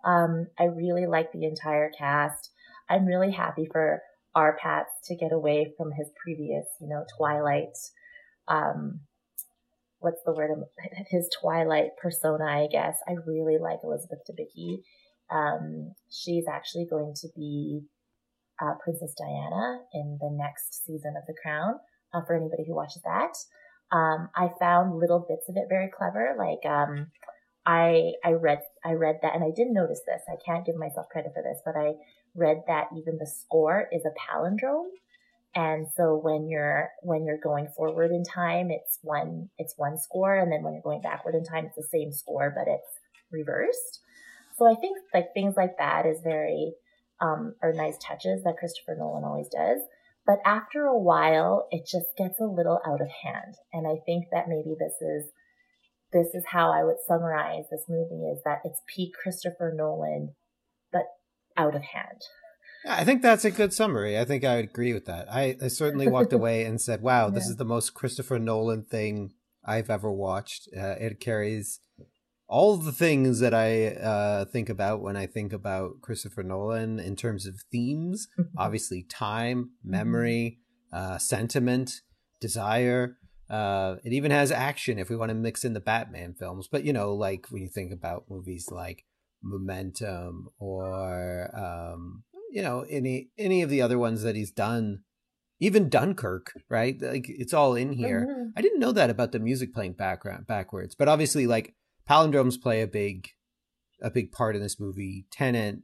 Um 0.05 0.47
I 0.59 0.65
really 0.65 1.07
like 1.07 1.31
the 1.31 1.45
entire 1.45 1.89
cast. 1.89 2.51
I'm 2.89 3.05
really 3.05 3.31
happy 3.31 3.67
for 3.69 4.01
R. 4.33 4.57
Pats 4.61 4.91
to 5.05 5.15
get 5.15 5.31
away 5.33 5.73
from 5.77 5.91
his 5.91 6.09
previous, 6.23 6.67
you 6.79 6.87
know, 6.87 7.05
Twilight 7.17 7.77
um 8.47 9.01
what's 9.99 10.21
the 10.25 10.33
word 10.33 10.51
his 11.09 11.29
Twilight 11.41 11.91
persona, 12.01 12.45
I 12.45 12.67
guess. 12.71 12.97
I 13.07 13.13
really 13.25 13.57
like 13.57 13.79
Elizabeth 13.83 14.19
Debicki. 14.29 14.83
Um, 15.29 15.93
she's 16.09 16.45
actually 16.47 16.85
going 16.89 17.13
to 17.21 17.27
be 17.35 17.81
uh, 18.61 18.73
Princess 18.83 19.13
Diana 19.17 19.79
in 19.93 20.17
the 20.21 20.29
next 20.31 20.85
season 20.85 21.15
of 21.17 21.25
The 21.27 21.35
Crown. 21.41 21.75
Uh, 22.13 22.21
for 22.25 22.35
anybody 22.35 22.63
who 22.65 22.73
watches 22.73 23.01
that, 23.03 23.35
um, 23.91 24.29
I 24.35 24.49
found 24.59 24.97
little 24.97 25.25
bits 25.27 25.49
of 25.49 25.57
it 25.57 25.65
very 25.69 25.89
clever. 25.89 26.35
Like 26.37 26.65
um, 26.69 27.07
I 27.65 28.13
I 28.23 28.31
read 28.31 28.59
I 28.85 28.93
read 28.93 29.19
that, 29.21 29.35
and 29.35 29.43
I 29.43 29.51
didn't 29.53 29.73
notice 29.73 30.01
this. 30.05 30.21
I 30.29 30.37
can't 30.43 30.65
give 30.65 30.77
myself 30.77 31.09
credit 31.09 31.33
for 31.33 31.43
this, 31.43 31.59
but 31.65 31.75
I 31.75 31.93
read 32.33 32.63
that 32.67 32.87
even 32.97 33.17
the 33.17 33.27
score 33.27 33.89
is 33.91 34.03
a 34.05 34.15
palindrome. 34.17 34.87
And 35.55 35.87
so 35.95 36.19
when 36.21 36.47
you're 36.47 36.89
when 37.01 37.25
you're 37.25 37.39
going 37.41 37.67
forward 37.75 38.11
in 38.11 38.23
time, 38.23 38.69
it's 38.69 38.99
one 39.01 39.49
it's 39.57 39.73
one 39.77 39.97
score, 39.97 40.37
and 40.37 40.51
then 40.51 40.63
when 40.63 40.73
you're 40.73 40.83
going 40.83 41.01
backward 41.01 41.35
in 41.35 41.43
time, 41.43 41.65
it's 41.65 41.75
the 41.75 41.97
same 41.97 42.11
score, 42.11 42.53
but 42.55 42.71
it's 42.71 42.99
reversed. 43.31 44.01
So 44.57 44.65
I 44.65 44.75
think 44.79 44.97
like 45.13 45.33
things 45.33 45.55
like 45.55 45.77
that 45.77 46.05
is 46.05 46.21
very 46.23 46.73
um, 47.21 47.55
are 47.61 47.73
nice 47.73 47.97
touches 47.97 48.43
that 48.43 48.57
Christopher 48.57 48.95
Nolan 48.97 49.23
always 49.23 49.47
does. 49.49 49.79
But 50.25 50.39
after 50.45 50.85
a 50.85 50.97
while, 50.97 51.67
it 51.71 51.87
just 51.89 52.17
gets 52.17 52.39
a 52.39 52.45
little 52.45 52.81
out 52.85 53.01
of 53.01 53.07
hand, 53.07 53.55
and 53.71 53.87
I 53.87 54.01
think 54.05 54.25
that 54.31 54.49
maybe 54.49 54.75
this 54.77 55.01
is 55.01 55.31
this 56.13 56.27
is 56.33 56.43
how 56.51 56.71
I 56.71 56.83
would 56.83 56.97
summarize 57.07 57.65
this 57.71 57.85
movie: 57.87 58.27
is 58.27 58.41
that 58.43 58.61
it's 58.65 58.81
peak 58.93 59.13
Christopher 59.21 59.73
Nolan, 59.75 60.35
but 60.91 61.05
out 61.55 61.75
of 61.75 61.81
hand. 61.81 62.21
I 62.89 63.03
think 63.03 63.21
that's 63.21 63.45
a 63.45 63.51
good 63.51 63.73
summary. 63.73 64.17
I 64.19 64.25
think 64.25 64.43
I 64.43 64.57
would 64.57 64.65
agree 64.65 64.93
with 64.93 65.05
that. 65.05 65.31
I, 65.31 65.57
I 65.61 65.67
certainly 65.67 66.07
walked 66.07 66.33
away 66.39 66.63
and 66.65 66.79
said, 66.79 67.01
"Wow, 67.01 67.29
this 67.29 67.45
Yeah. 67.45 67.51
is 67.51 67.55
the 67.57 67.65
most 67.65 67.93
Christopher 67.93 68.39
Nolan 68.39 68.83
thing 68.83 69.33
I've 69.65 69.89
ever 69.89 70.11
watched." 70.11 70.67
Uh, 70.75 70.95
it 70.99 71.19
carries 71.19 71.79
all 72.47 72.77
the 72.77 72.93
things 72.93 73.39
that 73.39 73.53
I 73.53 73.87
uh, 73.87 74.45
think 74.45 74.69
about 74.69 75.01
when 75.01 75.17
I 75.17 75.25
think 75.27 75.51
about 75.51 75.99
Christopher 76.01 76.43
Nolan 76.43 76.99
in 76.99 77.15
terms 77.17 77.45
of 77.45 77.55
themes. 77.71 78.27
Obviously, 78.57 79.03
time, 79.03 79.71
memory, 79.83 80.59
uh, 80.93 81.17
sentiment, 81.17 82.01
desire. 82.39 83.17
Uh, 83.49 83.95
it 84.03 84.13
even 84.13 84.31
has 84.31 84.51
action 84.51 84.97
if 84.99 85.09
we 85.09 85.15
want 85.15 85.29
to 85.29 85.35
mix 85.35 85.63
in 85.65 85.73
the 85.73 85.79
Batman 85.81 86.33
films. 86.33 86.67
But 86.71 86.83
you 86.85 86.93
know, 86.93 87.13
like 87.13 87.47
when 87.49 87.63
you 87.63 87.69
think 87.69 87.91
about 87.91 88.25
movies 88.29 88.69
like 88.71 89.03
Memento 89.43 90.51
or 90.59 91.49
um, 91.55 92.23
you 92.51 92.61
know 92.61 92.85
any 92.89 93.29
any 93.37 93.61
of 93.61 93.69
the 93.69 93.81
other 93.81 93.97
ones 93.97 94.23
that 94.23 94.35
he's 94.35 94.51
done, 94.51 95.03
even 95.59 95.89
Dunkirk, 95.89 96.53
right? 96.69 96.99
Like 97.01 97.25
it's 97.29 97.53
all 97.53 97.75
in 97.75 97.93
here. 97.93 98.27
Mhm. 98.29 98.51
I 98.55 98.61
didn't 98.61 98.79
know 98.79 98.91
that 98.91 99.09
about 99.09 99.31
the 99.31 99.39
music 99.39 99.73
playing 99.73 99.93
background 99.93 100.47
backwards, 100.47 100.95
but 100.95 101.07
obviously, 101.07 101.47
like 101.47 101.75
palindromes 102.09 102.61
play 102.61 102.81
a 102.81 102.87
big 102.87 103.29
a 104.01 104.09
big 104.11 104.31
part 104.31 104.55
in 104.55 104.61
this 104.61 104.79
movie. 104.79 105.25
Tenet 105.31 105.79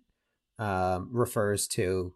um, 0.60 1.10
refers 1.12 1.68
to 1.68 2.14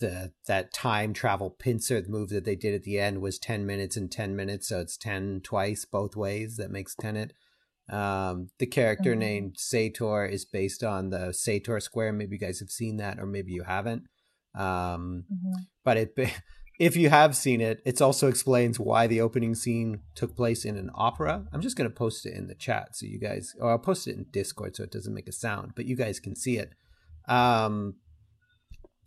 the 0.00 0.32
that 0.46 0.72
time 0.72 1.12
travel 1.12 1.50
pincer 1.50 2.02
move 2.08 2.30
that 2.30 2.44
they 2.44 2.56
did 2.56 2.74
at 2.74 2.82
the 2.82 2.98
end 2.98 3.20
was 3.20 3.38
10 3.38 3.66
minutes 3.66 3.96
and 3.96 4.10
10 4.10 4.34
minutes 4.34 4.68
so 4.68 4.80
it's 4.80 4.96
10 4.96 5.42
twice 5.44 5.84
both 5.84 6.16
ways 6.16 6.56
that 6.56 6.70
makes 6.70 6.94
Tenet 6.94 7.32
um 7.90 8.48
the 8.58 8.66
character 8.66 9.14
Mhm. 9.14 9.18
named 9.18 9.54
Sator 9.58 10.24
is 10.24 10.44
based 10.44 10.82
on 10.84 11.10
the 11.10 11.32
Sator 11.32 11.80
square. 11.80 12.12
Maybe 12.12 12.36
you 12.36 12.40
guys 12.40 12.60
have 12.60 12.70
seen 12.70 12.96
that 12.98 13.18
or 13.18 13.26
maybe 13.26 13.52
you 13.52 13.64
haven't. 13.64 14.04
Um, 14.54 15.24
Mhm. 15.32 15.66
but 15.84 15.96
it 15.96 16.14
if 16.78 16.96
you 16.96 17.08
have 17.10 17.36
seen 17.36 17.60
it 17.60 17.82
it 17.84 18.00
also 18.00 18.26
explains 18.28 18.80
why 18.80 19.06
the 19.06 19.20
opening 19.20 19.54
scene 19.54 20.00
took 20.14 20.34
place 20.36 20.64
in 20.64 20.76
an 20.76 20.90
opera. 20.94 21.46
I'm 21.52 21.60
just 21.60 21.76
going 21.76 21.90
to 21.90 21.94
post 21.94 22.24
it 22.26 22.34
in 22.34 22.46
the 22.46 22.54
chat 22.54 22.96
so 22.96 23.06
you 23.06 23.18
guys 23.18 23.54
or 23.60 23.70
i'll 23.70 23.78
post 23.78 24.06
it 24.08 24.16
in 24.16 24.24
discord 24.30 24.76
so 24.76 24.82
it 24.84 24.90
doesn't 24.92 25.12
make 25.14 25.28
a 25.28 25.32
sound 25.32 25.72
but 25.76 25.84
you 25.86 25.96
guys 25.96 26.18
can 26.20 26.34
see 26.36 26.56
it. 26.58 26.70
Um 27.28 27.96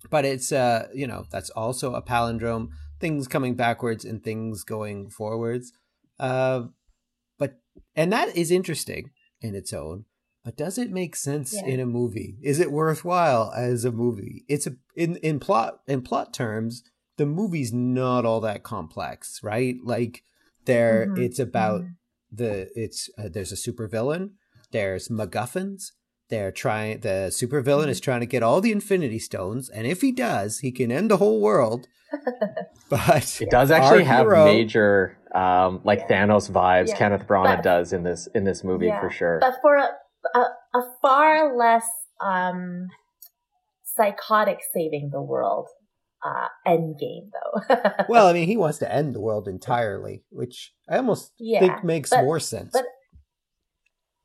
but 0.09 0.25
it's 0.25 0.51
uh 0.51 0.87
you 0.93 1.07
know 1.07 1.25
that's 1.31 1.49
also 1.51 1.95
a 1.95 2.01
palindrome. 2.01 2.69
Things 2.99 3.27
coming 3.27 3.55
backwards 3.55 4.05
and 4.05 4.23
things 4.23 4.63
going 4.63 5.09
forwards. 5.09 5.73
Uh 6.19 6.63
and 7.95 8.11
that 8.11 8.35
is 8.35 8.51
interesting 8.51 9.11
in 9.41 9.55
its 9.55 9.73
own 9.73 10.05
but 10.43 10.57
does 10.57 10.77
it 10.77 10.91
make 10.91 11.15
sense 11.15 11.53
Yeah. 11.53 11.65
in 11.65 11.79
a 11.79 11.85
movie 11.85 12.37
is 12.41 12.59
it 12.59 12.71
worthwhile 12.71 13.51
as 13.55 13.85
a 13.85 13.91
movie 13.91 14.43
it's 14.47 14.67
a 14.67 14.75
in 14.95 15.15
in 15.17 15.39
plot 15.39 15.79
in 15.87 16.01
plot 16.01 16.33
terms 16.33 16.83
the 17.17 17.25
movie's 17.25 17.71
not 17.73 18.25
all 18.25 18.41
that 18.41 18.63
complex 18.63 19.39
right 19.43 19.75
like 19.83 20.23
there 20.65 21.07
Mhm, 21.07 21.19
it's 21.25 21.39
about 21.39 21.81
mhm. 21.81 21.95
the 22.31 22.69
it's 22.75 23.09
uh, 23.17 23.29
there's 23.31 23.51
a 23.51 23.55
supervillain 23.55 24.31
there's 24.71 25.07
MacGuffins. 25.09 25.91
They're 26.29 26.51
trying 26.51 27.01
the 27.01 27.29
supervillain 27.29 27.89
is 27.89 27.99
trying 27.99 28.21
to 28.21 28.25
get 28.25 28.41
all 28.41 28.59
the 28.59 28.71
Infinity 28.71 29.19
Stones, 29.19 29.69
and 29.69 29.85
if 29.85 30.01
he 30.01 30.11
does, 30.11 30.59
he 30.59 30.71
can 30.71 30.91
end 30.91 31.11
the 31.11 31.17
whole 31.17 31.39
world. 31.39 31.85
But 32.89 33.39
It 33.41 33.49
does 33.51 33.69
actually 33.71 34.03
have 34.05 34.25
hero- 34.25 34.45
major, 34.45 35.17
um, 35.33 35.81
like 35.83 35.99
Yeah. 36.09 36.25
Thanos 36.27 36.49
vibes. 36.51 36.89
Yeah. 36.89 36.97
Kenneth 36.97 37.27
Branagh 37.27 37.57
But- 37.57 37.63
does 37.63 37.93
in 37.93 38.03
this 38.03 38.27
in 38.35 38.43
this 38.43 38.63
movie 38.63 38.87
Yeah. 38.87 38.99
for 39.01 39.09
sure. 39.09 39.39
but 39.39 39.55
for 39.61 39.75
a, 39.75 39.89
a, 40.35 40.39
a 40.75 40.81
far 41.01 41.55
less 41.57 41.85
um, 42.21 42.87
psychotic 43.83 44.59
saving 44.73 45.09
the 45.11 45.21
world 45.21 45.67
uh, 46.25 46.47
end 46.65 46.95
game, 46.99 47.29
though. 47.33 47.75
well, 48.09 48.27
I 48.27 48.33
mean, 48.33 48.47
he 48.47 48.55
wants 48.57 48.77
to 48.79 48.91
end 48.93 49.13
the 49.13 49.19
world 49.21 49.47
entirely, 49.47 50.23
which 50.29 50.73
I 50.89 50.97
almost 50.97 51.33
Yeah, 51.37 51.59
think 51.59 51.83
makes 51.83 52.09
but- 52.11 52.23
more 52.23 52.39
sense. 52.39 52.71
but- 52.73 52.85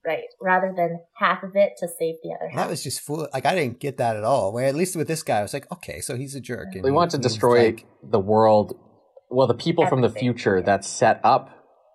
right, 0.07 0.23
rather 0.41 0.73
than 0.77 1.01
half 1.17 1.43
of 1.43 1.51
it 1.55 1.73
to 1.79 1.89
save 1.89 2.15
the 2.23 2.31
other 2.39 2.49
half. 2.51 2.57
that 2.67 2.71
was 2.71 2.83
just 2.85 3.01
fool. 3.01 3.29
Like 3.35 3.45
I 3.45 3.55
didn't 3.55 3.81
get 3.81 3.97
that 3.99 4.17
at 4.17 4.25
all. 4.25 4.53
Where 4.53 4.67
at 4.67 4.75
least 4.77 4.97
with 4.97 5.09
this 5.09 5.23
guy, 5.23 5.41
I 5.41 5.43
was 5.43 5.53
like, 5.53 5.71
okay, 5.73 6.01
so 6.01 6.17
he's 6.17 6.35
a 6.35 6.41
jerk. 6.41 6.69
And 6.75 6.83
we 6.85 6.91
he- 6.91 6.95
want 6.95 7.11
to 7.13 7.19
destroy 7.19 7.67
like- 7.67 7.87
the 8.03 8.21
world. 8.21 8.79
Well, 9.31 9.47
the 9.47 9.55
people 9.55 9.87
from 9.87 10.01
the 10.01 10.11
future 10.11 10.63
that 10.63 10.85
set 10.85 11.21
up 11.23 11.51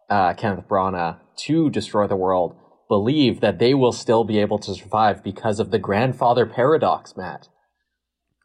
uh, 0.09 0.33
Kenneth 0.33 0.67
Branagh 0.67 1.19
to 1.45 1.69
destroy 1.69 2.07
the 2.07 2.15
world 2.15 2.55
believe 2.87 3.41
that 3.41 3.57
they 3.59 3.73
will 3.73 3.91
still 3.91 4.23
be 4.23 4.39
able 4.39 4.59
to 4.59 4.75
survive 4.75 5.23
because 5.23 5.59
of 5.59 5.71
the 5.71 5.79
grandfather 5.79 6.45
paradox, 6.45 7.17
Matt. 7.17 7.47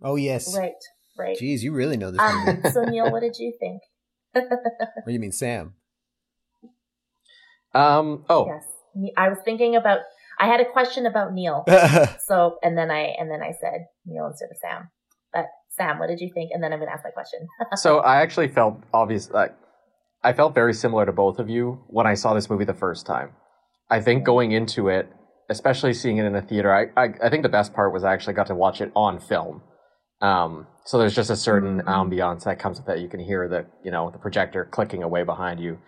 oh 0.03 0.17
yes, 0.17 0.57
right, 0.57 0.73
right. 1.19 1.37
Jeez, 1.39 1.61
you 1.61 1.73
really 1.73 1.97
know 1.97 2.11
this 2.11 2.21
Um, 2.21 2.63
so 2.73 2.85
Neil, 2.85 3.11
what 3.11 3.21
did 3.21 3.37
you 3.39 3.53
think? 3.61 3.83
what 4.33 5.07
do 5.07 5.13
you 5.13 5.19
mean, 5.19 5.33
Sam? 5.33 5.75
Um. 7.75 8.25
Oh, 8.31 8.47
Yes, 8.47 9.13
I 9.17 9.29
was 9.29 9.39
thinking 9.45 9.77
about. 9.77 10.01
I 10.41 10.47
had 10.47 10.61
a 10.61 10.65
question 10.65 11.05
about 11.05 11.35
Neil. 11.35 11.65
So, 12.27 12.59
and 12.63 12.79
then 12.79 12.91
I 12.91 13.15
and 13.19 13.31
then 13.31 13.43
I 13.43 13.53
said 13.61 13.87
Neil 14.07 14.27
instead 14.27 14.51
of 14.51 14.57
Sam. 14.59 14.91
But 15.33 15.47
Sam, 15.79 15.99
what 15.99 16.09
did 16.09 16.21
you 16.21 16.31
think? 16.35 16.51
And 16.53 16.63
then 16.63 16.73
I'm 16.73 16.79
going 16.79 16.89
to 16.89 16.93
ask 16.93 17.05
my 17.05 17.11
question. 17.11 17.41
so 17.77 18.01
I 18.01 18.17
actually 18.21 18.49
felt 18.49 18.83
obvious. 18.93 19.31
Like, 19.31 19.55
I 20.23 20.33
felt 20.35 20.55
very 20.55 20.75
similar 20.75 21.07
to 21.07 21.13
both 21.13 21.39
of 21.39 21.49
you 21.49 21.83
when 21.87 22.07
I 22.07 22.15
saw 22.15 22.35
this 22.35 22.51
movie 22.51 22.65
the 22.67 22.75
first 22.75 23.07
time. 23.07 23.31
I 23.89 24.01
think 24.01 24.25
going 24.25 24.53
into 24.53 24.89
it, 24.89 25.09
especially 25.49 25.95
seeing 25.95 26.19
it 26.19 26.25
in 26.27 26.35
the 26.35 26.43
theater, 26.43 26.75
I, 26.75 27.01
I, 27.03 27.15
I 27.25 27.31
think 27.31 27.43
the 27.43 27.49
best 27.49 27.73
part 27.73 27.93
was 27.95 28.05
I 28.05 28.13
actually 28.13 28.35
got 28.35 28.49
to 28.49 28.55
watch 28.55 28.81
it 28.81 28.91
on 28.95 29.19
film. 29.19 29.63
Um, 30.21 30.67
so 30.85 30.99
there's 30.99 31.15
just 31.15 31.31
a 31.31 31.37
certain 31.37 31.81
Mhm. 31.83 31.87
ambiance 31.87 32.45
that 32.45 32.59
comes 32.59 32.79
with 32.81 32.89
it. 32.89 32.99
You 32.99 33.09
can 33.09 33.21
hear 33.21 33.49
the, 33.49 33.67
you 33.85 33.91
know, 33.91 34.11
the 34.11 34.19
projector 34.19 34.65
clicking 34.65 35.03
away 35.03 35.23
behind 35.23 35.61
you. 35.61 35.79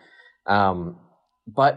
Um, 0.47 0.97
but 1.47 1.77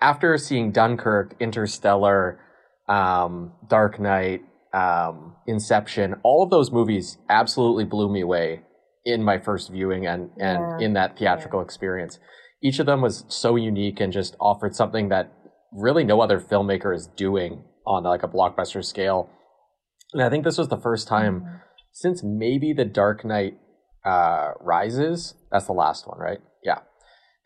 after 0.00 0.36
seeing 0.38 0.72
Dunkirk, 0.72 1.36
Interstellar, 1.38 2.40
um, 2.88 3.52
Dark 3.68 4.00
Knight, 4.00 4.42
um, 4.74 5.36
Inception, 5.46 6.14
all 6.22 6.42
of 6.42 6.50
those 6.50 6.70
movies 6.70 7.18
absolutely 7.28 7.84
blew 7.84 8.10
me 8.12 8.20
away 8.22 8.62
in 9.04 9.22
my 9.22 9.38
first 9.38 9.70
viewing 9.70 10.06
and, 10.06 10.30
and 10.38 10.80
Yeah. 10.80 10.86
in 10.86 10.92
that 10.94 11.18
theatrical 11.18 11.60
experience. 11.60 12.18
Each 12.62 12.78
of 12.78 12.86
them 12.86 13.00
was 13.00 13.24
so 13.28 13.56
unique 13.56 14.00
and 14.00 14.12
just 14.12 14.36
offered 14.40 14.74
something 14.74 15.08
that 15.08 15.32
really 15.72 16.04
no 16.04 16.20
other 16.20 16.38
filmmaker 16.38 16.94
is 16.94 17.08
doing 17.16 17.64
on 17.86 18.04
like 18.04 18.22
a 18.22 18.28
blockbuster 18.28 18.84
scale. 18.84 19.28
And 20.12 20.22
I 20.22 20.30
think 20.30 20.44
this 20.44 20.58
was 20.58 20.68
the 20.68 20.76
first 20.78 21.08
time 21.08 21.60
since 21.92 22.22
maybe 22.22 22.72
The 22.72 22.84
Dark 22.84 23.24
Knight 23.24 23.58
uh, 24.04 24.52
Rises. 24.60 25.34
That's 25.50 25.66
the 25.66 25.72
last 25.72 26.06
one, 26.06 26.18
right? 26.18 26.38
Yeah. 26.62 26.78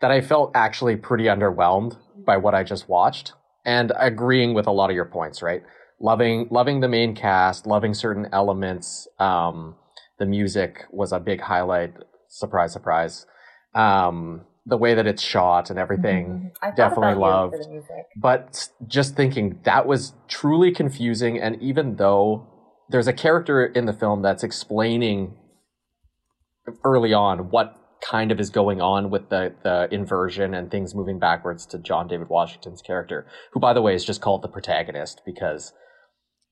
That 0.01 0.11
I 0.11 0.21
felt 0.21 0.53
actually 0.55 0.97
pretty 0.97 1.25
underwhelmed 1.25 1.97
by 2.27 2.37
what 2.37 2.55
I 2.55 2.63
just 2.65 2.89
watched, 2.89 3.33
and 3.65 3.93
agreeing 3.99 4.53
with 4.53 4.67
a 4.67 4.73
lot 4.73 4.91
of 4.91 4.97
your 4.97 5.07
points. 5.07 5.41
Right, 5.43 5.63
loving 6.01 6.49
loving 6.51 6.81
the 6.81 6.89
main 6.89 7.15
cast, 7.15 7.67
loving 7.67 7.95
certain 7.95 8.29
elements. 8.33 9.09
Um, 9.19 9.77
the 10.19 10.27
music 10.27 10.85
was 10.91 11.13
a 11.13 11.21
big 11.21 11.41
highlight. 11.43 11.95
Surprise, 12.29 12.73
surprise. 12.73 13.27
Um, 13.75 14.47
the 14.65 14.77
way 14.77 14.95
that 14.95 15.07
it's 15.07 15.23
shot 15.23 15.71
and 15.71 15.79
everything 15.79 16.27
Mhm. 16.27 16.51
I 16.63 16.71
definitely 16.73 17.15
loved 17.15 17.55
for 17.55 17.63
the 17.63 17.69
music. 17.71 18.07
but 18.17 18.69
just 18.87 19.15
thinking 19.15 19.61
that 19.63 19.87
was 19.87 20.13
truly 20.27 20.73
confusing 20.73 21.39
and 21.39 21.61
even 21.63 21.97
though 21.97 22.47
there's 22.89 23.07
a 23.07 23.13
character 23.13 23.65
in 23.65 23.87
the 23.87 23.93
film 23.93 24.23
that's 24.23 24.43
explaining 24.43 25.37
early 26.85 27.13
on 27.15 27.51
what 27.51 27.77
kind 28.11 28.33
of 28.33 28.41
is 28.41 28.51
going 28.51 28.81
on 28.81 29.09
with 29.11 29.29
the 29.31 29.55
the 29.63 29.89
inversion 29.93 30.53
and 30.53 30.71
things 30.71 30.95
moving 30.95 31.19
backwards 31.19 31.65
to 31.67 31.79
John 31.79 32.09
David 32.09 32.29
Washington's 32.29 32.83
character 32.83 33.25
who 33.53 33.61
by 33.61 33.73
the 33.73 33.83
way 33.83 33.95
is 33.95 34.05
just 34.05 34.21
called 34.21 34.43
the 34.43 34.49
protagonist 34.49 35.23
because 35.25 35.73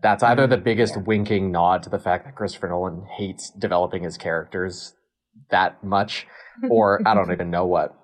that's 0.02 0.22
either 0.22 0.46
the 0.46 0.56
biggest 0.56 0.94
yeah. 0.96 1.02
winking 1.02 1.50
nod 1.50 1.82
to 1.84 1.90
the 1.90 1.98
fact 1.98 2.24
that 2.26 2.34
Christopher 2.34 2.68
Nolan 2.68 3.06
hates 3.16 3.50
developing 3.50 4.02
his 4.02 4.16
characters 4.16 4.94
that 5.50 5.82
much 5.82 6.26
or 6.70 7.00
I 7.06 7.14
don't 7.14 7.32
even 7.32 7.50
know 7.50 7.66
what. 7.66 7.94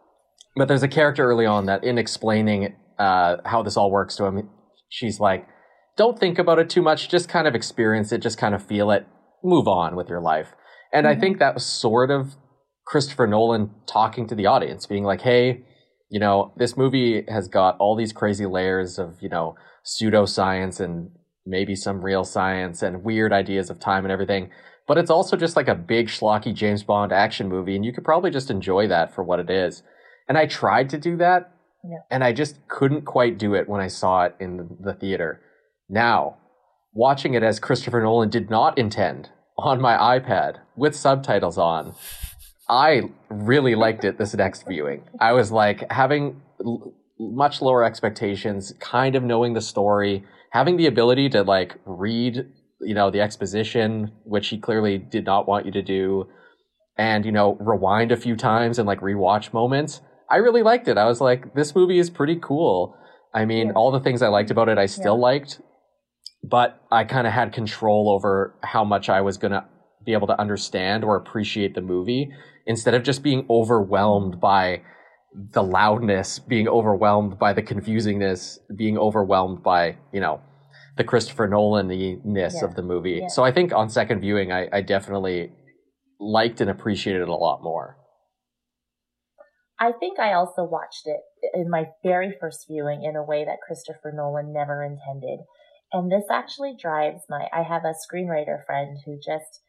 But 0.56 0.68
there's 0.68 0.82
a 0.82 0.88
character 0.88 1.24
early 1.24 1.46
on 1.46 1.66
that, 1.66 1.84
in 1.84 1.98
explaining 1.98 2.74
uh, 2.98 3.36
how 3.44 3.62
this 3.62 3.76
all 3.76 3.90
works 3.90 4.16
to 4.16 4.24
him, 4.24 4.50
she's 4.88 5.20
like, 5.20 5.46
"Don't 5.96 6.18
think 6.18 6.38
about 6.38 6.58
it 6.58 6.68
too 6.68 6.82
much. 6.82 7.08
Just 7.08 7.28
kind 7.28 7.46
of 7.46 7.54
experience 7.54 8.12
it. 8.12 8.18
Just 8.18 8.38
kind 8.38 8.54
of 8.54 8.64
feel 8.66 8.90
it. 8.90 9.06
Move 9.44 9.68
on 9.68 9.96
with 9.96 10.08
your 10.08 10.20
life." 10.20 10.48
And 10.92 11.06
I 11.06 11.14
think 11.14 11.38
that 11.38 11.54
was 11.54 11.64
sort 11.64 12.10
of 12.10 12.34
Christopher 12.84 13.28
Nolan 13.28 13.70
talking 13.86 14.26
to 14.26 14.34
the 14.34 14.46
audience, 14.46 14.86
being 14.86 15.04
like, 15.04 15.20
"Hey, 15.20 15.64
you 16.10 16.18
know, 16.18 16.52
this 16.56 16.76
movie 16.76 17.24
has 17.28 17.46
got 17.46 17.76
all 17.78 17.96
these 17.96 18.12
crazy 18.12 18.46
layers 18.46 18.98
of 18.98 19.18
you 19.20 19.28
know 19.28 19.54
pseudoscience 19.86 20.80
and 20.80 21.10
maybe 21.50 21.74
some 21.74 22.00
real 22.04 22.24
science 22.24 22.82
and 22.82 23.04
weird 23.04 23.32
ideas 23.32 23.68
of 23.70 23.78
time 23.80 24.04
and 24.04 24.12
everything." 24.12 24.50
But 24.86 24.98
it's 24.98 25.10
also 25.10 25.36
just 25.36 25.56
like 25.56 25.68
a 25.68 25.74
big 25.74 26.08
schlocky 26.08 26.52
James 26.54 26.82
Bond 26.82 27.12
action 27.12 27.48
movie, 27.48 27.76
and 27.76 27.84
you 27.84 27.92
could 27.92 28.04
probably 28.04 28.30
just 28.30 28.50
enjoy 28.50 28.88
that 28.88 29.14
for 29.14 29.22
what 29.22 29.38
it 29.40 29.50
is. 29.50 29.82
And 30.28 30.36
I 30.38 30.46
tried 30.46 30.90
to 30.90 30.98
do 30.98 31.16
that, 31.18 31.52
Yeah. 31.84 31.98
and 32.10 32.24
I 32.24 32.32
just 32.32 32.66
couldn't 32.68 33.02
quite 33.04 33.38
do 33.38 33.54
it 33.54 33.68
when 33.68 33.80
I 33.80 33.86
saw 33.88 34.24
it 34.24 34.34
in 34.40 34.56
the, 34.56 34.68
the 34.80 34.94
theater. 34.94 35.40
Now, 35.88 36.36
watching 36.92 37.34
it 37.34 37.42
as 37.42 37.60
Christopher 37.60 38.00
Nolan 38.02 38.30
did 38.30 38.50
not 38.50 38.78
intend 38.78 39.30
on 39.58 39.80
my 39.80 39.96
iPad 40.18 40.56
with 40.76 40.96
subtitles 40.96 41.58
on, 41.58 41.94
I 42.68 43.10
really 43.28 43.74
liked 43.74 44.04
it 44.04 44.18
this 44.18 44.34
next 44.34 44.66
viewing. 44.66 45.02
I 45.20 45.32
was 45.32 45.50
like 45.52 45.90
having 45.90 46.40
l- 46.64 46.94
much 47.18 47.60
lower 47.60 47.84
expectations, 47.84 48.72
kind 48.80 49.14
of 49.14 49.22
knowing 49.22 49.54
the 49.54 49.60
story, 49.60 50.24
having 50.50 50.76
the 50.76 50.86
ability 50.86 51.28
to 51.30 51.42
like 51.42 51.76
read, 51.84 52.46
you 52.80 52.94
know, 52.94 53.10
the 53.10 53.20
exposition, 53.20 54.12
which 54.24 54.48
he 54.48 54.58
clearly 54.58 54.98
did 54.98 55.24
not 55.24 55.48
want 55.48 55.66
you 55.66 55.72
to 55.72 55.82
do, 55.82 56.28
and 56.96 57.24
you 57.24 57.32
know, 57.32 57.56
rewind 57.60 58.12
a 58.12 58.16
few 58.16 58.36
times 58.36 58.78
and 58.78 58.86
like 58.86 59.00
rewatch 59.00 59.52
moments. 59.52 60.00
I 60.28 60.36
really 60.36 60.62
liked 60.62 60.86
it. 60.86 60.96
I 60.98 61.06
was 61.06 61.20
like, 61.20 61.54
this 61.54 61.74
movie 61.74 61.98
is 61.98 62.10
pretty 62.10 62.36
cool. 62.36 62.96
I 63.34 63.44
mean, 63.44 63.68
Yeah. 63.68 63.72
all 63.74 63.90
the 63.90 64.00
things 64.00 64.22
I 64.22 64.28
liked 64.28 64.50
about 64.50 64.68
it, 64.68 64.78
I 64.78 64.86
still 64.86 65.16
Yeah. 65.16 65.22
liked, 65.22 65.60
but 66.42 66.80
I 66.90 67.04
kind 67.04 67.26
of 67.26 67.32
had 67.32 67.52
control 67.52 68.08
over 68.10 68.54
how 68.62 68.84
much 68.84 69.08
I 69.08 69.20
was 69.20 69.38
going 69.38 69.52
to 69.52 69.64
be 70.04 70.12
able 70.12 70.26
to 70.28 70.40
understand 70.40 71.04
or 71.04 71.16
appreciate 71.16 71.74
the 71.74 71.80
movie 71.80 72.32
instead 72.66 72.94
of 72.94 73.02
just 73.02 73.22
being 73.22 73.44
overwhelmed 73.50 74.40
by 74.40 74.82
the 75.32 75.62
loudness, 75.62 76.38
being 76.38 76.68
overwhelmed 76.68 77.38
by 77.38 77.52
the 77.52 77.62
confusingness, 77.62 78.58
being 78.76 78.98
overwhelmed 78.98 79.62
by, 79.62 79.96
you 80.12 80.20
know, 80.20 80.40
the 80.96 81.04
Christopher 81.04 81.46
Nolan-ness 81.46 82.56
Yeah. 82.56 82.64
of 82.64 82.74
the 82.74 82.82
movie. 82.82 83.20
Yeah. 83.22 83.28
So 83.28 83.44
I 83.44 83.52
think 83.52 83.72
on 83.72 83.88
second 83.88 84.20
viewing, 84.20 84.52
I, 84.52 84.68
I 84.72 84.80
definitely 84.82 85.52
liked 86.18 86.60
and 86.60 86.68
appreciated 86.68 87.22
it 87.22 87.28
a 87.28 87.34
lot 87.34 87.62
more. 87.62 87.96
I 89.78 89.92
think 89.92 90.18
I 90.18 90.34
also 90.34 90.64
watched 90.64 91.06
it 91.06 91.20
in 91.54 91.70
my 91.70 91.86
very 92.02 92.36
first 92.38 92.66
viewing 92.68 93.02
in 93.02 93.16
a 93.16 93.24
way 93.24 93.44
that 93.44 93.60
Christopher 93.66 94.12
Nolan 94.14 94.52
never 94.52 94.84
intended. 94.84 95.40
And 95.92 96.12
this 96.12 96.24
actually 96.30 96.76
drives 96.78 97.22
my, 97.30 97.48
I 97.52 97.62
have 97.62 97.84
a 97.84 97.94
screenwriter 97.94 98.64
friend 98.66 98.98
who 99.06 99.16
just 99.16 99.62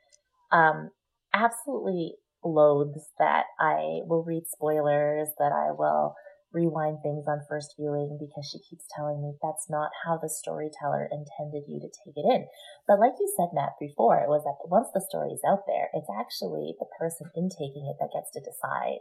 um, 0.52 0.90
absolutely 1.34 2.16
loathes 2.44 3.10
that 3.20 3.46
I 3.60 4.02
will 4.06 4.24
read 4.24 4.44
spoilers, 4.48 5.30
that 5.40 5.52
I 5.52 5.72
will 5.72 6.16
rewind 6.54 7.00
things 7.02 7.26
on 7.28 7.40
first 7.48 7.76
viewing 7.80 8.18
because 8.20 8.44
she 8.44 8.60
keeps 8.60 8.84
telling 8.92 9.22
me 9.22 9.34
that's 9.42 9.70
not 9.70 9.90
how 10.04 10.18
the 10.18 10.30
storyteller 10.30 11.08
intended 11.08 11.64
you 11.68 11.80
to 11.80 11.88
take 11.88 12.16
it 12.16 12.28
in. 12.28 12.46
But 12.88 13.00
like 13.00 13.16
you 13.20 13.32
said, 13.38 13.56
Matt, 13.56 13.80
before, 13.80 14.20
it 14.20 14.28
was 14.28 14.44
that 14.44 14.68
once 14.68 14.90
the 14.94 15.06
story 15.08 15.32
is 15.32 15.42
out 15.48 15.64
there, 15.66 15.88
it's 15.94 16.12
actually 16.12 16.76
the 16.78 16.92
person 17.00 17.32
intaking 17.36 17.88
it 17.88 17.96
that 18.00 18.12
gets 18.14 18.32
to 18.36 18.44
decide 18.44 19.00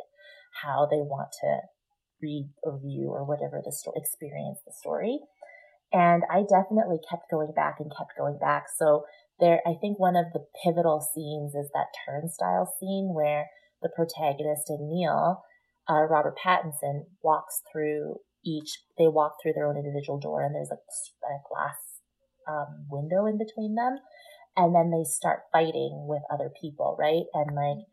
how 0.62 0.86
they 0.86 1.02
want 1.02 1.34
to 1.42 1.66
read 2.22 2.50
or 2.62 2.78
view 2.78 3.10
or 3.10 3.24
whatever 3.24 3.60
the 3.64 3.72
story, 3.72 3.98
experience 3.98 4.60
the 4.64 4.72
story. 4.72 5.18
And 5.92 6.22
I 6.30 6.46
definitely 6.46 7.02
kept 7.02 7.30
going 7.30 7.50
back 7.50 7.80
and 7.80 7.90
kept 7.90 8.14
going 8.16 8.38
back. 8.38 8.66
So 8.76 9.04
there, 9.40 9.60
I 9.66 9.74
think 9.80 9.98
one 9.98 10.16
of 10.16 10.26
the 10.32 10.44
pivotal 10.64 11.00
scenes 11.00 11.54
is 11.54 11.70
that 11.74 11.92
turnstile 12.06 12.72
scene 12.78 13.12
where 13.14 13.46
the 13.82 13.88
protagonist 13.88 14.68
and 14.68 14.88
Neil, 14.88 15.42
uh, 15.88 16.04
Robert 16.08 16.36
Pattinson, 16.38 17.04
walks 17.22 17.62
through 17.72 18.16
each, 18.44 18.80
they 18.98 19.08
walk 19.08 19.36
through 19.42 19.54
their 19.54 19.66
own 19.66 19.76
individual 19.76 20.18
door 20.18 20.42
and 20.42 20.54
there's 20.54 20.70
a, 20.70 20.74
a 20.76 21.38
glass 21.48 22.00
um, 22.48 22.86
window 22.90 23.26
in 23.26 23.38
between 23.38 23.74
them. 23.74 23.98
And 24.56 24.74
then 24.74 24.90
they 24.90 25.04
start 25.04 25.42
fighting 25.52 26.06
with 26.08 26.22
other 26.30 26.50
people, 26.60 26.96
right? 26.98 27.24
And 27.34 27.54
like, 27.54 27.86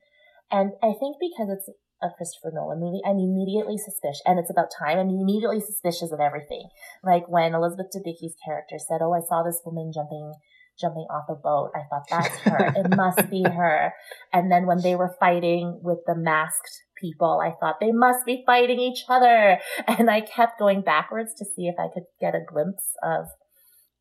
and 0.52 0.72
I 0.82 0.94
think 1.00 1.18
because 1.20 1.50
it's 1.50 1.70
a 2.02 2.10
Christopher 2.16 2.52
Nolan 2.54 2.80
movie, 2.80 3.02
I'm 3.06 3.20
immediately 3.20 3.78
suspicious, 3.78 4.22
and 4.26 4.40
it's 4.40 4.50
about 4.50 4.70
time. 4.74 4.98
I'm 4.98 5.10
immediately 5.10 5.60
suspicious 5.60 6.12
of 6.12 6.20
everything. 6.20 6.70
Like 7.04 7.28
when 7.28 7.54
Elizabeth 7.54 7.88
Debicki's 7.94 8.36
character 8.44 8.78
said, 8.78 9.02
"Oh, 9.02 9.14
I 9.14 9.22
saw 9.22 9.44
this 9.44 9.62
woman 9.66 9.92
jumping." 9.94 10.34
Jumping 10.80 11.08
off 11.10 11.26
a 11.30 11.36
boat. 11.36 11.72
I 11.76 11.82
thought 11.90 12.06
that's 12.10 12.38
her. 12.40 12.74
it 12.76 12.96
must 12.96 13.30
be 13.30 13.44
her. 13.44 13.94
And 14.32 14.52
then 14.52 14.66
when 14.68 14.82
they 14.82 14.96
were 14.96 15.16
fighting 15.20 15.80
with 15.82 16.00
the 16.06 16.16
masked 16.16 16.84
people, 17.02 17.42
I 17.44 17.52
thought 17.60 17.80
they 17.80 17.92
must 17.92 18.26
be 18.26 18.44
fighting 18.46 18.80
each 18.80 19.04
other. 19.10 19.60
And 19.88 20.10
I 20.10 20.22
kept 20.22 20.60
going 20.60 20.82
backwards 20.82 21.34
to 21.38 21.46
see 21.46 21.68
if 21.68 21.76
I 21.80 21.88
could 21.94 22.04
get 22.20 22.36
a 22.36 22.44
glimpse 22.46 22.84
of, 23.02 23.26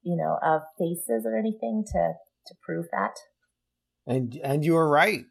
you 0.02 0.16
know, 0.16 0.38
of 0.42 0.62
faces 0.78 1.24
or 1.24 1.38
anything 1.38 1.84
to, 1.92 2.12
to 2.46 2.54
prove 2.64 2.86
that. 2.92 3.14
And, 4.06 4.38
and 4.42 4.64
you 4.64 4.74
were 4.74 4.88
right. 4.88 5.24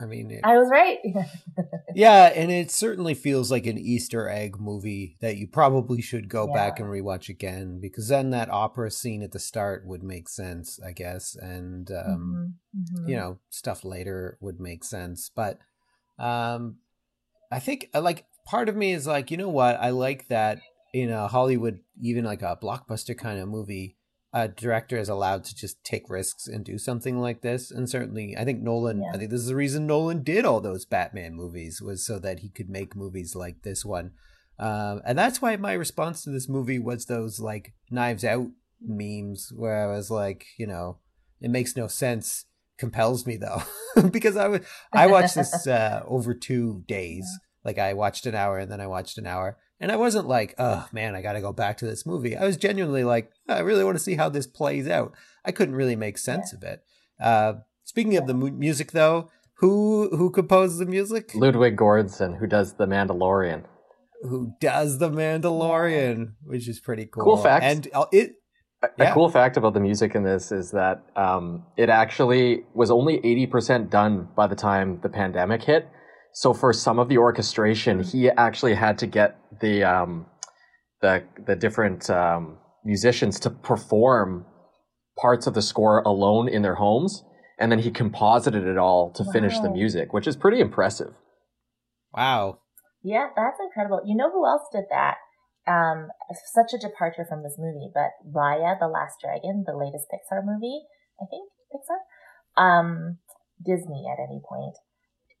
I 0.00 0.04
mean, 0.06 0.30
it, 0.30 0.40
I 0.44 0.58
was 0.58 0.68
right. 0.70 0.98
yeah, 1.94 2.26
and 2.34 2.50
it 2.50 2.70
certainly 2.70 3.14
feels 3.14 3.50
like 3.50 3.66
an 3.66 3.78
Easter 3.78 4.28
egg 4.28 4.60
movie 4.60 5.16
that 5.20 5.36
you 5.36 5.46
probably 5.46 6.02
should 6.02 6.28
go 6.28 6.46
Yeah. 6.46 6.52
back 6.52 6.78
and 6.80 6.88
rewatch 6.88 7.28
again 7.28 7.80
because 7.80 8.08
then 8.08 8.30
that 8.30 8.50
opera 8.50 8.90
scene 8.90 9.22
at 9.22 9.32
the 9.32 9.38
start 9.38 9.86
would 9.86 10.02
make 10.02 10.28
sense, 10.28 10.78
I 10.84 10.92
guess, 10.92 11.34
and 11.34 11.90
um, 11.90 12.54
Mhm, 12.74 12.82
mhm. 12.82 13.08
you 13.08 13.16
know 13.16 13.38
stuff 13.48 13.84
later 13.84 14.36
would 14.40 14.60
make 14.60 14.84
sense. 14.84 15.30
But 15.34 15.58
um, 16.18 16.76
I 17.50 17.58
think 17.58 17.88
uh, 17.94 18.02
like 18.02 18.26
part 18.44 18.68
of 18.68 18.76
me 18.76 18.92
is 18.92 19.06
like, 19.06 19.30
you 19.30 19.36
know 19.38 19.48
what? 19.48 19.80
I 19.80 19.90
like 19.90 20.28
that 20.28 20.60
in 20.92 21.10
a 21.10 21.28
Hollywood, 21.28 21.80
even 22.00 22.24
like 22.24 22.42
a 22.42 22.58
blockbuster 22.62 23.16
kind 23.16 23.38
of 23.38 23.48
movie, 23.48 23.95
a 24.32 24.48
director 24.48 24.96
is 24.96 25.08
allowed 25.08 25.44
to 25.44 25.54
just 25.54 25.82
take 25.84 26.10
risks 26.10 26.46
and 26.46 26.64
do 26.64 26.78
something 26.78 27.20
like 27.20 27.42
this. 27.42 27.70
And 27.70 27.88
certainly, 27.88 28.36
I 28.36 28.44
think 28.44 28.62
Nolan. 28.62 29.02
Yeah. 29.02 29.10
I 29.14 29.18
think 29.18 29.30
this 29.30 29.40
is 29.40 29.48
the 29.48 29.56
reason 29.56 29.86
Nolan 29.86 30.22
did 30.22 30.44
all 30.44 30.60
those 30.60 30.84
Batman 30.84 31.34
movies 31.34 31.80
was 31.80 32.04
so 32.04 32.18
that 32.18 32.40
he 32.40 32.48
could 32.48 32.68
make 32.68 32.96
movies 32.96 33.34
like 33.34 33.62
this 33.62 33.84
one. 33.84 34.12
Um, 34.58 35.02
and 35.04 35.18
that's 35.18 35.42
why 35.42 35.56
my 35.56 35.74
response 35.74 36.24
to 36.24 36.30
this 36.30 36.48
movie 36.48 36.78
was 36.78 37.06
those 37.06 37.40
like 37.40 37.74
Knives 37.90 38.24
Out 38.24 38.48
memes 38.80 39.52
where 39.54 39.84
I 39.84 39.94
was 39.94 40.10
like, 40.10 40.46
you 40.58 40.66
know, 40.66 40.98
it 41.40 41.50
makes 41.50 41.76
no 41.76 41.86
sense. 41.86 42.46
Compels 42.78 43.26
me 43.26 43.38
though, 43.38 43.62
because 44.10 44.36
I 44.36 44.48
was 44.48 44.60
I 44.92 45.06
watched 45.06 45.34
this 45.34 45.66
uh, 45.66 46.02
over 46.06 46.34
two 46.34 46.84
days. 46.86 47.26
Like 47.64 47.78
I 47.78 47.94
watched 47.94 48.26
an 48.26 48.34
hour 48.34 48.58
and 48.58 48.70
then 48.70 48.82
I 48.82 48.86
watched 48.86 49.16
an 49.16 49.26
hour, 49.26 49.56
and 49.80 49.92
I 49.92 49.96
wasn't 49.96 50.26
like, 50.28 50.54
oh 50.58 50.86
man, 50.92 51.14
I 51.14 51.22
got 51.22 51.34
to 51.34 51.40
go 51.40 51.52
back 51.52 51.76
to 51.78 51.86
this 51.86 52.06
movie. 52.06 52.36
I 52.36 52.44
was 52.44 52.56
genuinely 52.56 53.04
like, 53.04 53.30
I 53.48 53.60
really 53.60 53.84
want 53.84 53.96
to 53.96 54.02
see 54.02 54.14
how 54.16 54.28
this 54.28 54.46
plays 54.46 54.88
out. 54.88 55.12
I 55.44 55.52
couldn't 55.52 55.74
really 55.76 55.96
make 55.96 56.18
sense 56.18 56.52
of 56.52 56.62
it. 56.62 56.80
Uh, 57.20 57.54
speaking 57.84 58.16
of 58.16 58.26
the 58.26 58.34
mu- 58.34 58.50
music, 58.50 58.92
though, 58.92 59.30
who 59.58 60.08
who 60.16 60.30
composed 60.30 60.78
the 60.78 60.86
music? 60.86 61.30
Ludwig 61.34 61.76
Göransson, 61.76 62.38
who 62.38 62.46
does 62.46 62.74
The 62.74 62.86
Mandalorian. 62.86 63.64
Who 64.22 64.52
does 64.60 64.98
the 64.98 65.10
Mandalorian? 65.10 66.32
Which 66.44 66.68
is 66.68 66.80
pretty 66.80 67.06
cool. 67.06 67.24
Cool 67.24 67.36
fact. 67.36 67.64
And 67.64 67.88
uh, 67.94 68.06
it 68.12 68.32
A- 68.82 68.88
Yeah. 68.98 69.10
A 69.10 69.14
cool 69.14 69.28
fact 69.30 69.56
about 69.56 69.74
the 69.74 69.80
music 69.80 70.14
in 70.14 70.22
this 70.24 70.52
is 70.52 70.70
that 70.72 71.04
um, 71.16 71.64
it 71.76 71.88
actually 71.88 72.64
was 72.74 72.90
only 72.90 73.18
80% 73.20 73.88
done 73.90 74.28
by 74.36 74.46
the 74.46 74.54
time 74.56 75.00
the 75.02 75.08
pandemic 75.08 75.62
hit. 75.62 75.88
So 76.36 76.52
for 76.52 76.74
some 76.74 76.98
of 76.98 77.08
the 77.08 77.16
orchestration, 77.16 78.02
he 78.02 78.28
actually 78.28 78.74
had 78.74 78.98
to 78.98 79.06
get 79.06 79.38
the 79.62 79.84
um, 79.84 80.26
the 81.00 81.24
the 81.46 81.56
different 81.56 82.10
um, 82.10 82.58
musicians 82.84 83.40
to 83.40 83.48
perform 83.48 84.44
parts 85.18 85.46
of 85.46 85.54
the 85.54 85.62
score 85.62 86.00
alone 86.00 86.46
in 86.46 86.60
their 86.60 86.74
homes, 86.74 87.24
and 87.58 87.72
then 87.72 87.78
he 87.78 87.90
composited 87.90 88.64
it 88.64 88.76
all 88.76 89.12
to 89.12 89.24
finish 89.32 89.58
the 89.60 89.70
music, 89.70 90.12
which 90.12 90.26
is 90.26 90.36
pretty 90.36 90.60
impressive. 90.60 91.14
wow. 92.12 92.58
Yeah, 93.02 93.28
that's 93.34 93.56
incredible. 93.58 94.02
You 94.04 94.14
know 94.14 94.30
who 94.30 94.44
else 94.44 94.68
did 94.70 94.84
that? 94.90 95.16
Um, 95.66 96.08
such 96.52 96.74
a 96.74 96.78
departure 96.78 97.24
from 97.26 97.44
this 97.44 97.56
movie, 97.56 97.88
but 97.94 98.12
Raya, 98.28 98.78
the 98.78 98.88
Last 98.88 99.24
Dragon, 99.24 99.64
the 99.66 99.72
latest 99.72 100.04
Pixar 100.12 100.44
movie, 100.44 100.82
I 101.18 101.24
think 101.30 101.48
Pixar, 101.72 102.60
um, 102.60 103.20
Disney 103.64 104.04
at 104.04 104.20
any 104.20 104.42
point. 104.46 104.76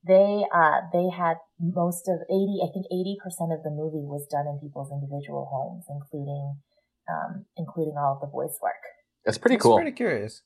They, 0.06 0.44
uh, 0.54 0.80
they 0.92 1.08
had 1.10 1.36
most 1.58 2.06
of 2.08 2.20
80, 2.30 2.60
I 2.62 2.68
think 2.72 2.86
80% 2.92 3.52
of 3.52 3.62
the 3.64 3.70
movie 3.70 4.04
was 4.06 4.26
done 4.30 4.46
in 4.46 4.58
people's 4.60 4.90
individual 4.92 5.46
homes, 5.50 5.84
including, 5.88 6.60
um, 7.10 7.46
including 7.56 7.94
all 7.98 8.14
of 8.14 8.20
the 8.20 8.30
voice 8.30 8.58
work. 8.62 8.74
that's 9.24 9.38
pretty 9.38 9.56
It's 9.56 9.62
cool. 9.62 9.76
Pretty 9.76 9.92
curious. 9.92 10.42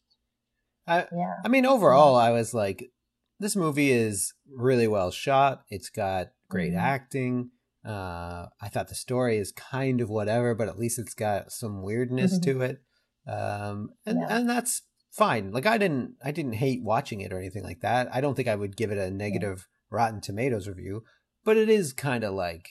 I 0.87 1.07
Yeah. 1.13 1.35
I 1.45 1.49
mean, 1.49 1.67
overall, 1.67 2.17
I 2.17 2.31
was 2.31 2.55
like, 2.55 2.91
this 3.39 3.57
movie 3.57 3.91
is 3.93 4.33
really 4.51 4.89
well 4.89 5.11
shot. 5.11 5.65
It's 5.69 5.91
got 5.91 6.29
great 6.49 6.73
Mhm. 6.73 6.79
acting. 6.81 7.51
Uh, 7.85 8.47
I 8.61 8.69
thought 8.69 8.89
the 8.89 8.95
story 8.95 9.39
is 9.39 9.53
kind 9.53 10.01
of 10.01 10.11
whatever, 10.11 10.55
but 10.55 10.69
at 10.69 10.79
least 10.79 10.99
it's 10.99 11.15
got 11.15 11.53
some 11.53 11.83
weirdness 11.83 12.39
Mhm. 12.39 12.43
to 12.45 12.61
it. 12.63 12.83
Um, 13.27 13.91
and 14.07 14.19
Yeah. 14.21 14.37
and 14.39 14.49
that's 14.49 14.83
fine. 15.11 15.53
Like 15.53 15.67
I 15.67 15.79
didn't 15.79 16.15
I 16.25 16.31
didn't 16.31 16.55
hate 16.55 16.83
watching 16.83 17.21
it 17.21 17.33
or 17.33 17.39
anything 17.39 17.63
like 17.65 17.81
that. 17.81 18.09
I 18.15 18.21
don't 18.21 18.35
think 18.35 18.49
I 18.49 18.55
would 18.57 18.77
give 18.77 18.91
it 18.91 18.99
a 18.99 19.11
negative 19.11 19.67
Rotten 19.91 20.21
Tomatoes 20.21 20.69
review, 20.69 21.03
but 21.45 21.57
it 21.57 21.69
is 21.69 21.93
kind 21.93 22.25
of 22.25 22.35
like 22.35 22.69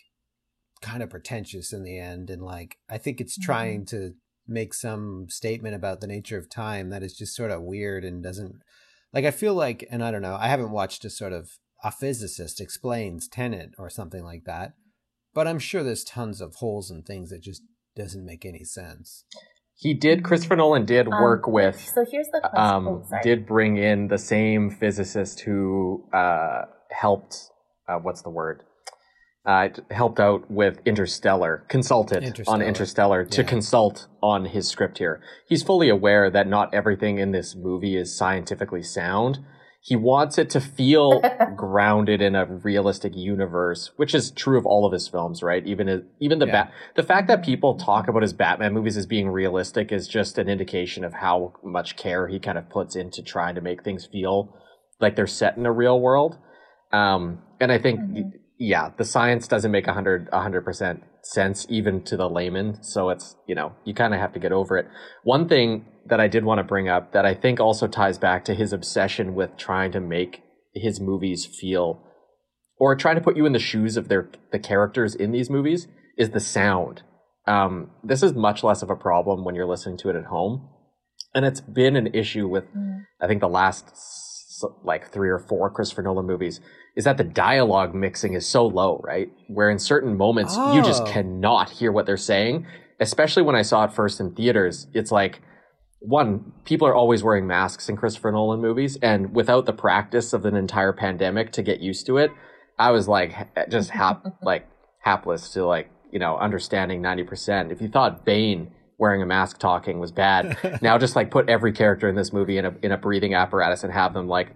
kind 0.81 1.03
of 1.03 1.09
pretentious 1.09 1.73
in 1.73 1.83
the 1.83 1.99
end, 1.99 2.29
and 2.29 2.41
like 2.41 2.77
I 2.89 2.97
think 2.97 3.19
it's 3.19 3.37
Mhm. 3.37 3.43
trying 3.43 3.85
to 3.87 4.13
make 4.47 4.73
some 4.73 5.27
statement 5.29 5.75
about 5.75 6.01
the 6.01 6.07
nature 6.07 6.37
of 6.37 6.49
time 6.49 6.89
that 6.89 7.03
is 7.03 7.15
just 7.15 7.35
sort 7.35 7.51
of 7.51 7.61
weird 7.61 8.03
and 8.03 8.23
doesn't 8.23 8.55
like 9.13 9.25
I 9.25 9.31
feel 9.31 9.53
like 9.53 9.85
and 9.91 10.03
I 10.03 10.09
don't 10.11 10.21
know, 10.21 10.35
I 10.35 10.47
haven't 10.47 10.71
watched 10.71 11.05
a 11.05 11.09
sort 11.09 11.33
of 11.33 11.51
a 11.83 11.91
physicist 11.91 12.59
explains 12.59 13.27
Tenet 13.27 13.71
or 13.77 13.89
something 13.89 14.23
like 14.23 14.43
that. 14.45 14.73
But 15.33 15.47
I'm 15.47 15.59
sure 15.59 15.83
there's 15.83 16.03
tons 16.03 16.41
of 16.41 16.55
holes 16.55 16.89
and 16.89 17.05
things 17.05 17.29
that 17.29 17.41
just 17.41 17.61
doesn't 17.95 18.25
make 18.25 18.45
any 18.45 18.63
sense. 18.63 19.23
He 19.79 19.93
did. 19.93 20.23
Christopher 20.25 20.57
Nolan 20.57 20.85
did 20.85 21.07
Um, 21.07 21.21
work 21.21 21.47
with 21.47 21.79
So 21.95 22.05
here's 22.11 22.27
the 22.33 22.41
question. 22.41 22.59
um, 22.59 22.87
oh, 22.87 23.19
did 23.23 23.45
bring 23.47 23.77
in 23.77 24.09
the 24.09 24.17
same 24.17 24.69
physicist 24.69 25.39
who 25.41 26.03
uh, 26.11 26.63
helped. 26.91 27.49
Uh, 27.87 27.97
what's 27.99 28.21
the 28.21 28.29
word? 28.29 28.63
Uh, 29.45 29.69
helped 29.89 30.19
out 30.19 30.51
with 30.51 30.81
Interstellar, 30.85 31.63
consulted 31.69 32.17
on 32.17 32.27
Interstellar. 32.27 32.63
Interstellar 32.65 33.25
to 33.25 33.41
Yeah. 33.41 33.47
consult 33.47 34.07
on 34.21 34.45
his 34.45 34.67
script 34.67 34.97
here. 34.97 35.21
He's 35.47 35.63
fully 35.63 35.87
aware 35.87 36.29
that 36.29 36.45
not 36.45 36.73
everything 36.73 37.17
in 37.19 37.31
this 37.31 37.55
movie 37.55 37.95
is 37.95 38.15
scientifically 38.17 38.83
sound. 38.83 39.39
He 39.81 39.95
wants 39.95 40.37
it 40.37 40.49
to 40.51 40.61
feel 40.61 41.21
grounded 41.55 42.21
in 42.21 42.35
a 42.35 42.45
realistic 42.45 43.15
universe, 43.15 43.91
which 43.95 44.13
is 44.13 44.31
true 44.31 44.57
of 44.57 44.65
all 44.65 44.85
of 44.85 44.91
his 44.91 45.07
films, 45.07 45.41
right? 45.41 45.65
Even 45.65 46.05
even 46.19 46.39
the 46.39 46.47
Yeah. 46.47 46.63
Bat- 46.65 46.71
the 46.95 47.03
fact 47.03 47.27
that 47.27 47.43
people 47.43 47.75
talk 47.75 48.07
about 48.07 48.21
his 48.21 48.33
Batman 48.33 48.73
movies 48.73 48.97
as 48.97 49.05
being 49.05 49.29
realistic 49.29 49.91
is 49.91 50.07
just 50.07 50.37
an 50.37 50.49
indication 50.49 51.03
of 51.05 51.13
how 51.13 51.53
much 51.63 51.95
care 51.95 52.27
he 52.27 52.39
kind 52.39 52.57
of 52.57 52.69
puts 52.69 52.95
into 52.95 53.23
trying 53.23 53.55
to 53.55 53.61
make 53.61 53.83
things 53.83 54.05
feel 54.05 54.53
like 54.99 55.15
they're 55.15 55.27
set 55.27 55.55
in 55.57 55.65
a 55.65 55.71
real 55.71 55.99
world. 55.99 56.37
Um, 56.91 57.39
and 57.61 57.71
I 57.71 57.77
think, 57.77 58.01
Mhm. 58.01 58.31
yeah, 58.57 58.91
the 58.97 59.05
science 59.05 59.47
doesn't 59.47 59.71
make 59.71 59.87
a 59.87 59.93
hundred 59.93 60.27
a 60.33 60.41
hundred 60.41 60.65
percent 60.65 61.03
sense 61.21 61.65
even 61.69 62.01
to 62.03 62.17
the 62.17 62.29
layman. 62.29 62.83
So 62.83 63.09
it's 63.09 63.37
you 63.47 63.55
know 63.55 63.73
you 63.85 63.93
kind 63.93 64.13
of 64.13 64.19
have 64.19 64.33
to 64.33 64.39
get 64.39 64.51
over 64.51 64.77
it. 64.77 64.87
One 65.23 65.47
thing 65.47 65.85
that 66.09 66.19
I 66.19 66.27
did 66.27 66.43
want 66.43 66.59
to 66.59 66.63
bring 66.63 66.87
up 66.89 67.11
that 67.13 67.25
I 67.25 67.33
think 67.33 67.59
also 67.59 67.87
ties 67.87 68.17
back 68.17 68.45
to 68.45 68.53
his 68.53 68.73
obsession 68.73 69.35
with 69.35 69.57
trying 69.57 69.91
to 69.93 69.99
make 69.99 70.41
his 70.73 70.99
movies 70.99 71.45
feel 71.45 72.03
or 72.77 72.95
trying 72.95 73.15
to 73.15 73.21
put 73.21 73.35
you 73.37 73.45
in 73.45 73.53
the 73.53 73.59
shoes 73.59 73.97
of 73.97 74.07
their 74.07 74.29
the 74.51 74.59
characters 74.59 75.15
in 75.15 75.31
these 75.31 75.49
movies 75.49 75.87
is 76.17 76.29
the 76.31 76.39
sound. 76.39 77.01
Um, 77.47 77.91
this 78.03 78.21
is 78.21 78.33
much 78.33 78.63
less 78.63 78.81
of 78.81 78.89
a 78.89 78.95
problem 78.95 79.43
when 79.43 79.55
you're 79.55 79.65
listening 79.67 79.97
to 79.99 80.09
it 80.09 80.15
at 80.15 80.25
home, 80.25 80.69
and 81.33 81.45
it's 81.45 81.61
been 81.61 81.95
an 81.95 82.13
issue 82.13 82.47
with 82.47 82.65
Mm. 82.75 83.03
I 83.21 83.27
think 83.27 83.41
the 83.41 83.49
last 83.49 83.85
like 84.83 85.09
three 85.11 85.29
or 85.29 85.39
four 85.39 85.69
Christopher 85.69 86.01
Nolan 86.03 86.25
movies 86.25 86.59
is 86.95 87.05
that 87.05 87.17
the 87.17 87.23
dialogue 87.23 87.95
mixing 87.95 88.33
is 88.33 88.45
so 88.45 88.65
low, 88.67 88.99
right? 89.05 89.29
Where 89.47 89.69
in 89.69 89.79
certain 89.79 90.17
moments 90.17 90.57
you 90.73 90.81
just 90.81 91.03
Oh. 91.03 91.05
cannot 91.05 91.69
hear 91.69 91.91
what 91.93 92.05
they're 92.05 92.17
saying. 92.17 92.65
Especially 92.99 93.41
when 93.41 93.55
I 93.55 93.61
saw 93.61 93.85
it 93.85 93.93
first 93.93 94.19
in 94.19 94.35
theaters, 94.35 94.87
it's 94.93 95.11
like 95.11 95.41
one, 95.99 96.53
people 96.65 96.87
are 96.87 96.95
always 96.95 97.23
wearing 97.23 97.45
masks 97.45 97.89
in 97.89 97.97
Christopher 97.97 98.31
Nolan 98.31 98.61
movies, 98.61 98.97
and 99.01 99.35
without 99.35 99.65
the 99.65 99.73
practice 99.73 100.33
of 100.33 100.45
an 100.45 100.55
entire 100.55 100.93
pandemic 100.93 101.51
to 101.53 101.63
get 101.63 101.79
used 101.81 102.05
to 102.05 102.17
it, 102.17 102.31
I 102.77 102.91
was 102.91 103.07
like 103.07 103.33
just 103.69 103.89
hap 103.89 104.25
like 104.41 104.67
hapless 105.01 105.49
to 105.53 105.65
like 105.65 105.89
you 106.11 106.19
know 106.19 106.37
understanding 106.37 107.01
ninety 107.01 107.23
percent. 107.23 107.71
If 107.71 107.81
you 107.81 107.89
thought 107.89 108.25
Bane 108.25 108.71
wearing 108.97 109.21
a 109.21 109.25
mask 109.25 109.59
talking 109.59 109.99
was 109.99 110.11
bad, 110.11 110.79
now 110.81 110.97
just 110.97 111.15
like 111.15 111.31
put 111.31 111.49
every 111.49 111.73
character 111.73 112.07
in 112.07 112.15
this 112.15 112.31
movie 112.31 112.57
in 112.57 112.65
a 112.65 112.73
in 112.81 112.91
a 112.91 112.97
breathing 112.97 113.33
apparatus 113.33 113.83
and 113.83 113.91
have 113.91 114.13
them 114.13 114.27
like 114.27 114.55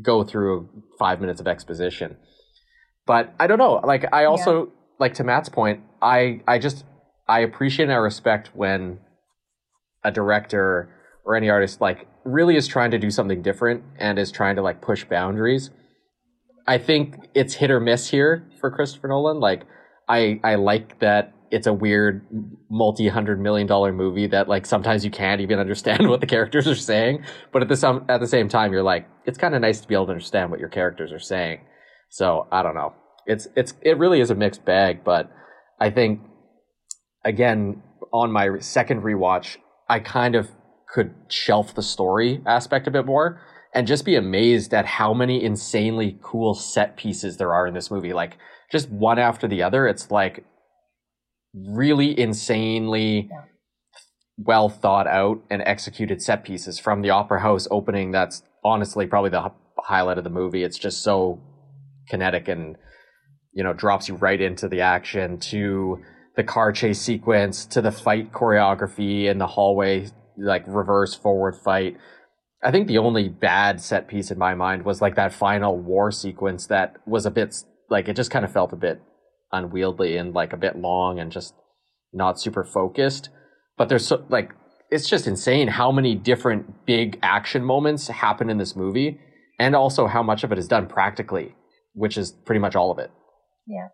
go 0.00 0.22
through 0.24 0.68
five 0.98 1.20
minutes 1.20 1.40
of 1.40 1.48
exposition. 1.48 2.16
But 3.06 3.34
I 3.40 3.46
don't 3.46 3.58
know. 3.58 3.80
Like 3.84 4.06
I 4.12 4.24
also 4.24 4.72
like 4.98 5.14
to 5.14 5.24
Matt's 5.24 5.48
point. 5.48 5.80
I 6.00 6.42
I 6.46 6.58
just 6.58 6.84
I 7.28 7.40
appreciate 7.40 7.84
and 7.84 7.92
I 7.92 7.96
respect 7.96 8.50
when 8.54 9.00
a 10.04 10.10
director 10.10 10.88
or 11.24 11.36
any 11.36 11.50
artist 11.50 11.80
like 11.80 12.06
really 12.24 12.56
is 12.56 12.66
trying 12.66 12.90
to 12.90 12.98
do 12.98 13.10
something 13.10 13.42
different 13.42 13.82
and 13.98 14.18
is 14.18 14.30
trying 14.30 14.56
to 14.56 14.62
like 14.62 14.80
push 14.80 15.04
boundaries. 15.04 15.70
I 16.66 16.78
think 16.78 17.16
it's 17.34 17.54
hit 17.54 17.70
or 17.70 17.80
miss 17.80 18.10
here 18.10 18.48
for 18.60 18.70
Christopher 18.70 19.08
Nolan. 19.08 19.40
Like 19.40 19.62
I 20.08 20.40
I 20.44 20.56
like 20.56 21.00
that 21.00 21.32
it's 21.50 21.66
a 21.66 21.72
weird 21.72 22.26
multi 22.70 23.08
hundred 23.08 23.40
million 23.40 23.66
dollar 23.66 23.92
movie 23.92 24.26
that 24.28 24.48
like 24.48 24.66
sometimes 24.66 25.04
you 25.04 25.10
can't 25.10 25.40
even 25.40 25.58
understand 25.58 26.08
what 26.08 26.20
the 26.20 26.26
characters 26.26 26.66
are 26.68 26.74
saying, 26.74 27.24
but 27.52 27.62
at 27.62 27.68
the 27.68 27.76
some 27.76 28.04
at 28.08 28.20
the 28.20 28.26
same 28.26 28.48
time 28.48 28.72
you're 28.72 28.82
like 28.82 29.08
it's 29.26 29.38
kind 29.38 29.54
of 29.54 29.60
nice 29.60 29.80
to 29.80 29.88
be 29.88 29.94
able 29.94 30.06
to 30.06 30.12
understand 30.12 30.50
what 30.50 30.60
your 30.60 30.68
characters 30.68 31.12
are 31.12 31.18
saying. 31.18 31.60
So 32.08 32.46
I 32.50 32.62
don't 32.62 32.74
know. 32.74 32.94
It's 33.26 33.48
it's 33.56 33.74
it 33.82 33.98
really 33.98 34.20
is 34.20 34.30
a 34.30 34.34
mixed 34.34 34.64
bag, 34.64 35.04
but 35.04 35.30
I 35.80 35.90
think 35.90 36.20
again 37.24 37.82
on 38.12 38.32
my 38.32 38.58
second 38.58 39.02
rewatch, 39.02 39.56
I 39.90 39.98
kind 39.98 40.36
of 40.36 40.48
could 40.88 41.12
shelf 41.28 41.74
the 41.74 41.82
story 41.82 42.40
aspect 42.46 42.86
a 42.86 42.92
bit 42.92 43.06
more 43.06 43.40
and 43.74 43.86
just 43.88 44.04
be 44.04 44.14
amazed 44.14 44.72
at 44.72 44.86
how 44.86 45.12
many 45.12 45.42
insanely 45.42 46.16
cool 46.22 46.54
set 46.54 46.96
pieces 46.96 47.36
there 47.36 47.52
are 47.52 47.66
in 47.66 47.74
this 47.74 47.90
movie. 47.90 48.12
Like 48.12 48.38
just 48.70 48.88
one 48.88 49.18
after 49.18 49.48
the 49.48 49.64
other, 49.64 49.88
it's 49.88 50.10
like 50.10 50.44
really 51.54 52.18
insanely 52.18 53.28
well 54.38 54.68
thought 54.68 55.08
out 55.08 55.42
and 55.50 55.60
executed 55.66 56.22
set 56.22 56.44
pieces 56.44 56.78
from 56.78 57.02
the 57.02 57.10
opera 57.10 57.40
house 57.40 57.66
opening. 57.70 58.12
That's 58.12 58.42
honestly 58.64 59.06
probably 59.06 59.30
the 59.30 59.50
highlight 59.76 60.18
of 60.18 60.24
the 60.24 60.30
movie. 60.30 60.62
It's 60.62 60.78
just 60.78 61.02
so 61.02 61.40
kinetic 62.08 62.46
and 62.46 62.76
you 63.52 63.64
know 63.64 63.72
drops 63.72 64.08
you 64.08 64.14
right 64.14 64.40
into 64.40 64.68
the 64.68 64.80
action 64.82 65.38
to 65.38 65.98
the 66.36 66.44
car 66.44 66.72
chase 66.72 67.00
sequence 67.00 67.66
to 67.66 67.80
the 67.80 67.92
fight 67.92 68.32
choreography 68.32 69.30
and 69.30 69.40
the 69.40 69.46
hallway 69.46 70.08
like 70.36 70.64
reverse 70.66 71.14
forward 71.14 71.56
fight 71.56 71.96
i 72.62 72.70
think 72.70 72.86
the 72.86 72.98
only 72.98 73.28
bad 73.28 73.80
set 73.80 74.08
piece 74.08 74.30
in 74.30 74.38
my 74.38 74.54
mind 74.54 74.84
was 74.84 75.00
like 75.00 75.16
that 75.16 75.32
final 75.32 75.76
war 75.76 76.10
sequence 76.10 76.66
that 76.66 76.96
was 77.06 77.26
a 77.26 77.30
bit 77.30 77.54
like 77.88 78.08
it 78.08 78.16
just 78.16 78.30
kind 78.30 78.44
of 78.44 78.52
felt 78.52 78.72
a 78.72 78.76
bit 78.76 79.02
unwieldy 79.52 80.16
and 80.16 80.34
like 80.34 80.52
a 80.52 80.56
bit 80.56 80.76
long 80.76 81.18
and 81.18 81.32
just 81.32 81.54
not 82.12 82.40
super 82.40 82.64
focused 82.64 83.28
but 83.76 83.88
there's 83.88 84.06
so 84.06 84.24
like 84.28 84.52
it's 84.90 85.08
just 85.08 85.26
insane 85.26 85.68
how 85.68 85.92
many 85.92 86.14
different 86.14 86.86
big 86.86 87.18
action 87.22 87.64
moments 87.64 88.08
happen 88.08 88.50
in 88.50 88.58
this 88.58 88.74
movie 88.74 89.20
and 89.58 89.76
also 89.76 90.06
how 90.06 90.22
much 90.22 90.42
of 90.42 90.52
it 90.52 90.58
is 90.58 90.68
done 90.68 90.86
practically 90.86 91.54
which 91.92 92.16
is 92.16 92.32
pretty 92.32 92.60
much 92.60 92.76
all 92.76 92.90
of 92.90 92.98
it 92.98 93.10
Yeah. 93.66 93.88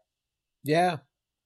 Yeah. 0.65 0.97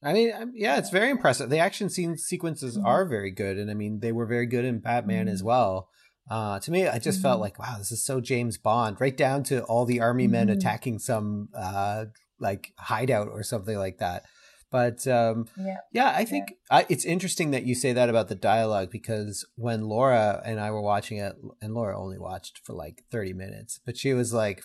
I 0.02 0.12
mean, 0.12 0.32
um, 0.32 0.52
yeah, 0.54 0.78
it's 0.78 0.90
very 0.90 1.10
impressive. 1.10 1.50
The 1.50 1.58
action 1.58 1.90
scene 1.90 2.16
sequences 2.16 2.78
Mhm. 2.78 2.84
are 2.86 3.04
very 3.04 3.30
good, 3.30 3.58
and 3.58 3.70
I 3.70 3.74
mean, 3.74 4.00
they 4.00 4.12
were 4.12 4.26
very 4.26 4.46
good 4.46 4.64
in 4.64 4.78
Batman 4.80 5.28
as 5.28 5.42
well. 5.42 5.88
Uh, 6.30 6.58
to 6.60 6.70
me, 6.70 6.86
I 6.86 6.98
just 6.98 7.20
felt 7.20 7.38
Mhm. 7.38 7.42
like, 7.42 7.58
wow, 7.58 7.76
this 7.78 7.90
is 7.92 8.04
so 8.04 8.20
James 8.20 8.56
Bond, 8.56 9.00
right 9.00 9.16
down 9.16 9.42
to 9.44 9.62
all 9.64 9.84
the 9.84 10.00
army 10.00 10.26
men 10.28 10.48
Mhm. 10.48 10.52
attacking 10.52 10.98
some 11.00 11.48
uh, 11.54 12.06
like 12.38 12.72
hideout 12.78 13.28
or 13.28 13.42
something 13.42 13.76
like 13.76 13.98
that. 13.98 14.24
But 14.70 15.06
um, 15.08 15.46
Yeah. 15.58 15.76
yeah, 15.92 16.12
I 16.16 16.24
think 16.24 16.52
I, 16.70 16.86
it's 16.88 17.04
interesting 17.04 17.50
that 17.50 17.64
you 17.64 17.74
say 17.74 17.92
that 17.92 18.08
about 18.08 18.28
the 18.28 18.36
dialogue 18.36 18.90
because 18.90 19.44
when 19.56 19.82
Laura 19.84 20.40
and 20.44 20.60
I 20.60 20.70
were 20.70 20.80
watching 20.80 21.18
it, 21.18 21.34
and 21.60 21.74
Laura 21.74 22.00
only 22.00 22.18
watched 22.18 22.60
for 22.64 22.72
like 22.72 23.02
30 23.10 23.32
minutes, 23.34 23.80
but 23.84 23.96
she 23.98 24.14
was 24.14 24.32
like, 24.32 24.62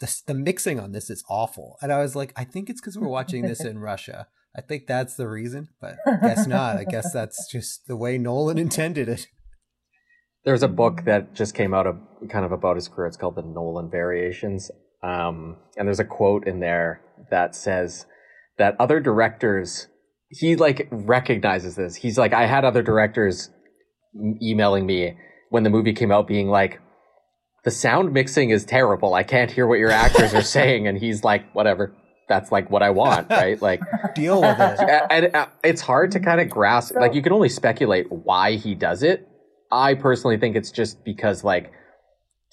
the, 0.00 0.14
the 0.26 0.34
mixing 0.34 0.78
on 0.80 0.92
this 0.92 1.08
is 1.08 1.24
awful. 1.30 1.78
And 1.80 1.90
I 1.92 2.00
was 2.00 2.14
like, 2.16 2.32
I 2.36 2.44
think 2.44 2.68
it's 2.68 2.80
because 2.80 2.98
we're 2.98 3.08
watching 3.08 3.46
this 3.46 3.64
in 3.64 3.78
Russia. 3.78 4.26
I 4.56 4.62
think 4.62 4.86
that's 4.86 5.16
the 5.16 5.28
reason, 5.28 5.68
but 5.80 5.96
I 6.06 6.16
guess 6.22 6.46
not. 6.46 6.76
I 6.76 6.84
guess 6.84 7.12
that's 7.12 7.50
just 7.50 7.86
the 7.86 7.96
way 7.96 8.16
Nolan 8.16 8.58
intended 8.66 9.08
it. 9.08 9.26
There's 10.44 10.62
a 10.62 10.68
book 10.68 11.04
that 11.04 11.34
just 11.34 11.54
came 11.54 11.74
out 11.74 11.86
of 11.86 11.96
kind 12.30 12.44
of 12.44 12.52
about 12.52 12.76
his 12.76 12.88
career. 12.88 13.08
It's 13.08 13.16
called 13.16 13.34
the 13.34 13.42
Nolan 13.42 13.90
Variations. 13.90 14.70
Um, 15.02 15.56
and 15.76 15.86
there's 15.86 16.00
a 16.00 16.04
quote 16.04 16.46
in 16.46 16.60
there 16.60 17.02
that 17.30 17.54
says 17.54 18.06
that 18.56 18.76
other 18.80 19.00
directors, 19.00 19.88
he 20.30 20.56
like 20.56 20.88
recognizes 20.90 21.74
this. 21.74 21.96
He's 21.96 22.16
like, 22.16 22.32
I 22.32 22.46
had 22.46 22.64
other 22.64 22.82
directors 22.82 23.50
emailing 24.40 24.86
me 24.86 25.16
when 25.50 25.64
the 25.64 25.70
movie 25.70 25.92
came 25.92 26.12
out 26.12 26.26
being 26.26 26.48
like, 26.48 26.80
the 27.64 27.70
sound 27.72 28.12
mixing 28.12 28.50
is 28.50 28.64
terrible. 28.64 29.14
I 29.14 29.24
can't 29.24 29.50
hear 29.50 29.66
what 29.66 29.80
your 29.80 29.90
actors 29.90 30.32
are 30.32 30.42
saying. 30.56 30.86
And 30.86 30.96
he's 30.96 31.24
like, 31.24 31.52
whatever. 31.52 31.92
That's 32.28 32.50
like 32.50 32.70
what 32.70 32.82
I 32.82 32.90
want, 32.90 33.30
right? 33.30 33.60
Like, 33.60 33.80
Deal 34.14 34.40
with 34.40 34.58
it. 34.58 34.80
And 35.10 35.34
uh, 35.34 35.46
it's 35.62 35.80
hard 35.80 36.10
to 36.12 36.20
kind 36.20 36.40
of 36.40 36.48
grasp 36.50 36.94
So- 36.94 37.00
like 37.00 37.14
you 37.14 37.22
can 37.22 37.32
only 37.32 37.48
speculate 37.48 38.10
why 38.10 38.56
he 38.56 38.74
does 38.74 39.02
it 39.02 39.28
i 39.72 39.94
personally 39.94 40.38
think 40.38 40.54
it's 40.54 40.70
just 40.70 41.04
because 41.04 41.42
like 41.42 41.72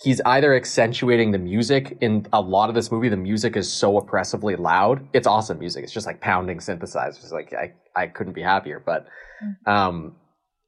he's 0.02 0.20
either 0.26 0.56
accentuating 0.56 1.32
the 1.32 1.38
music 1.38 1.96
in 2.02 2.26
a 2.34 2.42
lot 2.42 2.70
of 2.70 2.76
this 2.76 2.92
movie 2.92 3.08
the 3.08 3.16
music 3.16 3.56
is 3.56 3.72
so 3.72 3.98
oppressively 3.98 4.56
loud 4.56 5.08
it's 5.14 5.28
awesome 5.28 5.60
music 5.60 5.84
it's 5.84 5.94
just 5.94 6.08
like 6.08 6.20
pounding 6.22 6.58
synthesizers 6.58 7.32
like 7.32 7.54
i 7.54 7.72
i 7.96 8.08
couldn't 8.08 8.34
be 8.34 8.42
happier 8.42 8.82
but 8.84 9.06
um 9.68 10.16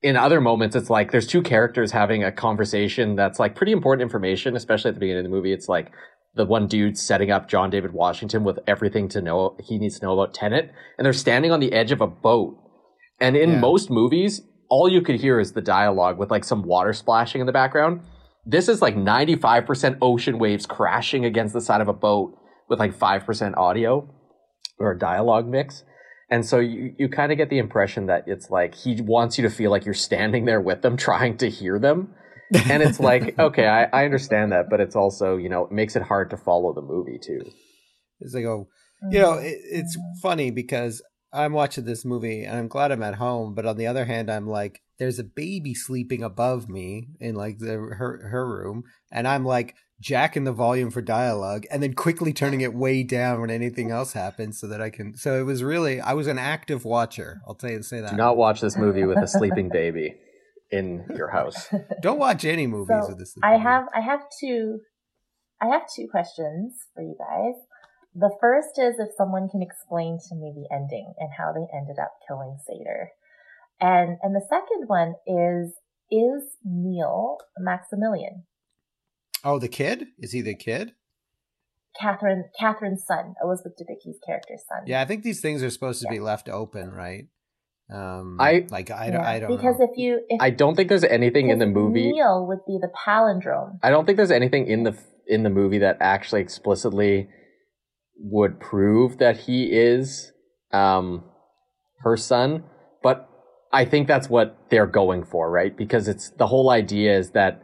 in 0.03 0.15
other 0.15 0.39
moments 0.39 0.75
it's 0.75 0.89
like 0.91 1.11
there's 1.11 1.25
two 1.25 1.41
characters 1.41 1.91
having 1.91 2.23
a 2.23 2.31
conversation 2.31 3.15
that's 3.15 3.39
like 3.39 3.55
pretty 3.55 3.71
important 3.71 4.03
information 4.03 4.55
especially 4.55 4.89
at 4.89 4.93
the 4.93 4.99
beginning 4.99 5.25
of 5.25 5.31
the 5.31 5.35
movie 5.35 5.51
it's 5.51 5.67
like 5.67 5.91
the 6.35 6.45
one 6.45 6.67
dude 6.67 6.97
setting 6.97 7.31
up 7.31 7.47
John 7.47 7.69
David 7.69 7.93
Washington 7.93 8.43
with 8.43 8.59
everything 8.67 9.07
to 9.09 9.21
know 9.21 9.55
he 9.63 9.77
needs 9.77 9.99
to 9.99 10.05
know 10.05 10.19
about 10.19 10.33
Tenet, 10.33 10.71
and 10.97 11.05
they're 11.05 11.13
standing 11.13 11.51
on 11.51 11.59
the 11.59 11.73
edge 11.73 11.91
of 11.91 12.01
a 12.01 12.07
boat. 12.07 12.57
And 13.19 13.35
in 13.37 13.51
Yeah. 13.51 13.59
most 13.59 13.89
movies, 13.89 14.41
all 14.69 14.89
you 14.89 15.01
could 15.01 15.15
hear 15.15 15.39
is 15.39 15.53
the 15.53 15.61
dialogue 15.61 16.17
with 16.17 16.31
like 16.31 16.43
some 16.43 16.63
water 16.63 16.91
splashing 16.93 17.39
in 17.39 17.47
the 17.47 17.53
background. 17.53 18.01
This 18.45 18.67
is 18.67 18.81
like 18.81 18.95
95% 18.95 19.97
ocean 20.01 20.37
waves 20.37 20.65
crashing 20.65 21.23
against 21.25 21.53
the 21.53 21.61
side 21.61 21.81
of 21.81 21.87
a 21.87 21.93
boat 21.93 22.37
with 22.69 22.79
like 22.79 22.93
5% 22.93 23.57
audio 23.57 24.07
or 24.77 24.91
a 24.91 24.99
dialogue 24.99 25.47
mix. 25.47 25.83
And 26.29 26.45
so 26.45 26.59
you, 26.59 26.93
you 26.97 27.07
kind 27.07 27.31
of 27.31 27.37
get 27.37 27.49
the 27.49 27.59
impression 27.59 28.07
that 28.07 28.23
it's 28.27 28.49
like 28.49 28.75
he 28.75 28.99
wants 29.01 29.37
you 29.37 29.43
to 29.47 29.49
feel 29.49 29.71
like 29.71 29.85
you're 29.85 29.93
standing 29.93 30.45
there 30.45 30.59
with 30.59 30.81
them 30.81 30.97
trying 31.07 31.37
to 31.37 31.49
hear 31.49 31.79
them. 31.79 32.13
And 32.53 32.83
it's 32.83 32.99
like, 32.99 33.37
okay, 33.39 33.67
I, 33.67 33.85
I 33.85 34.05
understand 34.05 34.51
that, 34.51 34.69
but 34.69 34.79
it's 34.79 34.95
also, 34.95 35.37
you 35.37 35.49
know, 35.49 35.65
it 35.65 35.71
makes 35.71 35.95
it 35.95 36.03
hard 36.03 36.29
to 36.31 36.37
follow 36.37 36.73
the 36.73 36.81
movie 36.81 37.17
too. 37.17 37.41
It's 38.19 38.33
like, 38.33 38.45
oh, 38.45 38.67
you 39.09 39.19
mm-hmm. 39.19 39.21
know, 39.21 39.33
it, 39.39 39.57
it's 39.63 39.97
funny 40.21 40.51
because 40.51 41.01
I'm 41.33 41.53
watching 41.53 41.85
this 41.85 42.05
movie 42.05 42.43
and 42.43 42.57
I'm 42.57 42.67
glad 42.67 42.91
I'm 42.91 43.03
at 43.03 43.15
home, 43.15 43.53
but 43.53 43.65
on 43.65 43.77
the 43.77 43.87
other 43.87 44.05
hand, 44.05 44.31
I'm 44.31 44.47
like, 44.47 44.81
there's 44.97 45.19
a 45.19 45.23
baby 45.23 45.73
sleeping 45.73 46.23
above 46.23 46.69
me 46.69 47.09
in 47.19 47.35
like 47.35 47.59
the 47.59 47.73
her 47.73 48.29
her 48.29 48.47
room, 48.47 48.83
and 49.11 49.27
I'm 49.27 49.43
like 49.43 49.75
jacking 49.99 50.43
the 50.43 50.53
volume 50.53 50.91
for 50.91 51.01
dialogue 51.01 51.65
and 51.71 51.81
then 51.81 51.93
quickly 51.93 52.33
turning 52.33 52.61
it 52.61 52.73
way 52.73 53.01
down 53.01 53.39
when 53.39 53.49
anything 53.49 53.91
else 53.91 54.13
happens 54.13 54.59
so 54.59 54.67
that 54.67 54.81
I 54.81 54.89
can. 54.89 55.15
So 55.15 55.39
it 55.39 55.43
was 55.43 55.63
really, 55.63 56.01
I 56.01 56.13
was 56.13 56.27
an 56.27 56.37
active 56.37 56.85
watcher. 56.85 57.41
I'll 57.47 57.55
tell 57.55 57.71
you 57.71 57.81
say 57.81 58.01
that. 58.01 58.11
Do 58.11 58.17
not 58.17 58.37
watch 58.37 58.61
this 58.61 58.77
movie 58.77 59.05
with 59.05 59.17
a 59.17 59.27
sleeping 59.27 59.69
baby 59.69 60.15
in 60.71 61.05
your 61.15 61.29
house. 61.29 61.67
Don't 62.01 62.19
watch 62.19 62.45
any 62.45 62.67
movies 62.67 62.97
So 63.01 63.09
with 63.09 63.19
this. 63.19 63.35
I 63.43 63.57
have 63.57 63.85
I 63.95 64.01
have 64.01 64.21
two 64.39 64.79
I 65.61 65.67
have 65.67 65.83
two 65.95 66.07
questions 66.09 66.73
for 66.93 67.03
you 67.03 67.15
guys. 67.17 67.55
The 68.13 68.35
first 68.39 68.77
is 68.77 68.95
if 68.97 69.09
someone 69.17 69.49
can 69.49 69.61
explain 69.61 70.17
to 70.29 70.35
me 70.35 70.53
the 70.55 70.73
ending 70.73 71.13
and 71.19 71.29
how 71.37 71.51
they 71.51 71.65
ended 71.77 71.97
up 72.01 72.13
killing 72.27 72.57
Sator. 72.65 73.11
And 73.79 74.17
and 74.21 74.35
the 74.35 74.45
second 74.49 74.87
one 74.87 75.15
is 75.27 75.73
is 76.11 76.57
Neil 76.63 77.37
Maximilian, 77.57 78.45
Oh, 79.45 79.59
the 79.59 79.67
kid? 79.67 80.07
Is 80.17 80.31
he 80.31 80.41
the 80.41 80.55
kid? 80.55 80.93
Catherine 81.99 82.45
Catherine's 82.59 83.05
son, 83.05 83.35
Elizabeth 83.41 83.73
Debicki's 83.79 84.17
character's 84.25 84.63
son. 84.67 84.83
Yeah, 84.87 85.01
I 85.01 85.05
think 85.05 85.23
these 85.23 85.39
things 85.39 85.61
are 85.61 85.69
supposed 85.69 86.01
to 86.01 86.07
be 86.09 86.19
left 86.19 86.49
open, 86.49 86.91
right? 86.91 87.27
Um, 87.93 88.37
I- 88.39 88.65
like 88.71 88.89
I 88.89 89.11
don't, 89.11 89.21
Yeah, 89.21 89.29
I 89.29 89.39
don't 89.39 89.55
because 89.55 89.77
know. 89.79 89.87
if 89.91 89.97
you 89.97 90.21
if 90.27 90.41
I 90.41 90.49
don't 90.49 90.75
think 90.75 90.89
there's 90.89 91.03
anything 91.03 91.49
in 91.49 91.59
the 91.59 91.67
movie. 91.67 92.11
Neil 92.11 92.45
would 92.47 92.65
be 92.65 92.79
the 92.81 92.89
palindrome. 93.05 93.79
I 93.83 93.89
don't 93.91 94.05
think 94.05 94.17
there's 94.17 94.31
anything 94.31 94.67
in 94.67 94.83
the 94.83 94.97
in 95.27 95.43
the 95.43 95.49
movie 95.49 95.77
that 95.79 95.97
actually 95.99 96.41
explicitly 96.41 97.27
would 98.17 98.59
prove 98.59 99.17
that 99.19 99.37
he 99.41 99.65
is 99.65 100.31
um, 100.71 101.23
her 101.99 102.17
son, 102.17 102.63
but 103.03 103.29
I 103.71 103.85
think 103.85 104.07
that's 104.07 104.29
what 104.29 104.57
they're 104.69 104.87
going 104.87 105.23
for, 105.23 105.51
right? 105.51 105.75
Because 105.75 106.07
it's 106.07 106.29
the 106.31 106.47
whole 106.47 106.69
idea 106.69 107.17
is 107.17 107.31
that 107.31 107.61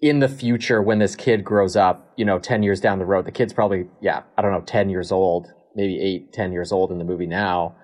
in 0.00 0.18
the 0.20 0.28
future, 0.28 0.82
when 0.82 0.98
this 0.98 1.16
kid 1.16 1.42
grows 1.44 1.74
up, 1.76 2.12
you 2.16 2.24
know, 2.24 2.38
10 2.38 2.62
years 2.62 2.80
down 2.80 2.98
the 2.98 3.06
road, 3.06 3.24
the 3.24 3.32
kid's 3.32 3.52
probably, 3.54 3.86
yeah, 4.02 4.22
I 4.36 4.42
don't 4.42 4.52
know, 4.52 4.60
10 4.60 4.90
years 4.90 5.10
old, 5.10 5.46
maybe 5.74 5.98
eight, 6.00 6.32
10 6.32 6.52
years 6.52 6.70
old 6.72 6.90
in 6.92 6.98
the 6.98 7.04
movie 7.04 7.26
now. 7.26 7.76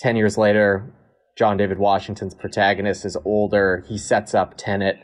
10 0.00 0.16
years 0.16 0.38
later, 0.38 0.92
John 1.36 1.56
David 1.56 1.78
Washington's 1.78 2.34
protagonist 2.34 3.04
is 3.04 3.16
older. 3.24 3.84
He 3.88 3.98
sets 3.98 4.34
up 4.34 4.54
Tenet 4.56 4.96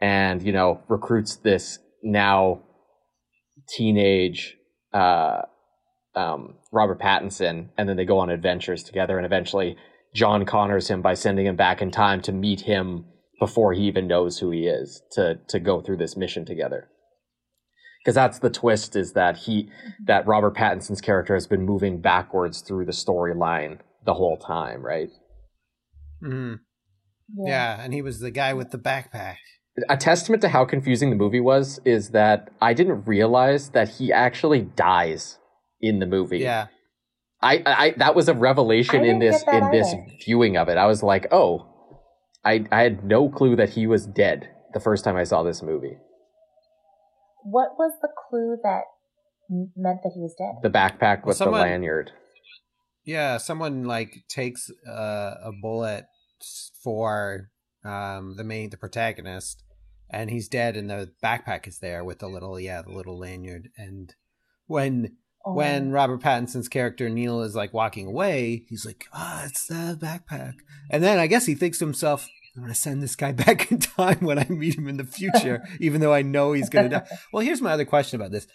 and, 0.00 0.42
you 0.42 0.52
know, 0.52 0.82
recruits 0.88 1.36
this 1.36 1.78
now 2.02 2.62
teenage 3.68 4.56
uh, 4.92 5.42
um, 6.14 6.56
Robert 6.72 7.00
Pattinson, 7.00 7.68
and 7.78 7.88
then 7.88 7.96
they 7.96 8.04
go 8.04 8.18
on 8.18 8.30
adventures 8.30 8.82
together. 8.82 9.16
And 9.16 9.24
eventually, 9.24 9.76
John 10.14 10.44
Connors 10.44 10.88
him 10.88 11.00
by 11.00 11.14
sending 11.14 11.46
him 11.46 11.56
back 11.56 11.80
in 11.80 11.90
time 11.90 12.20
to 12.22 12.32
meet 12.32 12.62
him 12.62 13.06
before 13.40 13.72
he 13.72 13.82
even 13.84 14.06
knows 14.06 14.38
who 14.38 14.50
he 14.50 14.66
is 14.66 15.02
to 15.12 15.40
to 15.48 15.58
go 15.58 15.80
through 15.80 15.96
this 15.96 16.16
mission 16.16 16.44
together. 16.44 16.88
Because 18.04 18.14
that's 18.14 18.40
the 18.40 18.50
twist 18.50 18.94
is 18.96 19.12
that 19.12 19.38
he 19.38 19.70
that 20.06 20.26
Robert 20.26 20.54
Pattinson's 20.54 21.00
character 21.00 21.34
has 21.34 21.46
been 21.46 21.62
moving 21.62 22.00
backwards 22.00 22.60
through 22.60 22.84
the 22.84 22.92
storyline 22.92 23.78
the 24.04 24.14
whole 24.14 24.36
time, 24.38 24.82
right? 24.84 25.08
Mm. 26.22 26.60
Yeah. 27.46 27.82
and 27.82 27.92
he 27.92 28.02
was 28.02 28.20
the 28.20 28.30
guy 28.30 28.52
with 28.54 28.70
the 28.70 28.78
backpack. 28.78 29.36
A 29.88 29.96
testament 29.96 30.42
to 30.42 30.48
how 30.50 30.64
confusing 30.66 31.08
the 31.10 31.16
movie 31.16 31.40
was 31.40 31.80
is 31.84 32.10
that 32.10 32.50
I 32.60 32.74
didn't 32.74 33.06
realize 33.06 33.70
that 33.70 33.88
he 33.88 34.12
actually 34.12 34.60
dies 34.60 35.38
in 35.80 35.98
the 35.98 36.06
movie. 36.06 36.40
Yeah. 36.40 36.66
I, 37.40 37.62
I 37.66 37.94
that 37.96 38.14
was 38.14 38.28
a 38.28 38.34
revelation 38.34 39.04
in 39.04 39.18
this 39.18 39.42
get 39.42 39.46
that 39.52 39.62
in 39.64 39.70
this 39.72 39.94
viewing 40.24 40.56
of 40.56 40.68
it. 40.68 40.76
I 40.76 40.86
was 40.86 41.02
like, 41.02 41.26
oh, 41.32 41.66
I 42.44 42.66
I 42.70 42.82
had 42.82 43.04
no 43.04 43.28
clue 43.28 43.56
that 43.56 43.70
he 43.70 43.86
was 43.86 44.06
dead 44.06 44.48
the 44.74 44.80
first 44.80 45.04
time 45.04 45.16
I 45.16 45.24
saw 45.24 45.42
this 45.42 45.62
movie. 45.62 45.96
What 47.42 47.70
was 47.78 47.92
the 48.00 48.08
clue 48.28 48.58
that 48.62 48.82
meant 49.50 50.00
that 50.04 50.12
he 50.14 50.20
was 50.20 50.34
dead? 50.38 50.62
The 50.62 50.70
backpack 50.70 51.24
with 51.26 51.36
someone- 51.36 51.60
the 51.62 51.66
lanyard. 51.66 52.12
Yeah, 53.04 53.38
someone 53.38 53.84
like 53.84 54.24
takes 54.28 54.70
uh, 54.88 55.34
a 55.42 55.50
bullet 55.60 56.06
for 56.82 57.50
um, 57.84 58.36
the 58.36 58.44
main 58.44 58.70
the 58.70 58.76
protagonist, 58.76 59.62
and 60.10 60.30
he's 60.30 60.48
dead, 60.48 60.76
and 60.76 60.88
the 60.90 61.10
backpack 61.22 61.66
is 61.66 61.78
there 61.78 62.04
with 62.04 62.20
the 62.20 62.28
little 62.28 62.58
yeah 62.60 62.82
the 62.82 62.92
little 62.92 63.18
lanyard. 63.18 63.68
And 63.76 64.14
when 64.66 65.16
Oh. 65.44 65.54
when 65.54 65.90
Robert 65.90 66.20
Pattinson's 66.22 66.68
character 66.68 67.08
Neil 67.10 67.40
is 67.42 67.56
like 67.56 67.74
walking 67.74 68.06
away, 68.06 68.64
he's 68.68 68.86
like, 68.86 69.06
"Ah, 69.12 69.44
it's 69.46 69.66
the 69.66 69.98
backpack." 70.00 70.52
And 70.88 71.02
then 71.02 71.18
I 71.18 71.26
guess 71.26 71.46
he 71.46 71.56
thinks 71.56 71.78
to 71.80 71.84
himself, 71.84 72.28
"I'm 72.54 72.62
gonna 72.62 72.76
send 72.76 73.02
this 73.02 73.16
guy 73.16 73.32
back 73.44 73.72
in 73.72 73.80
time 73.80 74.20
when 74.20 74.38
I 74.38 74.46
meet 74.48 74.78
him 74.78 74.86
in 74.86 74.98
the 74.98 75.04
future, 75.04 75.64
even 75.80 76.00
though 76.00 76.14
I 76.14 76.22
know 76.22 76.52
he's 76.52 76.68
gonna 76.68 76.88
die." 76.90 77.06
Well, 77.32 77.44
here's 77.44 77.60
my 77.60 77.72
other 77.72 77.84
question 77.84 78.20
about 78.20 78.30
this: 78.30 78.46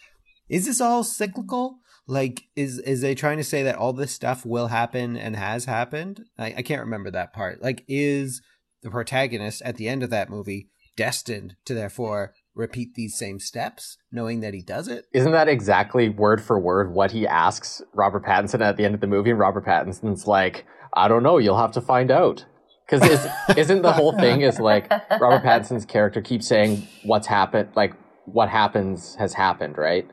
Is 0.48 0.66
this 0.66 0.80
all 0.80 1.04
cyclical? 1.04 1.80
Like, 2.08 2.44
is 2.56 2.80
is 2.80 3.02
they 3.02 3.16
trying 3.16 3.38
to 3.38 3.44
say 3.44 3.64
that 3.64 3.76
all 3.76 3.94
this 3.94 4.14
stuff 4.14 4.46
will 4.46 4.68
happen 4.68 5.18
and 5.18 5.36
has 5.36 5.66
happened? 5.66 6.26
I, 6.38 6.56
I 6.58 6.62
can't 6.62 6.82
remember 6.82 7.12
that 7.12 7.34
part. 7.34 7.62
Like, 7.62 7.84
is 7.88 8.42
the 8.82 8.90
protagonist 8.90 9.62
at 9.64 9.76
the 9.76 9.90
end 9.90 10.04
of 10.04 10.10
that 10.12 10.30
movie 10.30 10.70
destined 10.96 11.56
to 11.66 11.74
therefore 11.74 12.34
repeat 12.56 12.96
these 12.96 13.18
same 13.18 13.40
steps, 13.40 13.98
knowing 14.12 14.40
that 14.40 14.54
he 14.54 14.62
does 14.62 14.88
it? 14.88 15.06
Isn't 15.14 15.34
that 15.34 15.48
exactly 15.48 16.10
word 16.10 16.42
for 16.42 16.60
word 16.60 16.94
what 16.94 17.12
he 17.12 17.28
asks 17.28 17.82
Robert 17.94 18.26
Pattinson 18.26 18.62
at 18.62 18.78
the 18.78 18.86
end 18.86 18.96
of 18.96 19.02
the 19.02 19.08
movie? 19.08 19.30
And 19.30 19.40
Robert 19.40 19.66
Pattinson's 19.66 20.28
like, 20.28 20.66
I 20.94 21.08
don't 21.08 21.24
know, 21.24 21.38
you'll 21.38 21.58
have 21.58 21.74
to 21.74 21.82
find 21.82 22.10
out. 22.10 22.46
Because 22.90 23.08
is, 23.10 23.28
isn't 23.58 23.82
the 23.82 23.92
whole 23.92 24.14
thing 24.14 24.42
is 24.42 24.60
like 24.60 24.90
Robert 25.20 25.44
Pattinson's 25.44 25.86
character 25.86 26.22
keeps 26.22 26.48
saying 26.48 26.88
what's 27.04 27.28
happened, 27.28 27.70
like 27.76 27.94
what 28.26 28.48
happens 28.48 29.16
has 29.16 29.34
happened, 29.34 29.78
right? 29.78 30.10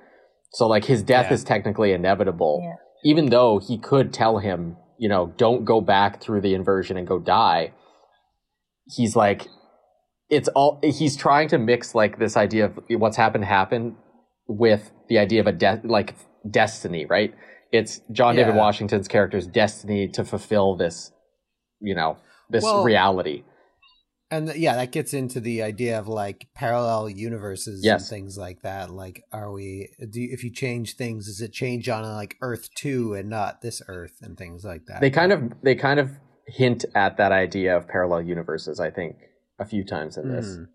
So 0.54 0.66
like 0.68 0.84
his 0.84 1.02
death 1.02 1.26
Yeah. 1.28 1.34
is 1.34 1.44
technically 1.44 1.92
inevitable, 1.92 2.60
Yeah. 2.62 2.76
even 3.10 3.26
though 3.30 3.58
he 3.58 3.76
could 3.76 4.12
tell 4.12 4.38
him, 4.38 4.76
you 4.98 5.08
know, 5.08 5.32
don't 5.36 5.64
go 5.64 5.80
back 5.80 6.20
through 6.22 6.40
the 6.40 6.54
inversion 6.54 6.96
and 6.96 7.06
go 7.06 7.18
die. 7.18 7.72
He's 8.86 9.16
like, 9.16 9.48
it's 10.30 10.48
all 10.48 10.80
he's 10.82 11.16
trying 11.16 11.48
to 11.48 11.58
mix 11.58 11.94
like 11.94 12.18
this 12.18 12.36
idea 12.36 12.66
of 12.66 12.78
what's 12.88 13.16
happened 13.16 13.44
happened 13.44 13.96
with 14.46 14.90
the 15.08 15.18
idea 15.18 15.40
of 15.40 15.46
a 15.46 15.52
de- 15.52 15.80
like 15.84 16.14
destiny, 16.48 17.04
right? 17.04 17.34
It's 17.72 18.00
John 18.12 18.36
David 18.36 18.54
Washington's 18.54 19.08
character's 19.08 19.46
destiny 19.46 20.06
to 20.08 20.24
fulfill 20.24 20.76
this, 20.76 21.12
you 21.80 21.94
know, 21.94 22.16
this 22.48 22.62
Well- 22.62 22.84
reality. 22.84 23.42
And 24.30 24.48
th- 24.48 24.58
yeah, 24.58 24.74
that 24.76 24.90
gets 24.90 25.14
into 25.14 25.38
the 25.38 25.62
idea 25.62 25.98
of 25.98 26.08
like 26.08 26.48
parallel 26.54 27.08
universes 27.10 27.82
Yes. 27.84 28.02
and 28.02 28.08
things 28.10 28.36
like 28.38 28.62
that. 28.62 28.90
Like, 28.90 29.22
are 29.32 29.52
we? 29.52 29.90
Do 30.10 30.20
you, 30.20 30.30
if 30.32 30.42
you 30.42 30.50
change 30.50 30.96
things, 30.96 31.26
does 31.26 31.40
it 31.40 31.52
change 31.52 31.88
on 31.88 32.02
like 32.14 32.36
Earth 32.40 32.68
two 32.74 33.14
and 33.14 33.28
not 33.28 33.60
this 33.60 33.82
Earth 33.86 34.18
and 34.22 34.36
things 34.36 34.64
like 34.64 34.86
that? 34.86 35.00
They 35.00 35.10
kind 35.10 35.30
of 35.32 35.52
they 35.62 35.74
kind 35.74 36.00
of 36.00 36.10
hint 36.46 36.84
at 36.94 37.16
that 37.18 37.32
idea 37.32 37.76
of 37.76 37.86
parallel 37.86 38.22
universes, 38.22 38.80
I 38.80 38.90
think, 38.90 39.16
a 39.58 39.64
few 39.64 39.84
times 39.84 40.16
in 40.16 40.34
this. 40.34 40.46
Mm. 40.46 40.66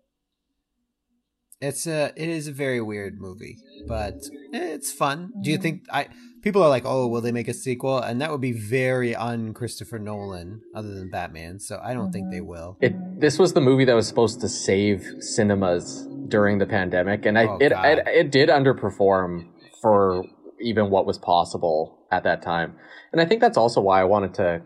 It's 1.60 1.86
a 1.86 2.12
it 2.16 2.28
is 2.28 2.48
a 2.48 2.52
very 2.52 2.80
weird 2.80 3.20
movie, 3.20 3.56
but 3.86 4.14
it's 4.52 4.90
fun. 4.90 5.30
Do 5.42 5.50
you 5.50 5.58
think 5.58 5.82
I 5.92 6.08
people 6.42 6.62
are 6.62 6.68
like, 6.68 6.84
"Oh, 6.86 7.06
will 7.06 7.20
they 7.20 7.32
make 7.32 7.48
a 7.48 7.54
sequel?" 7.54 7.98
And 7.98 8.20
that 8.20 8.30
would 8.30 8.40
be 8.40 8.52
very 8.52 9.14
un 9.14 9.54
Christopher 9.54 9.98
Nolan 9.98 10.62
other 10.74 10.92
than 10.94 11.10
Batman. 11.10 11.58
So 11.60 11.80
I 11.82 11.94
don't 11.94 12.12
think 12.12 12.30
they 12.30 12.40
will. 12.40 12.76
It 12.80 12.94
this 13.20 13.38
was 13.38 13.52
the 13.52 13.60
movie 13.60 13.84
that 13.84 13.94
was 13.94 14.06
supposed 14.08 14.40
to 14.40 14.48
save 14.48 15.04
cinemas 15.20 16.06
during 16.28 16.58
the 16.58 16.66
pandemic, 16.66 17.26
and 17.26 17.38
I 17.38 17.44
Oh, 17.44 17.58
it, 17.60 17.72
it 17.72 17.98
it 18.06 18.30
did 18.30 18.48
underperform 18.48 19.48
for 19.82 20.24
even 20.60 20.90
what 20.90 21.06
was 21.06 21.18
possible 21.18 22.06
at 22.12 22.24
that 22.24 22.42
time. 22.42 22.76
And 23.12 23.20
I 23.20 23.24
think 23.24 23.40
that's 23.40 23.56
also 23.56 23.80
why 23.80 24.00
I 24.00 24.04
wanted 24.04 24.34
to 24.34 24.62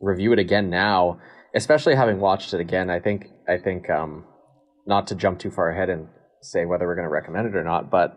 review 0.00 0.32
it 0.32 0.38
again 0.38 0.70
now, 0.70 1.20
especially 1.54 1.94
having 1.94 2.20
watched 2.20 2.54
it 2.54 2.60
again. 2.60 2.90
I 2.90 3.00
think 3.00 3.26
I 3.48 3.58
think 3.58 3.88
um 3.90 4.24
not 4.86 5.06
to 5.08 5.14
jump 5.14 5.38
too 5.38 5.50
far 5.50 5.70
ahead 5.70 5.88
and 5.88 6.08
say 6.42 6.64
whether 6.66 6.86
we're 6.86 6.94
going 6.94 7.06
to 7.06 7.10
recommend 7.10 7.46
it 7.46 7.56
or 7.56 7.64
not, 7.64 7.90
but 7.90 8.16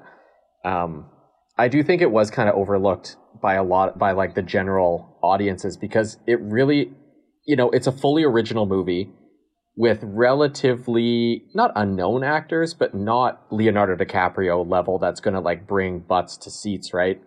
um 0.65 1.09
I 1.57 1.67
do 1.67 1.83
think 1.83 2.01
it 2.01 2.11
was 2.11 2.29
kind 2.29 2.49
of 2.49 2.55
overlooked 2.55 3.15
by 3.41 3.55
a 3.55 3.63
lot 3.63 3.97
by 3.97 4.11
like 4.11 4.35
the 4.35 4.41
general 4.41 5.17
audiences 5.21 5.77
because 5.77 6.17
it 6.27 6.39
really 6.41 6.91
you 7.47 7.55
know, 7.55 7.69
it's 7.71 7.87
a 7.87 7.91
fully 7.91 8.23
original 8.23 8.67
movie 8.67 9.09
with 9.75 9.99
relatively 10.03 11.43
not 11.55 11.71
unknown 11.75 12.23
actors, 12.23 12.73
but 12.73 12.93
not 12.93 13.45
Leonardo 13.51 13.95
DiCaprio 13.95 14.69
level 14.69 14.99
that's 14.99 15.21
going 15.21 15.33
to 15.33 15.39
like 15.39 15.65
bring 15.65 15.99
butts 15.99 16.35
to 16.37 16.51
seats, 16.51 16.93
right? 16.93 17.21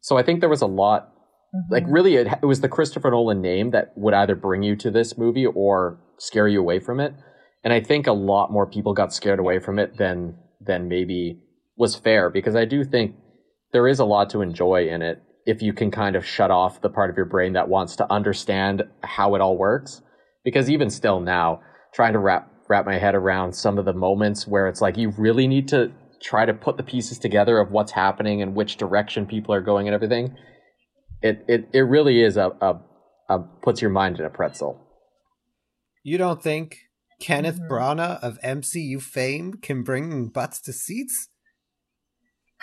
So 0.00 0.16
I 0.16 0.22
think 0.22 0.40
there 0.40 0.48
was 0.48 0.62
a 0.62 0.66
lot, 0.66 1.08
mm-hmm. 1.54 1.72
like 1.72 1.84
really, 1.88 2.16
it, 2.16 2.26
it 2.42 2.46
was 2.46 2.62
the 2.62 2.68
Christopher 2.68 3.10
Nolan 3.10 3.42
name 3.42 3.70
that 3.72 3.92
would 3.96 4.14
either 4.14 4.34
bring 4.34 4.62
you 4.62 4.76
to 4.76 4.90
this 4.90 5.18
movie 5.18 5.46
or 5.46 6.00
scare 6.18 6.48
you 6.48 6.60
away 6.60 6.80
from 6.80 6.98
it. 6.98 7.12
And 7.62 7.72
I 7.72 7.80
think 7.80 8.06
a 8.06 8.12
lot 8.12 8.50
more 8.50 8.66
people 8.66 8.94
got 8.94 9.12
scared 9.12 9.38
away 9.38 9.58
from 9.58 9.78
it 9.78 9.98
than 9.98 10.38
than 10.60 10.88
maybe 10.88 11.42
was 11.76 11.96
fair 11.96 12.30
because 12.30 12.56
I 12.56 12.64
do 12.64 12.82
think 12.84 13.14
there 13.76 13.86
is 13.86 13.98
a 13.98 14.06
lot 14.06 14.30
to 14.30 14.40
enjoy 14.40 14.88
in 14.88 15.02
it 15.02 15.22
if 15.44 15.60
you 15.60 15.74
can 15.74 15.90
kind 15.90 16.16
of 16.16 16.24
shut 16.24 16.50
off 16.50 16.80
the 16.80 16.88
part 16.88 17.10
of 17.10 17.16
your 17.18 17.26
brain 17.26 17.52
that 17.52 17.68
wants 17.68 17.94
to 17.96 18.10
understand 18.10 18.82
how 19.02 19.34
it 19.34 19.42
all 19.42 19.58
works. 19.58 20.00
Because 20.44 20.70
even 20.70 20.88
still 20.88 21.20
now, 21.20 21.60
trying 21.92 22.14
to 22.14 22.18
wrap 22.18 22.50
wrap 22.70 22.86
my 22.86 22.96
head 22.96 23.14
around 23.14 23.52
some 23.52 23.76
of 23.76 23.84
the 23.84 23.92
moments 23.92 24.46
where 24.46 24.66
it's 24.66 24.80
like 24.80 24.96
you 24.96 25.10
really 25.18 25.46
need 25.46 25.68
to 25.68 25.92
try 26.22 26.46
to 26.46 26.54
put 26.54 26.78
the 26.78 26.82
pieces 26.82 27.18
together 27.18 27.58
of 27.58 27.70
what's 27.70 27.92
happening 27.92 28.40
and 28.40 28.54
which 28.54 28.78
direction 28.78 29.26
people 29.26 29.52
are 29.52 29.60
going 29.60 29.86
and 29.86 29.94
everything. 29.94 30.34
It 31.20 31.44
it, 31.46 31.68
it 31.74 31.80
really 31.80 32.22
is 32.22 32.38
a, 32.38 32.52
a, 32.62 32.80
a 33.28 33.40
puts 33.62 33.82
your 33.82 33.90
mind 33.90 34.18
in 34.18 34.24
a 34.24 34.30
pretzel. 34.30 34.80
You 36.02 36.16
don't 36.16 36.42
think 36.42 36.78
Kenneth 37.20 37.60
Mhm. 37.60 37.68
Branagh 37.68 38.20
of 38.22 38.38
MCU 38.42 39.02
fame 39.02 39.52
can 39.60 39.82
bring 39.82 40.28
butts 40.28 40.62
to 40.62 40.72
seats? 40.72 41.28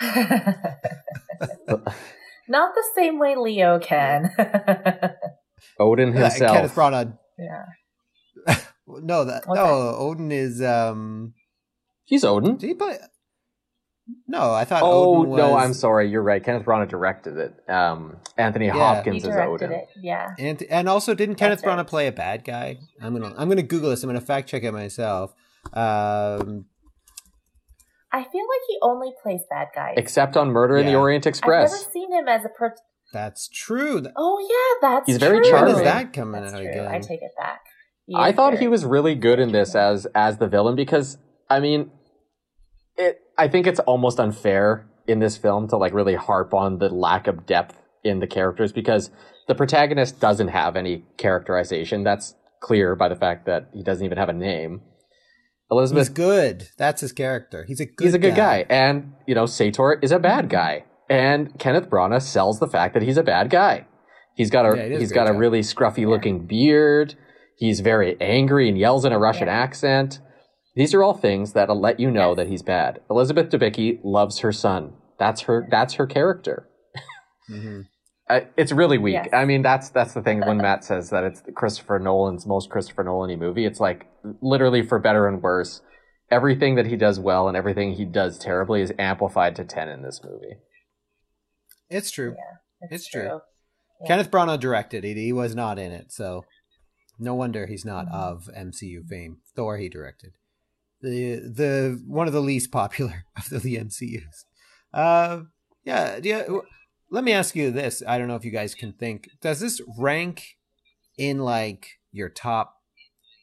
Not 2.48 2.74
the 2.74 2.84
same 2.94 3.18
way 3.18 3.36
Leo 3.36 3.78
can. 3.78 4.30
Odin 5.78 6.12
Yeah, 6.14 6.20
himself. 6.30 6.56
Kenneth 6.56 6.74
Branagh. 6.74 7.18
yeah. 7.38 7.64
No, 8.86 9.24
that 9.24 9.46
What's 9.46 9.58
no. 9.58 9.94
Odin 9.96 10.30
is 10.30 10.60
um. 10.62 11.32
He's 12.04 12.22
Odin. 12.22 12.56
Did 12.58 12.66
he 12.66 12.74
play? 12.74 12.98
No, 14.28 14.52
I 14.52 14.66
thought. 14.66 14.82
Oh 14.84 15.20
Odin 15.20 15.30
was, 15.30 15.38
no, 15.38 15.56
I'm 15.56 15.72
sorry. 15.72 16.10
You're 16.10 16.22
right. 16.22 16.44
Kenneth 16.44 16.66
Branagh 16.66 16.90
directed 16.90 17.38
it. 17.38 17.54
Um, 17.70 18.18
Anthony 18.36 18.66
Yeah. 18.66 18.72
He 18.74 18.78
Hopkins 18.78 19.24
is 19.24 19.34
Odin. 19.34 19.72
it. 19.72 19.88
Yeah. 19.96 20.34
And 20.38 20.62
and 20.64 20.86
also, 20.90 21.14
didn't 21.14 21.36
Kenneth 21.36 21.62
That's 21.62 21.80
Branagh 21.80 21.86
play 21.86 22.06
a 22.08 22.12
bad 22.12 22.44
guy? 22.44 22.76
I'm 23.00 23.14
gonna 23.18 23.34
I'm 23.38 23.48
gonna 23.48 23.62
Google 23.62 23.88
this. 23.88 24.02
I'm 24.02 24.08
gonna 24.10 24.20
fact 24.20 24.50
check 24.50 24.64
it 24.64 24.72
myself. 24.72 25.34
Um, 25.72 26.66
I 28.14 28.22
feel 28.22 28.42
like 28.42 28.60
he 28.68 28.78
only 28.80 29.10
plays 29.20 29.40
bad 29.50 29.68
guys. 29.74 29.94
except 29.96 30.36
on 30.36 30.52
Murder 30.52 30.76
in 30.76 30.86
the 30.86 30.94
Orient 30.94 31.26
Express. 31.26 31.72
I've 31.72 31.80
never 31.80 31.90
seen 31.92 32.12
him 32.12 32.28
as 32.28 32.44
a 32.44 32.48
pro. 32.48 32.70
That's 33.12 33.48
true. 33.48 34.04
Oh 34.16 34.38
yeah, 34.48 34.88
that's 34.88 35.06
He's 35.06 35.18
very 35.18 35.40
true. 35.40 35.50
Charming. 35.50 35.74
is 35.74 35.82
that 35.82 36.12
coming 36.12 36.40
That's 36.40 36.54
out 36.54 36.60
true. 36.60 36.70
again? 36.70 36.86
I 36.86 37.00
take 37.00 37.22
it 37.22 37.32
back. 37.36 37.62
He 38.06 38.14
I 38.16 38.30
thought 38.30 38.58
he 38.58 38.68
was 38.68 38.84
really 38.84 39.16
good 39.16 39.40
in 39.40 39.50
this 39.50 39.74
as 39.74 40.06
as 40.14 40.38
the 40.38 40.46
villain 40.46 40.76
because 40.76 41.18
I 41.50 41.58
mean, 41.58 41.90
it. 42.96 43.20
I 43.36 43.48
think 43.48 43.66
it's 43.66 43.80
almost 43.80 44.20
unfair 44.20 44.86
in 45.08 45.18
this 45.18 45.36
film 45.36 45.66
to 45.68 45.76
like 45.76 45.92
really 45.92 46.14
harp 46.14 46.54
on 46.54 46.78
the 46.78 46.88
lack 46.88 47.26
of 47.26 47.46
depth 47.46 47.76
in 48.04 48.20
the 48.20 48.28
characters 48.28 48.70
because 48.70 49.10
the 49.48 49.56
protagonist 49.56 50.20
doesn't 50.20 50.48
have 50.48 50.76
any 50.76 51.04
characterization. 51.16 52.04
That's 52.04 52.36
clear 52.60 52.94
by 52.94 53.08
the 53.08 53.16
fact 53.16 53.46
that 53.46 53.70
he 53.72 53.82
doesn't 53.82 54.04
even 54.04 54.18
have 54.18 54.28
a 54.28 54.34
name. 54.34 54.82
Elizabeth, 55.70 56.08
He's 56.08 56.14
good. 56.14 56.68
That's 56.78 57.00
his 57.00 57.12
character. 57.12 57.64
He's 57.66 57.80
a 57.80 57.86
good. 57.86 58.04
he's 58.04 58.14
a 58.14 58.18
good 58.18 58.36
guy. 58.36 58.66
and 58.68 59.12
you 59.26 59.34
know, 59.34 59.46
Sator 59.46 59.98
is 60.02 60.12
a 60.12 60.18
bad 60.18 60.48
guy, 60.50 60.84
and 61.08 61.58
Kenneth 61.58 61.88
Branagh 61.90 62.22
sells 62.22 62.60
the 62.60 62.68
fact 62.68 62.94
that 62.94 63.02
he's 63.02 63.16
a 63.16 63.22
bad 63.22 63.50
guy. 63.50 63.86
He's 64.36 64.50
got 64.50 64.66
a 64.66 64.76
Yeah, 64.76 64.82
he 64.84 64.88
does 64.90 64.96
a 64.98 65.00
he's 65.00 65.12
got 65.12 65.28
a 65.30 65.32
really 65.32 65.60
scruffy 65.60 66.06
looking 66.06 66.46
beard. 66.46 67.14
He's 67.56 67.80
very 67.80 68.16
angry 68.20 68.68
and 68.68 68.76
yells 68.76 69.04
in 69.04 69.12
a 69.12 69.18
Russian 69.18 69.46
Yeah. 69.46 69.54
accent. 69.54 70.20
These 70.76 70.92
are 70.92 71.02
all 71.04 71.14
things 71.14 71.52
that'll 71.52 71.80
let 71.80 72.00
you 72.00 72.10
know 72.10 72.34
that 72.34 72.48
he's 72.48 72.62
bad. 72.62 73.00
Elizabeth 73.08 73.48
Debicki 73.48 74.00
loves 74.02 74.40
her 74.40 74.50
son. 74.52 74.92
That's 75.20 75.42
her. 75.42 75.66
That's 75.70 75.94
her 75.94 76.06
character. 76.06 76.68
Mhm. 77.50 77.84
Uh, 78.28 78.40
it's 78.56 78.72
really 78.72 78.96
weak. 78.96 79.14
Yes. 79.14 79.28
I 79.32 79.44
mean, 79.44 79.62
that's 79.62 79.90
that's 79.90 80.14
the 80.14 80.22
thing 80.22 80.40
when 80.40 80.56
Matt 80.66 80.82
says 80.84 81.10
that 81.10 81.24
it's 81.24 81.42
Christopher 81.54 81.98
Nolan's 81.98 82.46
most 82.46 82.70
Christopher 82.70 83.04
Nolan 83.04 83.38
movie. 83.38 83.66
It's 83.66 83.80
like 83.80 84.06
literally 84.40 84.82
for 84.82 84.98
better 84.98 85.28
and 85.28 85.42
worse, 85.42 85.82
everything 86.30 86.74
that 86.76 86.86
he 86.86 86.96
does 86.96 87.20
well 87.20 87.48
and 87.48 87.56
everything 87.56 87.92
he 87.94 88.04
does 88.06 88.38
terribly 88.38 88.80
is 88.80 88.92
amplified 88.98 89.54
to 89.56 89.64
ten 89.64 89.88
in 89.90 90.02
this 90.02 90.22
movie. 90.24 90.56
It's 91.90 92.10
true. 92.10 92.34
Yeah, 92.36 92.88
It's 92.90 93.06
true. 93.06 93.24
Yeah. 93.24 93.38
Kenneth 94.06 94.30
Branagh 94.30 94.58
directed 94.58 95.04
it. 95.04 95.16
He 95.16 95.32
was 95.32 95.54
not 95.54 95.78
in 95.78 95.92
it, 95.92 96.10
so 96.10 96.44
no 97.18 97.34
wonder 97.34 97.66
he's 97.66 97.84
not 97.84 98.06
Mhm. 98.06 98.14
of 98.14 98.48
MCU 98.56 99.06
fame. 99.06 99.38
Thor 99.54 99.76
he 99.76 99.88
directed. 99.90 100.32
The 101.02 101.36
the 101.36 102.02
one 102.06 102.26
of 102.26 102.32
the 102.32 102.40
least 102.40 102.72
popular 102.72 103.24
of 103.52 103.62
the 103.62 103.76
MCUs. 103.76 104.44
Uh 104.94 105.42
yeah, 105.84 106.18
yeah. 106.22 106.44
Let 107.14 107.22
me 107.22 107.30
ask 107.30 107.54
you 107.54 107.70
this. 107.70 108.02
I 108.04 108.18
don't 108.18 108.26
know 108.26 108.34
if 108.34 108.44
you 108.44 108.50
guys 108.50 108.74
can 108.74 108.92
think. 108.92 109.30
Does 109.40 109.60
this 109.60 109.80
rank 109.96 110.56
in 111.16 111.38
like 111.38 112.00
your 112.10 112.28
top 112.28 112.74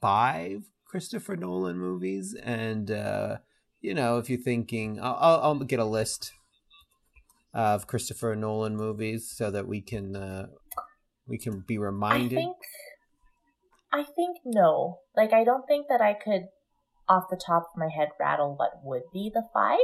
five 0.02 0.64
Christopher 0.84 1.38
Nolan 1.38 1.78
movies? 1.78 2.36
And 2.44 2.92
uh, 2.92 3.38
you 3.80 3.94
know, 3.94 4.18
if 4.18 4.30
you're 4.30 4.42
thinking, 4.42 5.00
I'll, 5.02 5.18
I'll, 5.18 5.42
I'll 5.42 5.60
get 5.60 5.80
a 5.80 5.86
list 5.86 6.34
of 7.54 7.88
Christopher 7.88 8.36
Nolan 8.36 8.76
movies 8.76 9.32
so 9.34 9.50
that 9.52 9.70
we 9.70 9.80
can 9.80 10.18
uh, 10.18 10.48
we 11.26 11.38
can 11.38 11.64
be 11.66 11.78
reminded. 11.78 12.40
I 12.40 12.42
think. 12.42 12.58
I 13.94 14.04
think 14.04 14.40
no. 14.44 15.00
Like 15.16 15.32
I 15.32 15.46
don't 15.46 15.66
think 15.66 15.86
that 15.88 16.02
I 16.02 16.14
could, 16.14 16.48
off 17.08 17.30
the 17.30 17.42
top 17.48 17.68
of 17.74 17.80
my 17.80 17.88
head, 17.88 18.10
rattle 18.20 18.54
what 18.58 18.72
would 18.84 19.04
be 19.14 19.32
the 19.34 19.44
five 19.54 19.80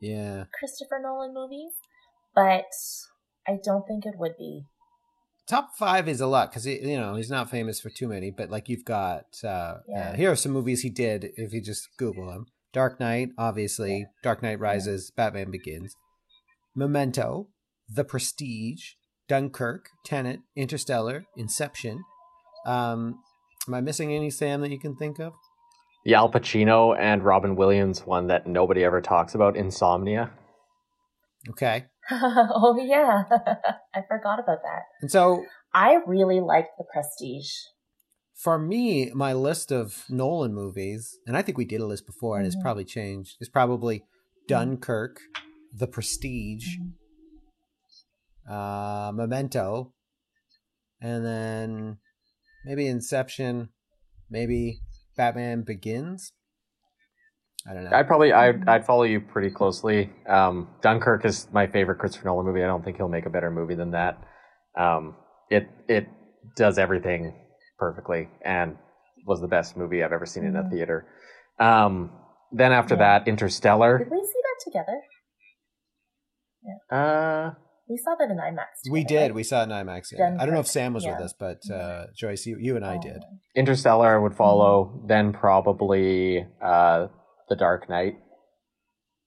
yeah, 0.00 0.44
Christopher 0.56 1.00
Nolan 1.02 1.34
movies, 1.34 1.72
but 2.38 3.52
I 3.52 3.58
don't 3.64 3.84
think 3.88 4.04
it 4.06 4.14
would 4.18 4.36
be. 4.38 4.62
top 5.48 5.70
five 5.78 6.06
is 6.08 6.20
a 6.20 6.26
lot 6.26 6.50
because 6.50 6.66
you 6.66 6.96
know 7.00 7.14
he's 7.16 7.30
not 7.30 7.50
famous 7.50 7.80
for 7.80 7.90
too 7.90 8.08
many. 8.08 8.30
But 8.30 8.50
like 8.50 8.68
you've 8.68 8.84
got 8.84 9.24
uh, 9.44 9.74
Yeah. 9.88 10.10
uh, 10.10 10.14
here 10.14 10.30
are 10.30 10.36
some 10.36 10.52
movies 10.52 10.82
he 10.82 10.90
did. 10.90 11.30
If 11.36 11.52
you 11.52 11.60
just 11.62 11.88
Google 11.98 12.26
them, 12.30 12.46
Dark 12.72 13.00
Knight, 13.00 13.30
obviously, 13.38 14.06
Dark 14.22 14.42
Knight 14.42 14.60
Rises, 14.60 15.10
Batman 15.16 15.50
Begins, 15.50 15.94
Memento, 16.76 17.48
The 17.88 18.04
Prestige, 18.04 18.92
Dunkirk, 19.28 19.86
Tenet, 20.04 20.40
Interstellar, 20.56 21.24
Inception. 21.36 22.02
Um, 22.66 23.20
am 23.66 23.74
I 23.74 23.80
missing 23.80 24.12
any 24.12 24.30
Sam 24.30 24.60
that 24.60 24.70
you 24.70 24.78
can 24.78 24.96
think 24.96 25.18
of? 25.18 25.32
The 26.04 26.14
Al 26.14 26.30
Pacino 26.30 26.94
and 26.98 27.24
Robin 27.24 27.56
Williams 27.56 28.06
one 28.06 28.26
that 28.28 28.46
nobody 28.46 28.84
ever 28.84 29.00
talks 29.00 29.34
about, 29.34 29.56
Insomnia. 29.56 30.30
Okay, 31.50 31.84
oh 32.10 32.76
yeah, 32.80 33.24
I 33.94 34.02
forgot 34.08 34.38
about 34.40 34.58
that. 34.62 34.82
and 35.02 35.10
so 35.10 35.44
I 35.74 35.98
really 36.06 36.40
liked 36.40 36.70
The 36.78 36.84
Prestige. 36.92 37.52
for 38.34 38.58
me, 38.58 39.10
my 39.14 39.32
list 39.32 39.70
of 39.72 40.04
Nolan 40.08 40.54
movies, 40.54 41.18
and 41.26 41.36
I 41.36 41.42
think 41.42 41.58
we 41.58 41.64
did 41.64 41.80
a 41.80 41.86
list 41.86 42.06
before, 42.06 42.38
and 42.38 42.46
it's 42.46 42.56
Mhm. 42.56 42.62
probably 42.62 42.84
changed. 42.84 43.36
It's 43.40 43.50
probably 43.50 44.04
Dunkirk, 44.46 45.20
The 45.72 45.86
Prestige, 45.88 46.76
uh, 48.48 49.12
Memento, 49.14 49.92
and 51.00 51.24
then 51.24 51.98
maybe 52.64 52.86
Inception, 52.86 53.68
maybe 54.30 54.80
Batman 55.16 55.62
Begins. 55.62 56.32
I 57.68 57.74
don't 57.74 57.84
know. 57.84 57.90
I'd 57.92 58.06
probably 58.06 58.32
I'd, 58.32 58.66
I'd 58.68 58.86
follow 58.86 59.02
you 59.02 59.20
pretty 59.20 59.50
closely. 59.50 60.10
Um, 60.28 60.68
Dunkirk 60.80 61.24
is 61.24 61.48
my 61.52 61.66
favorite 61.66 61.98
Christopher 61.98 62.26
Nolan 62.26 62.46
movie. 62.46 62.62
I 62.62 62.66
don't 62.66 62.84
think 62.84 62.96
he'll 62.96 63.08
make 63.08 63.26
a 63.26 63.30
better 63.30 63.50
movie 63.50 63.74
than 63.74 63.90
that. 63.90 64.18
Um, 64.78 65.16
it 65.50 65.68
it 65.88 66.06
does 66.56 66.78
everything 66.78 67.34
perfectly 67.78 68.28
and 68.44 68.76
was 69.26 69.40
the 69.40 69.48
best 69.48 69.76
movie 69.76 70.02
I've 70.02 70.12
ever 70.12 70.24
seen 70.26 70.44
in 70.44 70.56
a 70.56 70.62
Mhm. 70.62 70.70
theater. 70.70 71.06
Um, 71.60 72.10
then 72.52 72.72
after 72.72 72.94
Yeah. 72.94 73.18
that, 73.18 73.28
Interstellar. 73.28 73.98
Did 73.98 74.10
we 74.10 74.24
see 74.24 74.40
that 74.42 74.64
together? 74.64 75.00
Uh, 76.90 77.50
We 77.88 77.96
saw 77.96 78.14
that 78.18 78.30
in 78.30 78.36
IMAX. 78.38 78.90
we 78.90 79.04
did. 79.04 79.22
right? 79.28 79.34
We 79.34 79.42
saw 79.42 79.60
it 79.62 79.64
in 79.64 79.70
IMAX. 79.70 80.12
Yeah. 80.12 80.36
I 80.38 80.44
don't 80.44 80.54
know 80.54 80.60
if 80.60 80.66
Sam 80.66 80.92
was 80.92 81.06
with 81.06 81.16
us, 81.20 81.32
but 81.38 81.58
uh, 81.70 82.06
Joyce, 82.16 82.44
you, 82.46 82.58
you 82.58 82.76
and 82.76 82.84
I 82.84 82.96
Oh. 82.96 83.00
did. 83.00 83.22
Interstellar 83.54 84.20
would 84.20 84.34
follow. 84.34 85.02
Then 85.06 85.32
probably 85.32 86.46
uh, 86.62 87.08
The 87.48 87.56
Dark 87.56 87.88
Knight. 87.88 88.14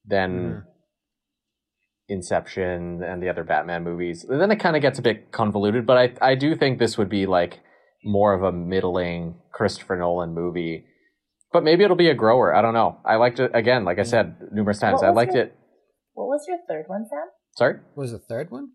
Then 0.04 0.30
Mhm. 0.32 0.64
Inception 2.08 3.02
and 3.02 3.22
the 3.22 3.28
other 3.28 3.44
Batman 3.44 3.84
movies. 3.84 4.24
And 4.28 4.40
then 4.40 4.50
it 4.50 4.56
kind 4.56 4.76
of 4.76 4.82
gets 4.82 4.98
a 4.98 5.02
bit 5.02 5.30
convoluted, 5.32 5.86
but 5.86 5.96
I 5.96 6.30
I 6.32 6.34
do 6.34 6.54
think 6.54 6.78
this 6.78 6.98
would 6.98 7.08
be 7.08 7.26
like 7.26 7.60
more 8.04 8.34
of 8.34 8.42
a 8.42 8.52
middling 8.52 9.40
Christopher 9.52 9.96
Nolan 9.96 10.34
movie. 10.34 10.84
But 11.52 11.62
maybe 11.64 11.84
it'll 11.84 11.96
be 11.96 12.08
a 12.10 12.14
grower. 12.14 12.54
I 12.54 12.60
don't 12.62 12.74
know. 12.74 12.98
I 13.04 13.16
liked 13.16 13.38
it 13.38 13.50
again, 13.54 13.84
like 13.84 13.98
I 13.98 14.02
said 14.02 14.36
numerous 14.52 14.78
times. 14.80 15.02
I 15.02 15.10
liked 15.10 15.34
your- 15.34 15.44
it. 15.44 15.56
What 16.14 16.26
was 16.26 16.44
your 16.48 16.58
third 16.68 16.84
one, 16.88 17.06
Sam? 17.08 17.28
Sorry, 17.56 17.74
What 17.94 18.02
was 18.02 18.12
the 18.12 18.18
third 18.18 18.50
one? 18.50 18.72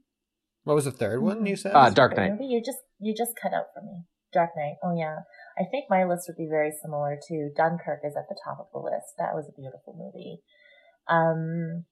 What 0.64 0.76
was 0.76 0.86
the 0.86 0.92
third 0.92 1.22
one 1.22 1.46
you 1.46 1.56
said? 1.56 1.74
Uh, 1.76 1.90
Dark 1.90 2.16
Knight. 2.16 2.32
movie? 2.32 2.46
You 2.46 2.62
just 2.64 2.80
you 3.00 3.14
just 3.16 3.34
cut 3.42 3.54
out 3.54 3.68
for 3.74 3.82
me. 3.82 4.04
Dark 4.34 4.52
Knight. 4.56 4.76
Oh 4.84 4.96
yeah. 4.96 5.20
I 5.60 5.64
think 5.70 5.86
my 5.90 6.04
list 6.06 6.26
would 6.28 6.38
be 6.38 6.48
very 6.50 6.72
similar 6.72 7.18
to 7.28 7.50
Dunkirk 7.56 8.02
is 8.04 8.16
at 8.16 8.30
the 8.30 8.38
top 8.44 8.60
of 8.60 8.68
the 8.74 8.80
list. 8.80 9.14
That 9.18 9.34
was 9.34 9.50
a 9.50 9.60
beautiful 9.60 9.96
movie. 9.98 10.42
Um, 11.08 11.86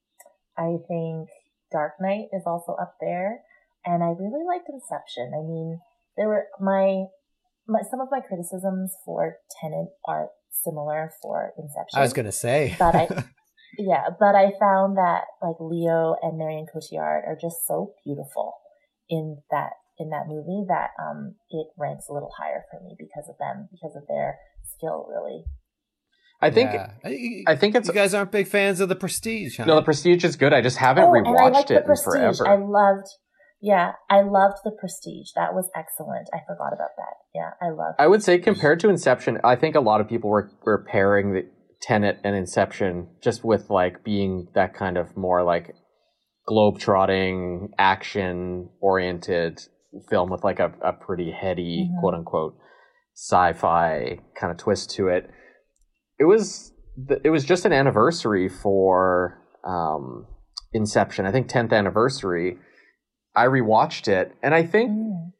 I 0.57 0.78
think 0.88 1.30
Dark 1.72 1.93
Knight 1.99 2.28
is 2.32 2.43
also 2.45 2.74
up 2.80 2.95
there, 3.01 3.39
and 3.86 4.03
I 4.03 4.07
really 4.18 4.45
liked 4.45 4.70
Inception. 4.70 5.32
I 5.34 5.41
mean, 5.41 5.80
there 6.18 6.28
were 6.28 6.45
my, 6.59 7.05
my 7.68 7.82
some 7.89 8.01
of 8.01 8.09
my 8.11 8.20
criticisms 8.22 8.95
for 9.05 9.38
Tenet 9.61 9.88
are 10.07 10.30
similar 10.51 11.11
for 11.22 11.53
Inception. 11.57 11.97
I 11.99 12.01
was 12.01 12.13
gonna 12.13 12.32
say, 12.32 12.76
But 12.80 12.95
I- 12.95 13.24
Yeah, 13.78 14.05
but 14.18 14.36
I 14.36 14.53
found 14.57 14.95
that 14.97 15.24
like 15.41 15.57
Leo 15.59 16.16
and 16.22 16.38
Marion 16.38 16.66
Cotillard 16.74 17.28
are 17.28 17.38
just 17.39 17.68
so 17.68 17.93
beautiful 18.05 18.53
in 19.09 19.41
that 19.51 19.72
in 19.97 20.09
that 20.09 20.27
movie 20.27 20.65
that 20.67 20.89
um 21.01 21.35
it 21.49 21.67
ranks 21.77 22.05
a 22.09 22.13
little 22.13 22.31
higher 22.37 22.63
for 22.71 22.81
me 22.83 22.95
because 22.97 23.29
of 23.29 23.35
them 23.39 23.67
because 23.71 23.95
of 23.95 24.03
their 24.07 24.37
skill 24.63 25.07
really. 25.09 25.43
I 26.41 26.51
think 26.51 26.73
Yeah. 26.73 26.91
I, 27.03 27.43
I 27.47 27.55
think 27.55 27.75
it's 27.75 27.87
you 27.87 27.93
guys 27.93 28.13
aren't 28.13 28.31
big 28.31 28.47
fans 28.47 28.81
of 28.81 28.89
the 28.89 28.95
Prestige, 28.95 29.57
huh? 29.57 29.65
no. 29.65 29.75
The 29.75 29.83
Prestige 29.83 30.25
is 30.25 30.35
good. 30.35 30.53
I 30.53 30.61
just 30.61 30.77
haven't 30.77 31.05
oh, 31.05 31.13
and 31.13 31.27
I 31.27 31.31
rewatched 31.31 31.61
it 31.61 31.67
the 31.67 31.77
in 31.79 31.83
Prestige. 31.85 32.37
forever. 32.39 32.47
I 32.47 32.57
loved. 32.57 33.07
Yeah, 33.61 33.93
I 34.09 34.21
loved 34.21 34.57
the 34.65 34.71
Prestige. 34.77 35.29
That 35.35 35.53
was 35.53 35.69
excellent. 35.75 36.27
I 36.33 36.39
forgot 36.45 36.73
about 36.73 36.89
that. 36.97 37.15
Yeah, 37.33 37.51
I 37.61 37.69
loved. 37.69 37.95
I 37.97 38.07
would 38.07 38.21
say 38.21 38.37
compared 38.37 38.81
to 38.81 38.89
Inception, 38.89 39.39
I 39.45 39.55
think 39.55 39.75
a 39.75 39.79
lot 39.79 40.01
of 40.01 40.09
people 40.09 40.29
were 40.29 40.51
were 40.65 40.83
pairing 40.83 41.33
the 41.33 41.45
Tenet 41.81 42.19
and 42.23 42.35
Inception 42.35 43.07
just 43.23 43.45
with 43.45 43.69
like 43.69 44.03
being 44.03 44.49
that 44.55 44.73
kind 44.73 44.97
of 44.97 45.15
more 45.15 45.41
like 45.41 45.73
globe-trotting, 46.47 47.71
action-oriented 47.79 49.61
film 50.09 50.29
with 50.29 50.43
like 50.43 50.59
a, 50.59 50.73
a 50.81 50.93
pretty 50.93 51.31
heady, 51.31 51.89
Mhm. 51.91 51.99
quote 51.99 52.13
unquote, 52.13 52.55
sci-fi 53.15 54.19
kind 54.39 54.51
of 54.51 54.57
twist 54.57 54.89
to 54.91 55.07
it. 55.07 55.29
It 56.19 56.25
was 56.25 56.71
it 57.23 57.29
was 57.29 57.43
just 57.43 57.65
an 57.65 57.73
anniversary 57.73 58.47
for 58.49 59.41
um, 59.65 60.27
Inception. 60.73 61.25
I 61.25 61.31
think 61.31 61.49
10th 61.49 61.73
anniversary. 61.73 62.57
I 63.35 63.45
rewatched 63.47 64.07
it, 64.07 64.33
and 64.43 64.53
I 64.53 64.63
think 64.63 64.91
Mm. 64.91 65.31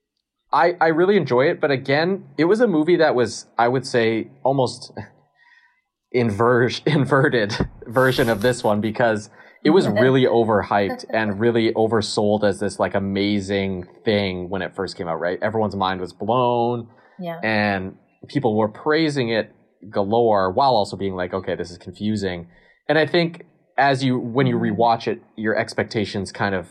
I, 0.54 0.76
I 0.80 0.88
really 0.88 1.18
enjoy 1.18 1.50
it, 1.50 1.60
but 1.60 1.72
again, 1.72 2.26
it 2.38 2.46
was 2.46 2.62
a 2.62 2.68
movie 2.68 2.96
that 2.98 3.14
was, 3.16 3.46
I 3.58 3.68
would 3.68 3.86
say, 3.86 4.30
almost. 4.44 4.92
inver- 6.16 6.82
inverted 6.86 7.56
version 7.88 8.30
of 8.30 8.42
this 8.42 8.64
one 8.64 8.80
because 8.82 9.30
it 9.66 9.72
was 9.72 9.88
really 9.88 10.26
overhyped 10.26 11.06
and 11.10 11.40
really 11.40 11.74
oversold 11.74 12.44
as 12.44 12.60
this 12.60 12.80
like 12.80 12.94
amazing 12.96 13.86
thing 14.06 14.50
when 14.50 14.62
it 14.62 14.76
first 14.76 14.96
came 14.96 15.08
out, 15.08 15.20
right? 15.20 15.40
Everyone's 15.42 15.76
mind 15.76 16.00
was 16.00 16.14
blown 16.14 16.88
Yeah. 17.20 17.40
and 17.44 17.98
people 18.28 18.56
were 18.56 18.70
praising 18.70 19.30
it 19.30 19.52
galore 19.90 20.52
while 20.52 20.72
also 20.76 20.96
being 20.98 21.16
like, 21.16 21.34
okay, 21.34 21.56
this 21.56 21.72
is 21.72 21.78
confusing. 21.78 22.48
And 22.88 22.98
I 22.98 23.06
think 23.06 23.46
as 23.78 24.04
you 24.04 24.20
when 24.20 24.48
you 24.48 24.58
rewatch 24.58 25.08
it, 25.08 25.22
your 25.36 25.56
expectations 25.58 26.32
kind 26.32 26.56
of, 26.56 26.68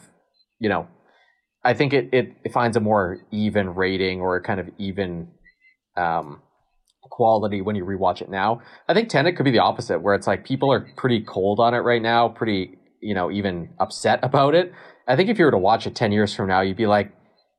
you 0.59 0.69
know, 0.69 0.87
I 1.65 1.75
think 1.75 1.93
it 1.93 2.09
it, 2.13 2.27
it 2.45 2.53
finds 2.53 2.77
a 2.77 2.81
more 2.81 3.19
even 3.31 3.75
rating 3.75 4.21
or 4.21 4.41
kind 4.41 4.61
of 4.61 4.69
even 4.79 5.29
um 5.97 6.41
quality 7.11 7.61
when 7.61 7.77
you 7.77 7.85
rewatch 7.85 8.23
it 8.23 8.31
now. 8.31 8.61
I 8.89 8.95
think 8.95 9.09
Tenet 9.09 9.37
could 9.37 9.45
be 9.45 9.51
the 9.51 9.59
opposite, 9.59 10.01
where 10.01 10.15
it's 10.15 10.27
like 10.27 10.45
people 10.45 10.73
are 10.73 10.89
pretty 10.97 11.21
cold 11.23 11.61
on 11.61 11.75
it 11.75 11.79
right 11.79 12.01
now, 12.03 12.29
pretty, 12.29 12.79
you 13.05 13.15
know, 13.15 13.31
even 13.31 13.69
upset 13.79 14.19
about 14.23 14.55
it. 14.55 14.73
I 15.07 15.17
think 15.17 15.29
if 15.29 15.39
you 15.39 15.45
were 15.45 15.51
to 15.51 15.59
watch 15.59 15.87
it 15.87 15.95
10 15.95 16.13
years 16.13 16.35
from 16.35 16.49
now, 16.49 16.61
you'd 16.63 16.77
be 16.77 16.87
like, 16.87 17.13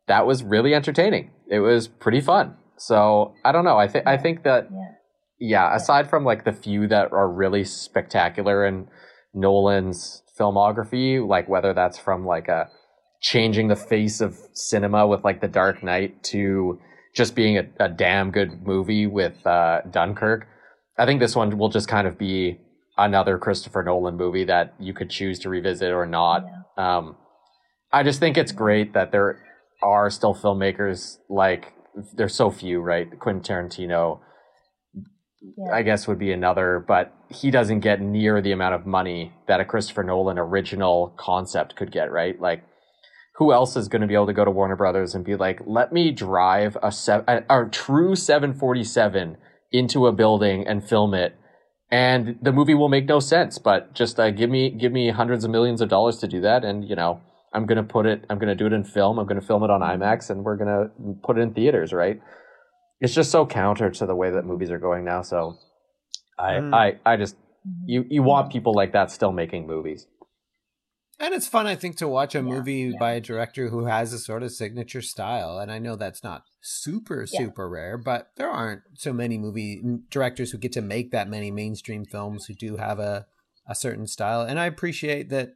that 0.07 0.25
was 0.27 0.43
really 0.43 0.73
entertaining. 0.73 1.31
It 1.49 1.59
was 1.59 1.87
pretty 1.87 2.21
fun. 2.21 2.55
So 2.77 3.33
I 3.45 3.51
don't 3.51 3.63
know. 3.65 3.77
I 3.77 3.87
think, 3.87 4.07
I 4.07 4.17
think 4.17 4.43
that, 4.43 4.67
Yeah. 4.71 4.91
yeah, 5.39 5.75
aside 5.75 6.09
from 6.09 6.25
like 6.25 6.43
the 6.43 6.51
few 6.51 6.87
that 6.87 7.11
are 7.13 7.29
really 7.31 7.63
spectacular 7.63 8.65
in 8.65 8.87
Nolan's 9.33 10.23
filmography, 10.39 11.25
like 11.25 11.47
whether 11.47 11.73
that's 11.73 11.97
from 11.99 12.25
like 12.25 12.47
a 12.47 12.69
changing 13.21 13.67
the 13.67 13.75
face 13.75 14.21
of 14.21 14.37
cinema 14.53 15.07
with 15.07 15.23
like 15.23 15.41
The 15.41 15.47
Dark 15.47 15.83
Knight 15.83 16.23
to 16.25 16.79
just 17.15 17.35
being 17.35 17.57
a, 17.57 17.63
a 17.79 17.89
damn 17.89 18.31
good 18.31 18.65
movie 18.65 19.07
with 19.07 19.45
uh, 19.47 19.81
Dunkirk, 19.89 20.47
I 20.97 21.05
think 21.05 21.19
this 21.19 21.35
one 21.35 21.57
will 21.57 21.69
just 21.69 21.87
kind 21.87 22.07
of 22.07 22.17
be 22.17 22.59
another 22.97 23.37
Christopher 23.37 23.83
Nolan 23.83 24.15
movie 24.17 24.45
that 24.45 24.73
you 24.79 24.93
could 24.93 25.09
choose 25.09 25.39
to 25.39 25.49
revisit 25.49 25.91
or 25.91 26.05
not. 26.05 26.45
Um, 26.77 27.17
I 27.91 28.03
just 28.03 28.19
think 28.19 28.37
it's 28.37 28.51
great 28.51 28.93
that 28.93 29.11
there 29.11 29.41
are 29.83 30.09
still 30.09 30.33
filmmakers 30.33 31.17
like 31.29 31.73
there's 32.13 32.35
so 32.35 32.51
few, 32.51 32.81
right? 32.81 33.07
Quentin 33.19 33.41
Tarantino, 33.41 34.19
Yeah. 35.41 35.73
I 35.73 35.81
guess, 35.83 36.07
would 36.07 36.19
be 36.19 36.31
another, 36.31 36.83
but 36.85 37.13
he 37.29 37.51
doesn't 37.51 37.79
get 37.81 38.01
near 38.01 38.41
the 38.41 38.51
amount 38.51 38.75
of 38.75 38.85
money 38.85 39.33
that 39.47 39.59
a 39.61 39.65
Christopher 39.65 40.03
Nolan 40.03 40.37
original 40.37 41.13
concept 41.17 41.75
could 41.75 41.91
get, 41.91 42.11
right? 42.11 42.39
Like, 42.39 42.63
who 43.37 43.51
else 43.53 43.75
is 43.75 43.87
going 43.87 44.01
to 44.01 44.07
be 44.07 44.13
able 44.13 44.27
to 44.27 44.33
go 44.33 44.45
to 44.45 44.51
Warner 44.51 44.75
Brothers 44.75 45.13
and 45.13 45.23
be 45.23 45.35
like, 45.35 45.59
let 45.65 45.91
me 45.93 46.11
drive 46.11 46.77
a, 46.81 46.91
sev- 46.91 47.25
a, 47.27 47.43
a 47.49 47.69
true 47.69 48.15
747 48.15 49.37
into 49.71 50.07
a 50.07 50.11
building 50.13 50.65
and 50.67 50.87
film 50.87 51.13
it, 51.13 51.35
and 51.91 52.37
the 52.41 52.51
movie 52.51 52.73
will 52.73 52.89
make 52.89 53.05
no 53.05 53.19
sense, 53.19 53.57
but 53.57 53.93
just 53.93 54.19
uh, 54.19 54.31
give 54.31 54.49
me 54.49 54.69
give 54.69 54.91
me 54.91 55.09
hundreds 55.09 55.43
of 55.43 55.51
millions 55.51 55.81
of 55.81 55.89
dollars 55.89 56.17
to 56.19 56.27
do 56.27 56.41
that, 56.41 56.63
and 56.63 56.87
you 56.87 56.95
know, 56.95 57.21
I'm 57.53 57.65
gonna 57.65 57.83
put 57.83 58.05
it, 58.05 58.25
I'm 58.29 58.39
gonna 58.39 58.55
do 58.55 58.65
it 58.65 58.73
in 58.73 58.83
film, 58.83 59.19
I'm 59.19 59.27
gonna 59.27 59.41
film 59.41 59.63
it 59.63 59.69
on 59.69 59.81
IMAX, 59.81 60.29
and 60.29 60.43
we're 60.43 60.57
gonna 60.57 60.89
put 61.23 61.37
it 61.37 61.41
in 61.41 61.53
theaters, 61.53 61.93
right? 61.93 62.19
It's 62.99 63.13
just 63.13 63.31
so 63.31 63.45
counter 63.45 63.89
to 63.91 64.05
the 64.05 64.15
way 64.15 64.31
that 64.31 64.45
movies 64.45 64.71
are 64.71 64.79
going 64.79 65.05
now. 65.05 65.21
So, 65.21 65.57
I 66.39 66.51
Mm. 66.53 66.73
I 66.73 66.99
I 67.05 67.17
just 67.17 67.35
you 67.85 68.05
you 68.09 68.23
want 68.23 68.51
people 68.51 68.73
like 68.73 68.93
that 68.93 69.11
still 69.11 69.31
making 69.31 69.67
movies. 69.67 70.07
And 71.19 71.33
it's 71.33 71.47
fun, 71.47 71.65
I 71.65 71.75
think, 71.75 71.95
to 71.97 72.07
watch 72.07 72.35
a 72.35 72.39
Yeah, 72.39 72.43
movie 72.43 72.89
yeah. 72.91 72.97
by 72.99 73.13
a 73.13 73.21
director 73.21 73.69
who 73.69 73.85
has 73.85 74.11
a 74.11 74.19
sort 74.19 74.43
of 74.43 74.51
signature 74.51 75.01
style. 75.01 75.59
And 75.59 75.71
I 75.71 75.79
know 75.79 75.95
that's 75.95 76.23
not 76.23 76.43
super, 76.61 77.25
Yeah. 77.31 77.39
super 77.39 77.69
rare, 77.69 77.97
but 77.97 78.31
there 78.35 78.49
aren't 78.49 78.81
so 78.95 79.13
many 79.13 79.37
movie 79.37 79.81
directors 80.09 80.51
who 80.51 80.57
get 80.57 80.73
to 80.73 80.81
make 80.81 81.11
that 81.11 81.29
many 81.29 81.51
mainstream 81.51 82.05
films 82.05 82.45
who 82.45 82.53
do 82.53 82.77
have 82.77 82.99
a, 82.99 83.27
a 83.67 83.75
certain 83.75 84.07
style. 84.07 84.41
And 84.41 84.59
I 84.59 84.65
appreciate 84.65 85.29
that 85.29 85.51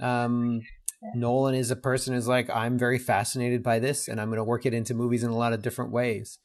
um, 0.00 0.60
Nolan 1.14 1.56
is 1.56 1.70
a 1.72 1.76
person 1.76 2.14
who's 2.14 2.28
like, 2.28 2.48
I'm 2.48 2.78
very 2.78 2.98
fascinated 2.98 3.62
by 3.62 3.80
this 3.80 4.06
and 4.06 4.20
I'm 4.20 4.28
going 4.28 4.38
to 4.38 4.44
work 4.44 4.64
it 4.64 4.74
into 4.74 4.94
movies 4.94 5.24
in 5.24 5.30
a 5.30 5.36
lot 5.36 5.52
of 5.52 5.62
different 5.62 5.90
ways. 5.90 6.38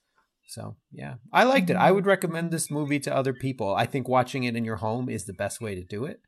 So, 0.48 0.78
yeah, 0.92 1.16
I 1.32 1.44
liked 1.44 1.70
it. 1.70 1.76
I 1.76 1.92
would 1.92 2.08
recommend 2.08 2.50
this 2.50 2.72
movie 2.72 3.00
to 3.02 3.16
other 3.16 3.34
people. 3.34 3.76
I 3.76 3.86
think 3.86 4.10
watching 4.10 4.44
it 4.46 4.56
in 4.56 4.66
your 4.66 4.78
home 4.78 5.08
is 5.08 5.26
the 5.26 5.34
best 5.34 5.62
way 5.62 5.76
to 5.76 5.84
do 5.84 6.06
it. 6.06 6.22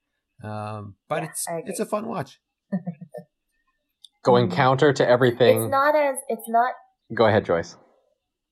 Um, 0.44 0.96
but 1.08 1.24
Yeah, 1.24 1.30
it's 1.30 1.46
it's 1.66 1.80
a 1.80 1.86
fun 1.86 2.08
watch. 2.08 2.40
Going 4.24 4.52
counter 4.52 4.94
to 4.94 5.08
everything. 5.08 5.64
It's 5.64 5.72
not 5.72 5.96
as 5.96 6.16
it's 6.28 6.48
not 6.48 6.74
Go 7.14 7.26
ahead, 7.26 7.46
Joyce. 7.46 7.76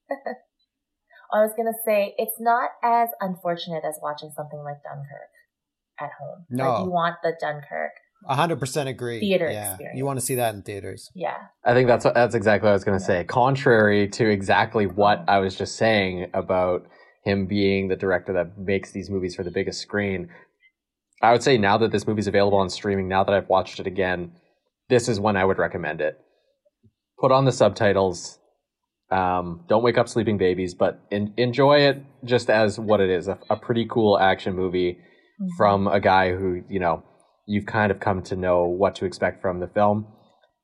I 1.34 1.42
was 1.42 1.52
gonna 1.56 1.78
say 1.86 2.16
it's 2.18 2.40
not 2.40 2.72
as 2.84 3.10
unfortunate 3.22 3.84
as 3.88 3.96
watching 4.02 4.32
something 4.36 4.60
like 4.60 4.78
Dunkirk 4.84 5.30
at 6.00 6.10
home. 6.20 6.46
No. 6.50 6.72
Like 6.72 6.86
you 6.86 6.92
want 6.92 7.16
the 7.24 7.34
Dunkirk. 7.40 7.92
A 8.28 8.36
hundred 8.36 8.60
percent 8.60 8.90
agree. 8.90 9.20
Theater 9.20 9.50
yeah, 9.50 9.72
experience. 9.72 9.98
you 9.98 10.06
want 10.06 10.20
to 10.20 10.26
see 10.26 10.36
that 10.36 10.54
in 10.54 10.62
theaters. 10.62 11.10
Yeah. 11.16 11.38
I 11.64 11.74
think 11.74 11.88
that's 11.88 12.04
that's 12.04 12.36
exactly 12.36 12.68
what 12.68 12.72
I 12.72 12.74
was 12.74 12.84
going 12.84 12.98
to 13.00 13.04
say. 13.04 13.24
Contrary 13.24 14.10
to 14.10 14.30
exactly 14.30 14.88
what 14.88 15.24
I 15.28 15.40
was 15.40 15.56
just 15.56 15.78
saying 15.78 16.30
about 16.34 16.86
him 17.24 17.46
being 17.46 17.88
the 17.88 17.96
director 17.96 18.34
that 18.34 18.58
makes 18.58 18.92
these 18.92 19.10
movies 19.10 19.36
for 19.36 19.44
the 19.44 19.52
biggest 19.52 19.80
screen, 19.82 20.30
I 21.22 21.32
would 21.32 21.44
say 21.44 21.58
now 21.58 21.78
that 21.78 21.92
this 21.92 22.08
movie's 22.08 22.28
available 22.28 22.58
on 22.58 22.70
streaming, 22.70 23.08
now 23.08 23.24
that 23.24 23.34
I've 23.34 23.50
watched 23.50 23.80
it 23.80 23.88
again, 23.88 24.32
this 24.90 25.08
is 25.10 25.20
when 25.20 25.36
I 25.38 25.46
would 25.46 25.58
recommend 25.58 26.02
it. 26.02 26.20
Put 27.20 27.32
on 27.32 27.46
the 27.46 27.52
subtitles. 27.52 28.40
Um, 29.12 29.66
don't 29.68 29.84
wake 29.84 29.98
up 29.98 30.08
sleeping 30.08 30.38
babies, 30.38 30.74
but 30.74 31.00
en- 31.12 31.34
enjoy 31.36 31.80
it 31.80 32.04
just 32.24 32.50
as 32.50 32.80
what 32.80 33.02
it 33.02 33.10
is 33.10 33.28
a, 33.28 33.38
a 33.50 33.56
pretty 33.58 33.86
cool 33.90 34.18
action 34.20 34.56
movie 34.56 35.00
Mhm. 35.42 35.48
from 35.58 35.88
a 35.88 36.00
guy 36.02 36.34
who 36.34 36.64
you 36.70 36.80
know 36.82 37.02
you've 37.48 37.66
kind 37.66 37.92
of 37.92 38.00
come 38.02 38.22
to 38.24 38.36
know 38.36 38.66
what 38.66 38.96
to 38.96 39.06
expect 39.06 39.42
from 39.42 39.62
the 39.62 39.68
film 39.68 40.06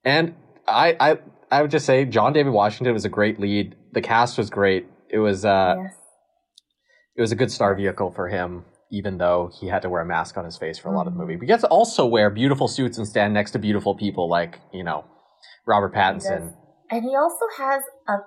and 0.04 0.36
i 0.68 0.96
i 1.00 1.18
i 1.50 1.62
would 1.62 1.72
just 1.72 1.86
say 1.86 2.04
john 2.04 2.34
david 2.34 2.52
washington 2.52 2.94
was 2.94 3.06
a 3.06 3.10
great 3.10 3.40
lead 3.40 3.74
the 3.94 4.02
cast 4.02 4.38
was 4.38 4.50
great 4.50 4.86
it 5.10 5.20
was 5.20 5.46
uh 5.46 5.76
yes. 5.82 5.94
it 7.16 7.22
was 7.22 7.32
a 7.32 7.36
good 7.38 7.52
star 7.54 7.74
vehicle 7.74 8.12
for 8.12 8.28
him 8.28 8.66
even 8.92 9.18
though 9.18 9.52
he 9.60 9.68
had 9.68 9.82
to 9.82 9.90
wear 9.90 10.02
a 10.02 10.06
mask 10.06 10.38
on 10.38 10.46
his 10.46 10.58
face 10.58 10.78
for 10.78 10.90
a 10.90 10.96
lot 10.96 11.08
of 11.08 11.14
the 11.14 11.18
Mhm. 11.18 11.22
movie 11.22 11.36
but 11.36 11.42
he 11.42 11.48
gets 11.48 11.62
to 11.64 11.68
also 11.70 12.06
wear 12.06 12.30
beautiful 12.30 12.68
suits 12.68 12.98
and 12.98 13.08
stand 13.08 13.34
next 13.34 13.52
to 13.52 13.60
beautiful 13.60 13.96
people 13.96 14.30
like 14.30 14.60
you 14.74 14.84
know 14.84 15.04
robert 15.66 15.94
He 15.94 16.00
pattinson 16.00 16.54
And 16.92 17.04
he 17.04 17.16
also 17.16 17.46
has 17.58 17.82
a 18.08 18.18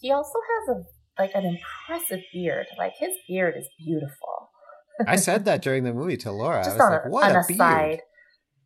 he 0.00 0.10
also 0.10 0.38
has 0.50 0.76
a 0.76 0.82
like 1.22 1.32
an 1.34 1.44
impressive 1.44 2.20
beard. 2.32 2.66
Like 2.78 2.94
his 2.98 3.10
beard 3.28 3.54
is 3.58 3.68
beautiful. 3.78 4.50
I 5.06 5.16
said 5.16 5.44
that 5.44 5.60
during 5.62 5.84
the 5.84 5.92
movie 5.92 6.16
to 6.18 6.32
Laura. 6.32 6.64
Just 6.64 6.80
I 6.80 6.84
on, 6.84 6.90
was 6.92 6.98
like, 6.98 7.04
a, 7.06 7.08
what 7.10 7.24
on 7.30 7.36
a 7.36 7.40
a 7.40 7.44
beard. 7.46 7.58
side. 7.58 8.00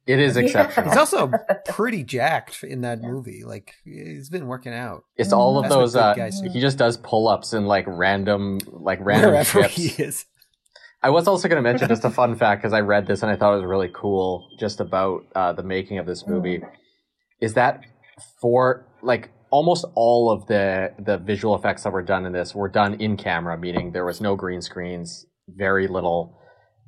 it 0.06 0.18
is 0.20 0.36
Yeah. 0.36 0.42
exceptional 0.44 0.90
He's 0.90 0.96
also 0.98 1.32
pretty 1.68 2.04
jacked 2.16 2.62
in 2.62 2.82
that 2.82 3.00
Yeah. 3.02 3.08
movie. 3.08 3.42
Like 3.44 3.74
he's 3.84 4.30
been 4.30 4.46
working 4.46 4.72
out. 4.72 5.02
it's 5.16 5.32
all 5.32 5.58
of 5.58 5.64
That's 5.64 5.74
those 5.74 5.96
uh 5.96 6.14
guys 6.14 6.40
he 6.52 6.60
just 6.60 6.78
does 6.78 6.96
pull-ups 6.98 7.52
and 7.52 7.66
like 7.66 7.84
random 7.88 8.58
like 8.66 8.98
random 9.02 9.30
Wherever 9.32 9.50
trips 9.50 9.74
he 9.74 10.02
is. 10.02 10.26
I 11.04 11.10
was 11.10 11.28
also 11.28 11.48
going 11.48 11.62
to 11.62 11.62
mention 11.62 11.86
just 11.86 12.06
a 12.06 12.10
fun 12.10 12.34
fact 12.42 12.62
because 12.62 12.72
I 12.72 12.80
read 12.80 13.06
this 13.06 13.22
and 13.22 13.30
I 13.30 13.36
thought 13.36 13.52
it 13.52 13.56
was 13.56 13.66
really 13.66 13.90
cool 13.92 14.48
just 14.58 14.80
about 14.80 15.26
uh, 15.34 15.52
the 15.52 15.62
making 15.62 15.98
of 15.98 16.06
this 16.06 16.26
movie. 16.26 16.62
Is 17.42 17.52
that 17.54 17.82
for 18.40 18.86
like 19.02 19.30
almost 19.50 19.84
all 19.94 20.30
of 20.30 20.46
the 20.46 20.94
the 20.98 21.18
visual 21.18 21.54
effects 21.54 21.82
that 21.82 21.92
were 21.92 22.02
done 22.02 22.24
in 22.24 22.32
this 22.32 22.54
were 22.54 22.70
done 22.70 22.94
in 22.94 23.18
camera, 23.18 23.58
meaning 23.58 23.92
there 23.92 24.06
was 24.06 24.22
no 24.22 24.34
green 24.34 24.62
screens, 24.62 25.26
very 25.46 25.86
little, 25.88 26.38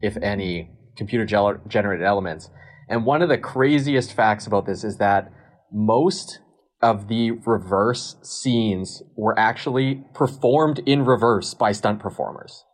if 0.00 0.16
any, 0.22 0.70
computer 0.96 1.26
gel- 1.26 1.60
generated 1.68 2.06
elements. 2.06 2.48
And 2.88 3.04
one 3.04 3.20
of 3.20 3.28
the 3.28 3.36
craziest 3.36 4.14
facts 4.14 4.46
about 4.46 4.64
this 4.64 4.82
is 4.82 4.96
that 4.96 5.30
most 5.70 6.38
of 6.80 7.08
the 7.08 7.32
reverse 7.32 8.16
scenes 8.22 9.02
were 9.14 9.38
actually 9.38 10.04
performed 10.14 10.78
in 10.86 11.04
reverse 11.04 11.52
by 11.52 11.72
stunt 11.72 12.00
performers. 12.00 12.64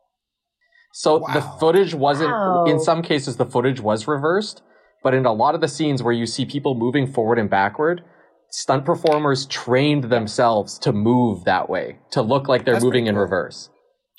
So 0.93 1.24
the 1.32 1.40
footage 1.40 1.95
wasn't, 1.95 2.30
Wow. 2.30 2.64
in 2.66 2.78
some 2.78 3.03
cases, 3.03 3.36
the 3.36 3.47
footage 3.47 3.80
was 3.80 4.07
reversed, 4.07 4.62
but 5.03 5.14
in 5.14 5.24
a 5.26 5.32
lot 5.32 5.55
of 5.55 5.61
the 5.61 5.68
scenes 5.68 6.03
where 6.03 6.12
you 6.12 6.26
see 6.26 6.45
people 6.45 6.74
moving 6.74 7.07
forward 7.07 7.38
and 7.38 7.49
backward, 7.49 8.03
stunt 8.51 8.84
performers 8.84 9.47
trained 9.47 10.05
themselves 10.05 10.78
to 10.80 10.93
move 10.93 11.45
that 11.45 11.70
way, 11.70 11.99
to 12.11 12.20
look 12.20 12.47
like 12.49 12.64
they're 12.64 12.74
That's 12.74 12.84
moving 12.84 13.05
pretty 13.05 13.09
in 13.09 13.14
cool. 13.14 13.22
reverse 13.22 13.70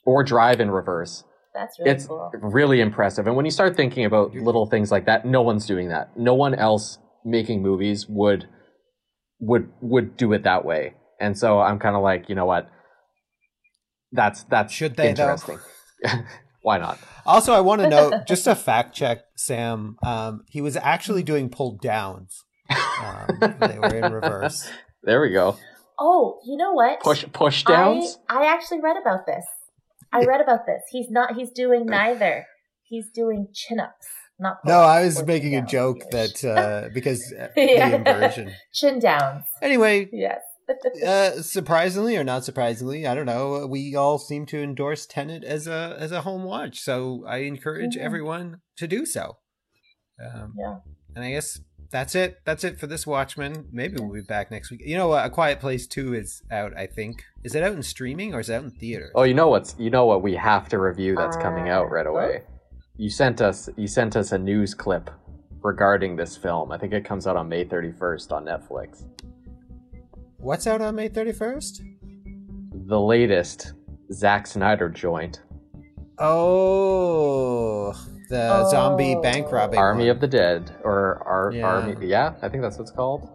or 0.06 0.24
drive 0.24 0.60
in 0.60 0.72
reverse. 0.72 1.24
That's 1.54 1.78
really 1.78 1.92
it's 1.92 2.08
cool. 2.08 2.32
really 2.42 2.82
impressive. 2.82 3.28
And 3.28 3.36
when 3.36 3.46
you 3.46 3.52
start 3.52 3.76
thinking 3.78 4.06
about 4.06 4.34
little 4.34 4.66
things 4.66 4.92
like 4.92 5.06
that, 5.06 5.24
no 5.26 5.44
one's 5.44 5.68
doing 5.68 5.90
that. 5.90 6.18
No 6.18 6.34
one 6.34 6.56
else 6.56 6.98
making 7.24 7.62
movies 7.62 8.08
would 8.10 8.48
would 9.40 9.70
would 9.80 10.18
do 10.18 10.34
it 10.34 10.42
that 10.44 10.66
way. 10.66 10.96
And 11.20 11.38
so 11.38 11.60
I'm 11.60 11.78
kind 11.78 11.96
of 11.96 12.02
like, 12.02 12.28
you 12.28 12.34
know 12.34 12.48
what? 12.48 12.68
That's 14.12 14.44
that's 14.46 14.74
Should 14.74 14.96
they, 14.96 15.14
though? 15.14 15.30
interesting. 15.30 15.60
Why 16.64 16.80
not? 16.80 16.98
Also, 17.26 17.54
I 17.54 17.60
want 17.60 17.82
to 17.84 17.90
note 17.90 18.26
just 18.28 18.48
a 18.48 18.56
fact 18.56 18.96
check, 18.96 19.20
Sam. 19.36 19.98
Um, 20.04 20.44
he 20.50 20.62
was 20.62 20.76
actually 20.76 21.22
doing 21.22 21.50
pull 21.50 21.78
downs. 21.82 22.44
Um, 22.70 23.28
they 23.60 23.78
were 23.78 23.94
in 23.96 24.12
reverse. 24.12 24.68
There 25.06 25.20
we 25.22 25.32
go. 25.32 25.58
Oh, 26.00 26.40
you 26.46 26.56
know 26.56 26.72
what? 26.72 27.02
Push 27.02 27.26
push 27.34 27.64
downs. 27.66 28.18
I, 28.30 28.44
I 28.46 28.54
actually 28.54 28.80
read 28.80 28.96
about 28.96 29.26
this. 29.28 29.44
I 30.14 30.24
read 30.24 30.40
about 30.40 30.66
this. 30.66 30.82
He's 30.90 31.10
not. 31.12 31.36
He's 31.36 31.52
doing 31.52 31.86
neither. 31.86 32.46
He's 32.84 33.10
doing 33.14 33.50
chin 33.54 33.82
ups, 33.82 34.08
not. 34.40 34.60
No, 34.66 34.80
I 34.80 35.04
was 35.04 35.22
making 35.26 35.58
a 35.58 35.62
joke 35.66 35.98
if 35.98 36.14
you 36.14 36.20
wish. 36.20 36.34
that 36.42 36.58
uh, 36.58 36.90
because 36.94 37.34
uh, 37.34 37.50
Yeah. 37.58 37.90
the 37.90 37.96
inversion. 37.98 38.54
chin 38.74 39.00
downs. 39.00 39.44
Anyway, 39.62 40.08
Yes. 40.14 40.40
uh, 41.06 41.32
surprisingly 41.42 42.16
or 42.18 42.24
not 42.24 42.44
surprisingly, 42.46 43.06
I 43.08 43.16
don't 43.16 43.26
know. 43.26 43.68
We 43.68 43.96
all 43.96 44.18
seem 44.18 44.46
to 44.48 44.62
endorse 44.62 45.06
Tenet 45.06 45.44
as 45.44 45.68
a 45.68 45.96
as 46.00 46.12
a 46.12 46.22
home 46.22 46.44
watch, 46.44 46.80
so 46.80 47.24
I 47.28 47.38
encourage 47.40 47.96
Mhm. 47.96 48.02
everyone 48.02 48.62
to 48.78 48.88
do 48.88 49.06
so. 49.06 49.38
Um, 50.24 50.54
Yeah. 50.58 50.76
And 51.16 51.24
I 51.26 51.32
guess 51.32 51.60
that's 51.92 52.16
it. 52.16 52.38
That's 52.46 52.64
it 52.64 52.80
for 52.80 52.88
this 52.88 53.06
Watchmen. 53.06 53.68
Maybe 53.72 53.98
we'll 54.00 54.14
be 54.14 54.22
back 54.22 54.50
next 54.50 54.72
week. 54.72 54.82
You 54.84 54.98
know 54.98 55.08
what? 55.10 55.26
A 55.26 55.30
Quiet 55.30 55.60
Place 55.60 55.86
Two 55.86 56.14
is 56.16 56.42
out. 56.52 56.76
I 56.76 56.88
think. 56.88 57.24
Is 57.44 57.54
it 57.56 57.62
out 57.64 57.74
in 57.74 57.84
streaming 57.84 58.34
or 58.34 58.40
is 58.40 58.50
it 58.50 58.56
out 58.56 58.64
in 58.64 58.72
theaters? 58.72 59.12
Oh, 59.16 59.24
you 59.24 59.34
know 59.36 59.48
what's 59.50 59.76
you 59.78 59.90
know 59.90 60.06
what 60.06 60.22
we 60.24 60.36
have 60.36 60.70
to 60.70 60.80
review 60.80 61.16
that's 61.16 61.38
coming 61.38 61.70
Uh, 61.70 61.74
out 61.74 61.92
right 61.92 62.08
away. 62.08 62.44
You 62.98 63.10
sent 63.10 63.42
us 63.42 63.70
you 63.78 63.88
sent 63.88 64.16
us 64.16 64.32
a 64.32 64.38
news 64.40 64.74
clip 64.74 65.10
regarding 65.62 66.16
this 66.16 66.36
film. 66.36 66.72
I 66.72 66.78
think 66.78 66.94
it 66.94 67.06
comes 67.06 67.26
out 67.28 67.38
on 67.38 67.48
May 67.48 67.64
31st 67.64 68.32
on 68.32 68.46
Netflix. 68.46 69.06
What's 70.44 70.68
out 70.68 70.82
on 70.82 70.96
May 70.96 71.08
thirty 71.08 71.32
first? 71.32 71.82
The 72.88 73.00
latest 73.00 73.74
Zack 74.12 74.46
Snyder 74.46 74.90
joint, 74.90 75.42
Oh, 76.20 77.94
the 78.30 78.70
zombie 78.70 79.16
Oh. 79.16 79.22
bank 79.22 79.52
robbing. 79.52 79.80
Army 79.80 80.04
one. 80.04 80.10
of 80.12 80.20
the 80.20 80.28
Dead 80.28 80.70
or 80.84 81.24
Ar- 81.26 81.52
Yeah. 81.54 81.64
Army 81.66 82.06
yeah, 82.08 82.34
I 82.42 82.50
think 82.50 82.62
that's 82.62 82.78
what 82.78 82.84
it's 82.84 82.92
called. 82.92 83.30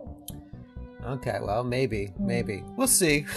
Okay, 1.07 1.39
well, 1.41 1.65
maybe, 1.65 2.13
maybe 2.19 2.63
we'll 2.77 2.87
see. 2.87 3.25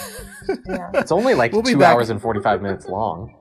Yeah. 0.68 0.90
It's 0.96 1.12
only 1.12 1.34
like 1.36 1.54
We'll 1.54 1.62
2 1.64 1.84
hours 1.84 2.10
and 2.10 2.20
45 2.22 2.62
minutes 2.62 2.88
long. 2.88 3.34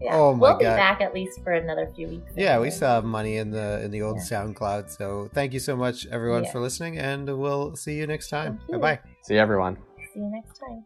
Yeah. 0.00 0.16
Oh 0.16 0.34
my 0.34 0.50
we'll 0.50 0.58
be 0.58 0.64
God. 0.64 0.76
back 0.76 1.00
at 1.00 1.12
least 1.14 1.42
for 1.42 1.52
another 1.52 1.86
few 1.94 2.08
weeks. 2.08 2.32
Yeah, 2.36 2.58
we 2.60 2.70
still 2.70 2.88
have 2.88 3.04
money 3.04 3.36
in 3.36 3.50
the 3.50 3.82
in 3.84 3.90
the 3.90 4.02
old 4.02 4.16
Yeah. 4.18 4.22
SoundCloud. 4.44 4.90
So 4.90 5.28
thank 5.34 5.52
you 5.52 5.60
so 5.60 5.76
much, 5.76 6.06
everyone, 6.06 6.44
Yeah. 6.44 6.52
for 6.52 6.60
listening, 6.60 6.98
and 6.98 7.26
we'll 7.38 7.74
see 7.76 7.94
you 7.98 8.06
next 8.06 8.28
time. 8.30 8.60
Bye 8.70 8.78
bye. 8.78 8.98
See 9.22 9.36
everyone. 9.38 9.76
See 10.14 10.20
you 10.20 10.30
next 10.30 10.58
time. 10.58 10.84